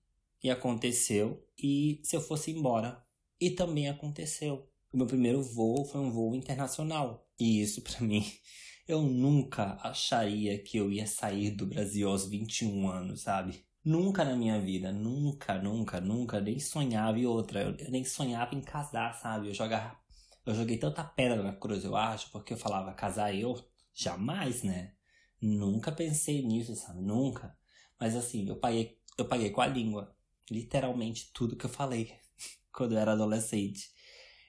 E 0.42 0.50
aconteceu. 0.50 1.46
E 1.58 2.00
se 2.02 2.14
eu 2.16 2.20
fosse 2.20 2.50
embora. 2.50 3.02
E 3.40 3.50
também 3.50 3.88
aconteceu. 3.88 4.68
O 4.92 4.96
meu 4.96 5.06
primeiro 5.06 5.42
voo 5.42 5.84
foi 5.84 6.00
um 6.00 6.10
voo 6.10 6.34
internacional. 6.34 7.26
E 7.38 7.62
isso 7.62 7.80
para 7.80 8.00
mim, 8.00 8.24
eu 8.86 9.02
nunca 9.02 9.78
acharia 9.82 10.58
que 10.62 10.76
eu 10.76 10.92
ia 10.92 11.06
sair 11.06 11.50
do 11.50 11.66
Brasil 11.66 12.08
aos 12.08 12.28
21 12.28 12.88
anos, 12.88 13.22
sabe? 13.22 13.64
Nunca 13.84 14.24
na 14.24 14.36
minha 14.36 14.60
vida, 14.60 14.92
nunca, 14.92 15.58
nunca, 15.58 16.00
nunca, 16.00 16.38
nem 16.38 16.60
sonhava 16.60 17.18
e 17.18 17.26
outra, 17.26 17.62
eu, 17.62 17.76
eu 17.78 17.90
nem 17.90 18.04
sonhava 18.04 18.54
em 18.54 18.60
casar, 18.60 19.14
sabe? 19.14 19.48
Eu 19.48 19.54
jogava, 19.54 19.98
eu 20.44 20.54
joguei 20.54 20.76
tanta 20.76 21.02
pedra 21.02 21.42
na 21.42 21.54
cruz, 21.54 21.82
eu 21.82 21.96
acho, 21.96 22.30
porque 22.30 22.52
eu 22.52 22.58
falava 22.58 22.92
casar 22.92 23.34
eu, 23.34 23.58
jamais, 23.94 24.62
né? 24.62 24.92
Nunca 25.40 25.90
pensei 25.90 26.42
nisso, 26.42 26.76
sabe? 26.76 27.00
Nunca. 27.00 27.56
Mas 27.98 28.14
assim, 28.14 28.46
eu 28.46 28.56
paguei, 28.56 28.98
eu 29.16 29.26
paguei 29.26 29.50
com 29.50 29.62
a 29.62 29.66
língua, 29.66 30.14
literalmente 30.50 31.30
tudo 31.32 31.56
que 31.56 31.64
eu 31.64 31.70
falei 31.70 32.14
quando 32.72 32.92
eu 32.92 32.98
era 32.98 33.12
adolescente. 33.12 33.90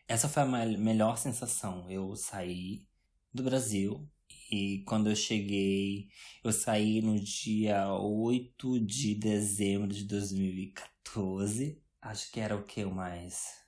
Essa 0.09 0.27
foi 0.27 0.43
a 0.43 0.45
melhor 0.45 1.17
sensação. 1.17 1.89
Eu 1.89 2.17
saí 2.17 2.85
do 3.33 3.43
Brasil 3.43 4.09
e 4.51 4.83
quando 4.83 5.09
eu 5.09 5.15
cheguei, 5.15 6.09
eu 6.43 6.51
saí 6.51 7.01
no 7.01 7.17
dia 7.17 7.93
8 7.93 8.81
de 8.81 9.15
dezembro 9.15 9.87
de 9.87 10.03
2014. 10.03 11.81
Acho 12.01 12.31
que 12.31 12.39
era 12.41 12.57
o 12.57 12.65
que 12.65 12.83
mais? 12.83 13.61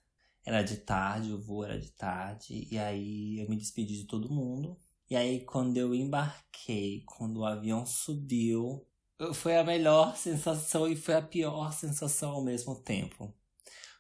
Era 0.46 0.62
de 0.62 0.76
tarde, 0.78 1.32
o 1.32 1.42
voo 1.42 1.64
era 1.64 1.80
de 1.80 1.90
tarde. 1.92 2.68
E 2.70 2.78
aí 2.78 3.40
eu 3.40 3.50
me 3.50 3.56
despedi 3.56 3.96
de 3.96 4.08
todo 4.08 4.34
mundo. 4.34 4.78
E 5.10 5.16
aí 5.16 5.46
quando 5.46 5.78
eu 5.78 5.96
embarquei, 5.96 7.04
quando 7.06 7.38
o 7.38 7.46
avião 7.46 7.86
subiu, 7.86 8.86
foi 9.34 9.56
a 9.56 9.64
melhor 9.64 10.18
sensação 10.18 10.86
e 10.86 10.98
foi 10.98 11.16
a 11.16 11.22
pior 11.22 11.72
sensação 11.72 12.32
ao 12.32 12.44
mesmo 12.44 12.76
tempo. 12.76 13.34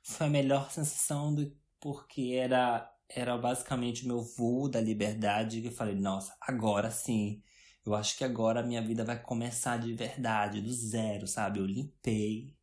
Foi 0.04 0.28
a 0.28 0.30
melhor 0.30 0.70
sensação 0.70 1.34
porque 1.80 2.34
era 2.34 2.93
era 3.10 3.38
basicamente 3.38 4.06
o 4.06 4.08
meu 4.08 4.22
voo 4.22 4.70
da 4.70 4.82
liberdade 4.82 5.62
que 5.62 5.68
eu 5.68 5.72
falei, 5.72 5.96
nossa, 5.96 6.36
agora 6.42 6.90
sim. 6.92 7.42
Eu 7.86 7.94
acho 7.94 8.18
que 8.18 8.24
agora 8.24 8.62
a 8.62 8.64
minha 8.64 8.82
vida 8.82 9.04
vai 9.04 9.22
começar 9.22 9.78
de 9.78 9.94
verdade, 9.94 10.62
do 10.62 10.72
zero, 10.72 11.28
sabe? 11.28 11.60
Eu 11.60 11.66
limpei. 11.66 12.56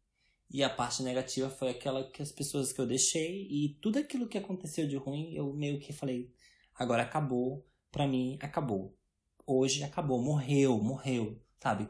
E 0.51 0.65
a 0.65 0.71
parte 0.71 1.03
negativa 1.03 1.49
foi 1.49 1.71
aquela 1.71 2.11
que 2.11 2.23
as 2.23 2.33
pessoas 2.33 2.73
que 2.73 2.81
eu 2.81 2.87
deixei 2.87 3.47
e 3.49 3.79
tudo 3.81 3.99
aquilo 3.99 4.27
que 4.27 4.39
aconteceu 4.39 4.89
de 4.89 4.97
ruim, 4.97 5.33
eu 5.35 5.53
meio 5.55 5.79
que 5.79 5.93
falei, 5.93 6.33
agora 6.75 7.03
acabou, 7.03 7.67
pra 7.93 8.07
mim 8.07 8.39
acabou. 8.41 8.97
Hoje 9.47 9.85
acabou, 9.85 10.23
morreu, 10.23 10.83
morreu, 10.83 11.41
sabe? 11.63 11.89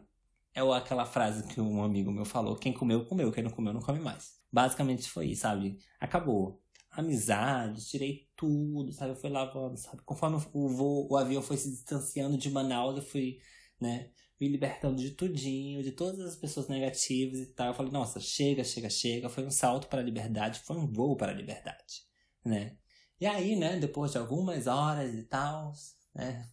É 0.53 0.61
aquela 0.61 1.07
frase 1.07 1.47
que 1.47 1.61
um 1.61 1.83
amigo 1.83 2.11
meu 2.11 2.25
falou, 2.25 2.57
quem 2.57 2.73
comeu, 2.73 3.07
comeu, 3.07 3.31
quem 3.33 3.45
não 3.45 3.51
comeu, 3.51 3.73
não 3.73 3.81
come 3.81 4.01
mais. 4.01 4.41
Basicamente 4.53 5.09
foi 5.09 5.29
isso, 5.29 5.43
sabe? 5.43 5.79
Acabou 6.01 6.60
amizade, 6.91 7.87
tirei 7.87 8.29
tudo, 8.37 8.93
sabe? 8.93 9.13
Eu 9.13 9.17
fui 9.17 9.31
lavando, 9.31 9.77
sabe? 9.77 10.03
Conforme 10.05 10.37
o 10.53 10.69
voo, 10.69 11.09
o 11.11 11.17
avião 11.17 11.43
foi 11.43 11.57
se 11.57 11.71
distanciando 11.71 12.37
de 12.37 12.51
Manaus, 12.51 12.97
eu 12.97 13.03
fui, 13.03 13.39
né, 13.81 14.11
me 14.41 14.49
libertando 14.49 15.01
de 15.01 15.13
tudinho, 15.13 15.83
de 15.83 15.93
todas 15.93 16.21
as 16.21 16.37
pessoas 16.37 16.69
negativas 16.69 17.39
e 17.41 17.47
tal. 17.55 17.69
Eu 17.69 17.75
falei, 17.75 17.93
nossa, 17.93 18.19
chega, 18.21 18.65
chega, 18.65 18.91
chega. 18.91 19.29
Foi 19.29 19.45
um 19.45 19.51
salto 19.51 19.89
para 19.89 20.01
a 20.01 20.05
liberdade, 20.05 20.61
foi 20.61 20.77
um 20.77 20.87
voo 20.91 21.17
para 21.17 21.33
a 21.33 21.35
liberdade, 21.35 22.05
né? 22.45 22.77
E 23.21 23.27
aí, 23.27 23.57
né, 23.57 23.79
depois 23.79 24.13
de 24.13 24.19
algumas 24.19 24.67
horas 24.67 25.15
e 25.15 25.25
tal, 25.25 25.73
né, 26.15 26.49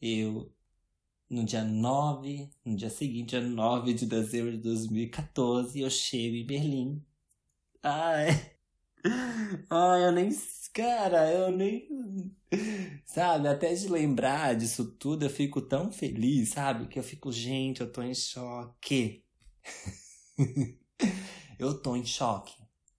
eu 0.00 0.52
no 1.28 1.44
dia 1.44 1.64
9, 1.64 2.50
no 2.64 2.76
dia 2.76 2.90
seguinte, 2.90 3.30
dia 3.30 3.40
9 3.40 3.92
de 3.94 4.06
dezembro 4.06 4.52
de 4.52 4.58
2014, 4.58 5.80
eu 5.80 5.90
chego 5.90 6.36
em 6.36 6.46
Berlim. 6.46 7.04
Ai, 7.82 8.55
Ai, 9.70 10.04
eu 10.04 10.12
nem. 10.12 10.30
Cara, 10.72 11.32
eu 11.32 11.50
nem. 11.50 12.34
Sabe, 13.04 13.48
até 13.48 13.72
de 13.74 13.88
lembrar 13.88 14.54
disso 14.54 14.84
tudo 14.98 15.24
eu 15.24 15.30
fico 15.30 15.60
tão 15.60 15.90
feliz, 15.90 16.50
sabe? 16.50 16.86
Que 16.88 16.98
eu 16.98 17.02
fico, 17.02 17.32
gente, 17.32 17.80
eu 17.80 17.90
tô 17.90 18.02
em 18.02 18.14
choque. 18.14 19.24
eu 21.58 21.80
tô 21.80 21.96
em 21.96 22.04
choque. 22.04 22.54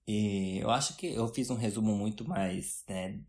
E 0.06 0.58
eu 0.58 0.70
acho 0.70 0.96
que 0.96 1.06
eu 1.06 1.28
fiz 1.28 1.50
um 1.50 1.54
resumo 1.54 1.96
muito 1.96 2.26
mais, 2.26 2.82
né? 2.88 3.20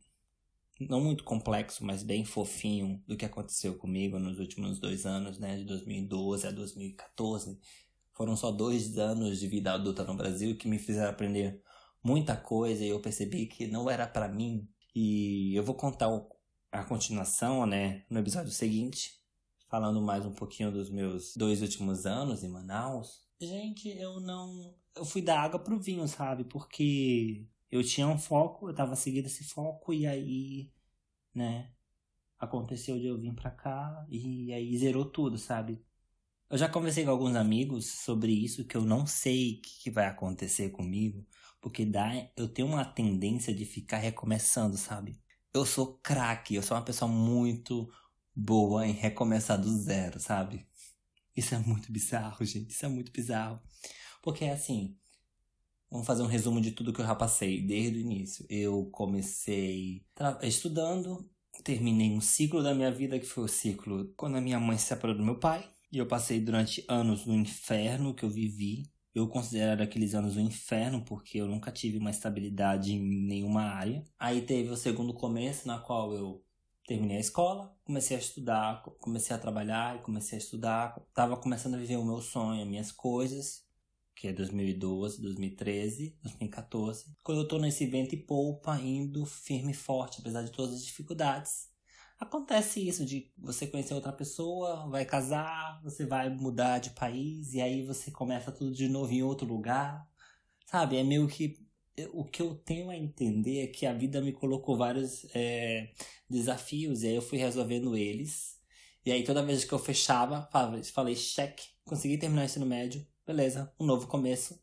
Não 0.79 1.01
muito 1.01 1.23
complexo, 1.25 1.85
mas 1.85 2.03
bem 2.03 2.23
fofinho 2.23 3.03
do 3.05 3.17
que 3.17 3.25
aconteceu 3.25 3.77
comigo 3.77 4.17
nos 4.17 4.39
últimos 4.39 4.79
dois 4.79 5.05
anos, 5.05 5.37
né? 5.37 5.57
De 5.57 5.65
2012 5.65 6.47
a 6.47 6.51
2014. 6.51 7.59
Foram 8.13 8.35
só 8.35 8.51
dois 8.51 8.97
anos 8.97 9.39
de 9.39 9.47
vida 9.47 9.73
adulta 9.73 10.03
no 10.05 10.15
Brasil 10.15 10.57
que 10.57 10.67
me 10.67 10.79
fizeram 10.79 11.09
aprender 11.09 11.61
muita 12.03 12.35
coisa 12.35 12.83
e 12.83 12.89
eu 12.89 12.99
percebi 12.99 13.45
que 13.45 13.67
não 13.67 13.89
era 13.89 14.07
para 14.07 14.27
mim. 14.27 14.67
E 14.95 15.55
eu 15.55 15.63
vou 15.63 15.75
contar 15.75 16.09
a 16.71 16.83
continuação, 16.83 17.65
né, 17.65 18.03
no 18.09 18.19
episódio 18.19 18.51
seguinte, 18.51 19.19
falando 19.67 20.01
mais 20.01 20.25
um 20.25 20.33
pouquinho 20.33 20.71
dos 20.71 20.89
meus 20.89 21.35
dois 21.35 21.61
últimos 21.61 22.05
anos 22.05 22.43
em 22.43 22.49
Manaus. 22.49 23.27
Gente, 23.39 23.89
eu 23.89 24.19
não. 24.19 24.75
Eu 24.95 25.05
fui 25.05 25.21
da 25.21 25.39
água 25.39 25.59
pro 25.59 25.79
vinho, 25.79 26.07
sabe? 26.07 26.43
Porque 26.43 27.47
eu 27.71 27.83
tinha 27.83 28.07
um 28.07 28.17
foco, 28.17 28.69
eu 28.69 28.75
tava 28.75 28.95
seguindo 28.95 29.27
esse 29.27 29.43
foco 29.43 29.93
e 29.93 30.05
aí, 30.05 30.71
né, 31.33 31.71
aconteceu 32.37 32.97
de 32.97 33.05
eu 33.05 33.17
vir 33.17 33.33
pra 33.33 33.51
cá 33.51 34.05
e 34.09 34.51
aí 34.51 34.77
zerou 34.77 35.05
tudo, 35.05 35.37
sabe? 35.37 35.81
Eu 36.49 36.57
já 36.57 36.67
conversei 36.67 37.05
com 37.05 37.11
alguns 37.11 37.35
amigos 37.35 37.85
sobre 37.85 38.31
isso, 38.31 38.65
que 38.65 38.75
eu 38.75 38.81
não 38.81 39.05
sei 39.05 39.53
o 39.53 39.61
que, 39.61 39.83
que 39.83 39.91
vai 39.91 40.07
acontecer 40.07 40.69
comigo. 40.69 41.23
Porque 41.61 41.85
dá, 41.85 42.11
eu 42.35 42.47
tenho 42.47 42.67
uma 42.67 42.83
tendência 42.83 43.53
de 43.53 43.65
ficar 43.65 43.97
recomeçando, 43.97 44.75
sabe? 44.75 45.21
Eu 45.53 45.65
sou 45.65 45.99
craque, 46.01 46.55
eu 46.55 46.63
sou 46.63 46.75
uma 46.75 46.83
pessoa 46.83 47.11
muito 47.11 47.87
boa 48.35 48.87
em 48.87 48.93
recomeçar 48.93 49.59
do 49.61 49.69
zero, 49.69 50.19
sabe? 50.19 50.65
Isso 51.35 51.53
é 51.53 51.59
muito 51.59 51.91
bizarro, 51.91 52.43
gente. 52.43 52.71
Isso 52.71 52.85
é 52.85 52.89
muito 52.89 53.11
bizarro. 53.11 53.61
Porque 54.21 54.45
assim, 54.45 54.97
vamos 55.91 56.07
fazer 56.07 56.23
um 56.23 56.27
resumo 56.27 56.59
de 56.61 56.71
tudo 56.71 56.91
que 56.93 57.01
eu 57.01 57.05
já 57.05 57.15
passei 57.15 57.61
desde 57.61 57.99
o 57.99 58.01
início. 58.01 58.45
Eu 58.49 58.85
comecei 58.91 60.03
estudando, 60.41 61.29
terminei 61.63 62.11
um 62.11 62.21
ciclo 62.21 62.63
da 62.63 62.73
minha 62.73 62.91
vida 62.91 63.19
que 63.19 63.25
foi 63.25 63.43
o 63.43 63.47
ciclo 63.47 64.11
quando 64.17 64.37
a 64.37 64.41
minha 64.41 64.59
mãe 64.59 64.77
se 64.77 64.87
separou 64.87 65.15
do 65.15 65.23
meu 65.23 65.39
pai. 65.39 65.69
E 65.91 65.97
eu 65.97 66.07
passei 66.07 66.39
durante 66.39 66.85
anos 66.87 67.25
no 67.25 67.35
inferno 67.35 68.13
que 68.13 68.23
eu 68.23 68.29
vivi 68.29 68.89
Eu 69.13 69.27
considero 69.27 69.81
aqueles 69.81 70.13
anos 70.13 70.37
um 70.37 70.41
inferno, 70.41 71.03
porque 71.03 71.39
eu 71.39 71.47
nunca 71.47 71.71
tive 71.71 71.97
uma 71.97 72.11
estabilidade 72.11 72.93
em 72.93 73.27
nenhuma 73.27 73.63
área. 73.63 74.05
Aí 74.19 74.41
teve 74.43 74.69
o 74.69 74.77
segundo 74.77 75.13
começo, 75.13 75.67
na 75.67 75.79
qual 75.79 76.13
eu 76.13 76.43
terminei 76.85 77.17
a 77.17 77.19
escola, 77.19 77.75
comecei 77.83 78.17
a 78.17 78.19
estudar, 78.19 78.83
comecei 78.99 79.35
a 79.35 79.39
trabalhar 79.39 79.97
e 79.97 80.01
comecei 80.01 80.37
a 80.37 80.41
estudar. 80.41 80.99
Tava 81.13 81.37
começando 81.37 81.75
a 81.75 81.77
viver 81.77 81.97
o 81.97 82.05
meu 82.05 82.21
sonho, 82.21 82.61
as 82.61 82.67
minhas 82.67 82.91
coisas, 82.91 83.63
que 84.15 84.27
é 84.27 84.33
2012, 84.33 85.21
2013, 85.21 86.17
2014. 86.21 87.15
Quando 87.23 87.41
eu 87.41 87.47
tô 87.47 87.57
nesse 87.57 87.85
vento 87.85 88.13
e 88.13 88.17
poupa, 88.17 88.79
indo 88.79 89.25
firme 89.25 89.71
e 89.71 89.75
forte, 89.75 90.19
apesar 90.19 90.43
de 90.43 90.51
todas 90.51 90.75
as 90.75 90.85
dificuldades. 90.85 91.69
Acontece 92.19 92.85
isso 92.85 93.05
de 93.05 93.31
você 93.37 93.65
conhecer 93.65 93.93
outra 93.93 94.11
pessoa, 94.11 94.85
vai 94.89 95.05
casar, 95.05 95.81
você 95.81 96.05
vai 96.05 96.29
mudar 96.29 96.79
de 96.79 96.89
país 96.89 97.53
e 97.53 97.61
aí 97.61 97.85
você 97.85 98.11
começa 98.11 98.51
tudo 98.51 98.73
de 98.73 98.89
novo 98.89 99.13
em 99.13 99.23
outro 99.23 99.47
lugar. 99.47 100.05
Sabe? 100.65 100.97
É 100.97 101.03
meio 101.03 101.27
que. 101.27 101.57
O 102.13 102.23
que 102.25 102.41
eu 102.41 102.55
tenho 102.55 102.89
a 102.89 102.95
entender 102.95 103.63
é 103.63 103.67
que 103.67 103.85
a 103.85 103.93
vida 103.93 104.21
me 104.21 104.31
colocou 104.31 104.77
vários 104.77 105.25
é, 105.35 105.91
desafios 106.29 107.03
e 107.03 107.07
aí 107.07 107.15
eu 107.15 107.21
fui 107.21 107.37
resolvendo 107.37 107.95
eles. 107.95 108.57
E 109.05 109.11
aí 109.11 109.23
toda 109.23 109.43
vez 109.43 109.65
que 109.65 109.73
eu 109.73 109.79
fechava, 109.79 110.49
falei 110.93 111.15
cheque, 111.15 111.69
consegui 111.85 112.17
terminar 112.17 112.43
o 112.43 112.45
ensino 112.45 112.65
médio, 112.65 113.05
beleza, 113.25 113.73
um 113.79 113.85
novo 113.85 114.07
começo. 114.07 114.61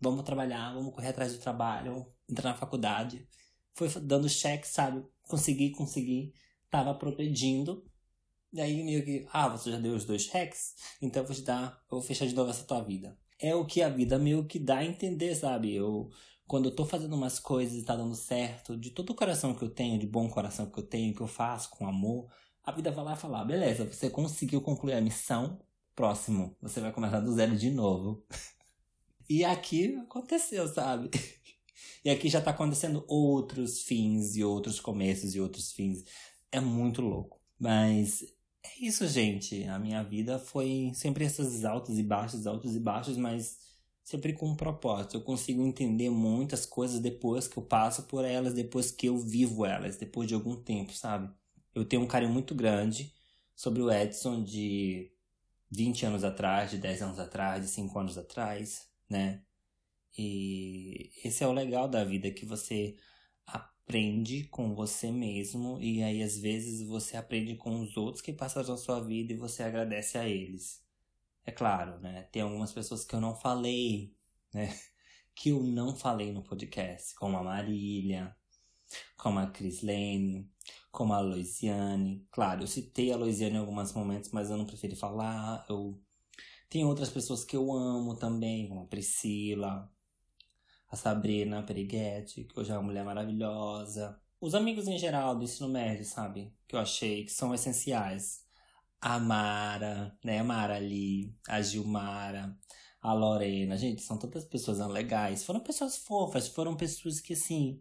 Vamos 0.00 0.24
trabalhar, 0.24 0.72
vamos 0.74 0.94
correr 0.94 1.08
atrás 1.08 1.32
do 1.32 1.40
trabalho, 1.40 2.06
entrar 2.28 2.50
na 2.50 2.56
faculdade. 2.56 3.26
Fui 3.74 3.88
dando 4.00 4.28
cheque, 4.28 4.66
sabe? 4.66 5.04
Consegui, 5.22 5.70
consegui 5.72 6.32
tava 6.70 6.94
progredindo. 6.94 7.84
E 8.52 8.60
aí 8.60 8.82
meio 8.82 9.04
que, 9.04 9.26
ah, 9.32 9.48
você 9.48 9.70
já 9.70 9.78
deu 9.78 9.94
os 9.94 10.04
dois 10.04 10.28
hacks, 10.28 10.74
então 11.02 11.22
eu 11.22 11.26
vou 11.26 11.36
te 11.36 11.42
dar, 11.42 11.82
eu 11.90 11.98
vou 11.98 12.00
fechar 12.00 12.26
de 12.26 12.34
novo 12.34 12.50
essa 12.50 12.64
tua 12.64 12.80
vida. 12.80 13.18
É 13.38 13.54
o 13.54 13.66
que 13.66 13.82
a 13.82 13.88
vida 13.88 14.18
meio 14.18 14.46
que 14.46 14.58
dá 14.58 14.78
a 14.78 14.84
entender, 14.84 15.34
sabe? 15.34 15.74
Eu, 15.74 16.10
quando 16.46 16.70
eu 16.70 16.74
tô 16.74 16.86
fazendo 16.86 17.14
umas 17.14 17.38
coisas 17.38 17.76
e 17.76 17.84
tá 17.84 17.94
dando 17.94 18.14
certo, 18.14 18.76
de 18.76 18.90
todo 18.90 19.10
o 19.10 19.14
coração 19.14 19.54
que 19.54 19.62
eu 19.62 19.68
tenho, 19.68 19.98
de 19.98 20.06
bom 20.06 20.28
coração 20.30 20.70
que 20.70 20.78
eu 20.78 20.82
tenho, 20.82 21.14
que 21.14 21.20
eu 21.20 21.26
faço 21.26 21.70
com 21.70 21.86
amor, 21.86 22.30
a 22.64 22.72
vida 22.72 22.90
vai 22.90 23.04
lá 23.04 23.14
falar, 23.16 23.44
beleza, 23.44 23.84
você 23.84 24.08
conseguiu 24.08 24.62
concluir 24.62 24.94
a 24.94 25.00
missão, 25.00 25.60
próximo, 25.94 26.56
você 26.60 26.80
vai 26.80 26.92
começar 26.92 27.20
do 27.20 27.32
zero 27.32 27.56
de 27.56 27.70
novo. 27.70 28.24
e 29.28 29.44
aqui 29.44 29.94
aconteceu, 29.96 30.66
sabe? 30.68 31.10
e 32.04 32.08
aqui 32.08 32.28
já 32.28 32.40
tá 32.40 32.50
acontecendo 32.50 33.04
outros 33.06 33.82
fins 33.82 34.36
e 34.36 34.42
outros 34.42 34.80
começos 34.80 35.34
e 35.34 35.40
outros 35.40 35.72
fins 35.72 36.04
é 36.52 36.60
muito 36.60 37.02
louco. 37.02 37.40
Mas 37.58 38.22
é 38.62 38.84
isso, 38.84 39.06
gente. 39.06 39.64
A 39.64 39.78
minha 39.78 40.02
vida 40.02 40.38
foi 40.38 40.92
sempre 40.94 41.24
esses 41.24 41.64
altos 41.64 41.98
e 41.98 42.02
baixos, 42.02 42.46
altos 42.46 42.74
e 42.76 42.80
baixos, 42.80 43.16
mas 43.16 43.58
sempre 44.02 44.32
com 44.32 44.48
um 44.48 44.56
propósito. 44.56 45.16
Eu 45.16 45.22
consigo 45.22 45.66
entender 45.66 46.10
muitas 46.10 46.64
coisas 46.64 47.00
depois 47.00 47.46
que 47.48 47.58
eu 47.58 47.62
passo 47.62 48.04
por 48.04 48.24
elas, 48.24 48.54
depois 48.54 48.90
que 48.90 49.06
eu 49.06 49.18
vivo 49.18 49.66
elas, 49.66 49.96
depois 49.96 50.28
de 50.28 50.34
algum 50.34 50.56
tempo, 50.56 50.92
sabe? 50.92 51.30
Eu 51.74 51.84
tenho 51.84 52.02
um 52.02 52.06
carinho 52.06 52.32
muito 52.32 52.54
grande 52.54 53.12
sobre 53.54 53.82
o 53.82 53.90
Edson 53.92 54.42
de 54.42 55.12
20 55.70 56.06
anos 56.06 56.24
atrás, 56.24 56.70
de 56.70 56.78
10 56.78 57.02
anos 57.02 57.18
atrás, 57.18 57.62
de 57.64 57.70
5 57.70 57.98
anos 57.98 58.16
atrás, 58.18 58.88
né? 59.10 59.42
E 60.16 61.10
esse 61.24 61.44
é 61.44 61.46
o 61.46 61.52
legal 61.52 61.88
da 61.88 62.04
vida, 62.04 62.30
que 62.30 62.46
você 62.46 62.96
aprende 63.48 64.44
com 64.44 64.74
você 64.74 65.10
mesmo 65.10 65.80
e 65.80 66.02
aí 66.02 66.22
às 66.22 66.38
vezes 66.38 66.86
você 66.86 67.16
aprende 67.16 67.56
com 67.56 67.80
os 67.80 67.96
outros 67.96 68.22
que 68.22 68.32
passaram 68.32 68.74
a 68.74 68.76
sua 68.76 69.00
vida 69.00 69.32
e 69.32 69.36
você 69.36 69.62
agradece 69.62 70.18
a 70.18 70.28
eles. 70.28 70.84
É 71.44 71.50
claro, 71.50 71.98
né? 72.00 72.22
Tem 72.32 72.42
algumas 72.42 72.72
pessoas 72.72 73.04
que 73.04 73.14
eu 73.14 73.20
não 73.20 73.34
falei, 73.34 74.14
né? 74.52 74.68
Que 75.40 75.50
eu 75.50 75.62
não 75.62 75.94
falei 75.94 76.32
no 76.32 76.42
podcast, 76.42 77.14
como 77.14 77.36
a 77.36 77.44
Marília, 77.44 78.36
como 79.16 79.38
a 79.38 79.46
Crislene, 79.46 80.50
como 80.90 81.12
a 81.14 81.20
Loisiane. 81.20 82.26
Claro, 82.32 82.64
eu 82.64 82.66
citei 82.66 83.12
a 83.12 83.16
Loisiane 83.16 83.54
em 83.54 83.58
alguns 83.58 83.92
momentos, 83.92 84.30
mas 84.32 84.50
eu 84.50 84.56
não 84.56 84.66
preferi 84.66 84.96
falar. 84.96 85.64
Eu 85.68 86.02
tem 86.68 86.84
outras 86.84 87.08
pessoas 87.08 87.44
que 87.44 87.56
eu 87.56 87.72
amo 87.72 88.14
também, 88.16 88.68
como 88.68 88.82
a 88.82 88.86
Priscila, 88.86 89.90
a 90.90 90.96
Sabrina 90.96 91.62
Periguete, 91.62 92.44
que 92.44 92.58
hoje 92.58 92.70
é 92.70 92.74
uma 92.74 92.82
mulher 92.82 93.04
maravilhosa. 93.04 94.18
Os 94.40 94.54
amigos 94.54 94.88
em 94.88 94.98
geral 94.98 95.36
do 95.36 95.44
ensino 95.44 95.68
médio, 95.68 96.04
sabe? 96.04 96.52
Que 96.66 96.74
eu 96.74 96.80
achei 96.80 97.24
que 97.24 97.32
são 97.32 97.54
essenciais. 97.54 98.44
A 99.00 99.18
Mara, 99.18 100.16
né? 100.24 100.38
A 100.38 100.44
Mara 100.44 100.76
ali, 100.76 101.36
a 101.46 101.60
Gilmara, 101.60 102.56
a 103.02 103.12
Lorena. 103.12 103.76
Gente, 103.76 104.02
são 104.02 104.18
tantas 104.18 104.44
pessoas 104.44 104.78
legais. 104.78 105.44
Foram 105.44 105.60
pessoas 105.60 105.96
fofas, 105.96 106.48
foram 106.48 106.74
pessoas 106.76 107.20
que, 107.20 107.34
assim. 107.34 107.80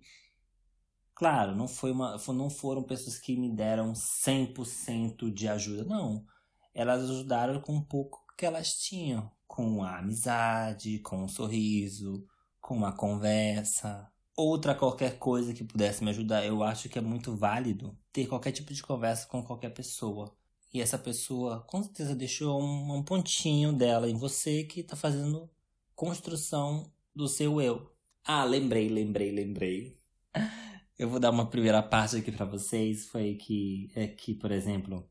Claro, 1.15 1.55
não, 1.55 1.67
foi 1.67 1.91
uma, 1.91 2.17
não 2.27 2.49
foram 2.49 2.83
pessoas 2.83 3.17
que 3.17 3.35
me 3.35 3.55
deram 3.55 3.93
100% 3.93 5.31
de 5.33 5.47
ajuda, 5.47 5.83
não. 5.83 6.25
Elas 6.73 7.09
ajudaram 7.09 7.59
com 7.61 7.73
um 7.73 7.81
pouco 7.83 8.23
que 8.37 8.45
elas 8.45 8.77
tinham, 8.77 9.31
com 9.47 9.81
a 9.83 9.97
amizade, 9.97 10.99
com 10.99 11.23
um 11.23 11.27
sorriso, 11.27 12.27
com 12.67 12.75
uma 12.75 12.91
conversa, 12.91 14.11
outra 14.35 14.75
qualquer 14.75 15.17
coisa 15.17 15.53
que 15.53 15.63
pudesse 15.63 16.03
me 16.03 16.09
ajudar. 16.09 16.45
Eu 16.45 16.61
acho 16.61 16.89
que 16.89 16.99
é 16.99 17.01
muito 17.01 17.33
válido 17.33 17.97
ter 18.11 18.27
qualquer 18.27 18.51
tipo 18.51 18.73
de 18.73 18.83
conversa 18.83 19.25
com 19.25 19.41
qualquer 19.41 19.69
pessoa. 19.69 20.35
E 20.73 20.81
essa 20.81 20.97
pessoa 20.97 21.61
com 21.61 21.81
certeza 21.81 22.13
deixou 22.13 22.61
um, 22.61 22.97
um 22.97 23.01
pontinho 23.01 23.71
dela 23.71 24.09
em 24.09 24.17
você 24.17 24.65
que 24.65 24.81
está 24.81 24.97
fazendo 24.97 25.49
construção 25.95 26.91
do 27.15 27.25
seu 27.29 27.61
eu. 27.61 27.89
Ah, 28.21 28.43
lembrei, 28.43 28.89
lembrei, 28.89 29.31
lembrei. 29.31 29.97
Eu 30.99 31.07
vou 31.09 31.19
dar 31.19 31.29
uma 31.29 31.47
primeira 31.47 31.81
parte 31.83 32.17
aqui 32.17 32.31
para 32.31 32.43
vocês. 32.43 33.05
Foi 33.05 33.35
que, 33.35 33.91
é 33.95 34.07
que, 34.07 34.33
por 34.33 34.51
exemplo, 34.51 35.07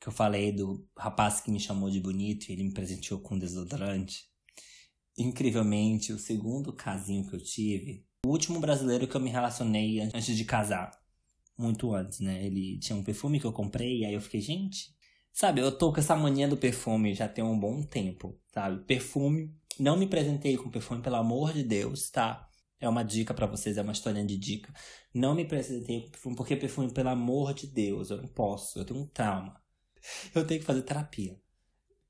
que 0.00 0.08
eu 0.08 0.12
falei 0.12 0.50
do 0.50 0.84
rapaz 0.98 1.40
que 1.40 1.52
me 1.52 1.60
chamou 1.60 1.88
de 1.88 2.00
bonito 2.00 2.48
e 2.48 2.52
ele 2.52 2.64
me 2.64 2.72
presenteou 2.72 3.20
com 3.20 3.38
desodorante 3.38 4.33
incrivelmente, 5.16 6.12
o 6.12 6.18
segundo 6.18 6.72
casinho 6.72 7.26
que 7.28 7.36
eu 7.36 7.40
tive, 7.40 8.04
o 8.26 8.30
último 8.30 8.60
brasileiro 8.60 9.06
que 9.06 9.14
eu 9.14 9.20
me 9.20 9.30
relacionei 9.30 10.00
antes 10.00 10.36
de 10.36 10.44
casar. 10.44 10.90
Muito 11.56 11.94
antes, 11.94 12.20
né? 12.20 12.44
Ele 12.44 12.78
tinha 12.78 12.96
um 12.96 13.04
perfume 13.04 13.38
que 13.38 13.46
eu 13.46 13.52
comprei, 13.52 14.00
e 14.00 14.04
aí 14.04 14.14
eu 14.14 14.20
fiquei, 14.20 14.40
gente. 14.40 14.92
Sabe, 15.32 15.60
eu 15.60 15.76
tô 15.76 15.92
com 15.92 16.00
essa 16.00 16.16
mania 16.16 16.48
do 16.48 16.56
perfume 16.56 17.14
já 17.14 17.28
tem 17.28 17.44
um 17.44 17.58
bom 17.58 17.82
tempo, 17.82 18.38
sabe? 18.52 18.84
Perfume. 18.84 19.52
Não 19.78 19.96
me 19.96 20.06
presentei 20.06 20.56
com 20.56 20.70
perfume, 20.70 21.02
pelo 21.02 21.16
amor 21.16 21.52
de 21.52 21.62
Deus, 21.64 22.10
tá? 22.10 22.48
É 22.80 22.88
uma 22.88 23.02
dica 23.02 23.34
para 23.34 23.46
vocês, 23.46 23.76
é 23.76 23.82
uma 23.82 23.92
história 23.92 24.24
de 24.24 24.36
dica. 24.36 24.72
Não 25.12 25.34
me 25.34 25.44
presentei 25.44 26.02
com 26.02 26.10
perfume, 26.10 26.36
porque 26.36 26.56
perfume, 26.56 26.92
pelo 26.92 27.08
amor 27.08 27.54
de 27.54 27.66
Deus, 27.66 28.10
eu 28.10 28.18
não 28.18 28.28
posso, 28.28 28.78
eu 28.78 28.84
tenho 28.84 29.00
um 29.00 29.06
trauma. 29.06 29.60
Eu 30.34 30.46
tenho 30.46 30.60
que 30.60 30.66
fazer 30.66 30.82
terapia. 30.82 31.40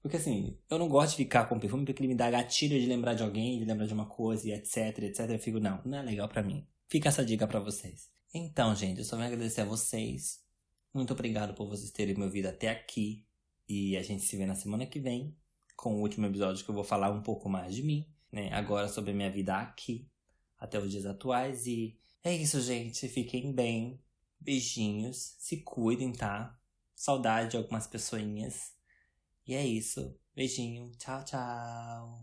Porque 0.04 0.18
assim, 0.18 0.58
eu 0.68 0.78
não 0.78 0.86
gosto 0.86 1.12
de 1.12 1.16
ficar 1.16 1.46
com 1.46 1.58
perfume 1.58 1.86
porque 1.86 2.02
ele 2.02 2.08
me 2.08 2.14
dá 2.14 2.30
gatilho 2.30 2.78
de 2.78 2.84
lembrar 2.84 3.14
de 3.14 3.22
alguém, 3.22 3.58
de 3.58 3.64
lembrar 3.64 3.86
de 3.86 3.94
uma 3.94 4.04
coisa 4.04 4.46
e 4.46 4.52
etc, 4.52 4.98
etc. 4.98 5.30
Eu 5.30 5.38
fico, 5.38 5.58
não, 5.58 5.80
não 5.82 5.96
é 5.96 6.02
legal 6.02 6.28
para 6.28 6.42
mim. 6.42 6.68
Fica 6.90 7.08
essa 7.08 7.24
dica 7.24 7.46
para 7.46 7.58
vocês. 7.58 8.10
Então, 8.34 8.74
gente, 8.76 8.98
eu 8.98 9.04
só 9.06 9.16
venho 9.16 9.28
agradecer 9.28 9.62
a 9.62 9.64
vocês. 9.64 10.44
Muito 10.92 11.14
obrigado 11.14 11.54
por 11.54 11.66
vocês 11.66 11.90
terem 11.90 12.14
me 12.14 12.24
ouvido 12.24 12.48
até 12.48 12.68
aqui. 12.68 13.24
E 13.66 13.96
a 13.96 14.02
gente 14.02 14.24
se 14.24 14.36
vê 14.36 14.44
na 14.44 14.54
semana 14.54 14.84
que 14.84 15.00
vem 15.00 15.34
com 15.74 15.94
o 15.94 16.00
último 16.02 16.26
episódio 16.26 16.62
que 16.62 16.70
eu 16.70 16.74
vou 16.74 16.84
falar 16.84 17.10
um 17.10 17.22
pouco 17.22 17.48
mais 17.48 17.74
de 17.74 17.82
mim, 17.82 18.06
né? 18.30 18.52
Agora 18.52 18.88
sobre 18.88 19.12
a 19.12 19.14
minha 19.14 19.30
vida 19.30 19.56
aqui, 19.56 20.06
até 20.58 20.78
os 20.78 20.90
dias 20.90 21.06
atuais. 21.06 21.66
E 21.66 21.98
é 22.22 22.30
isso, 22.30 22.60
gente. 22.60 23.08
Fiquem 23.08 23.54
bem. 23.54 23.98
Beijinhos. 24.38 25.34
Se 25.38 25.62
cuidem, 25.62 26.12
tá? 26.12 26.60
Saudade 26.94 27.52
de 27.52 27.56
algumas 27.56 27.86
pessoinhas. 27.86 28.73
E 29.46 29.54
é 29.54 29.64
isso. 29.66 30.14
Beijinho. 30.34 30.90
Tchau, 30.98 31.24
tchau. 31.24 32.12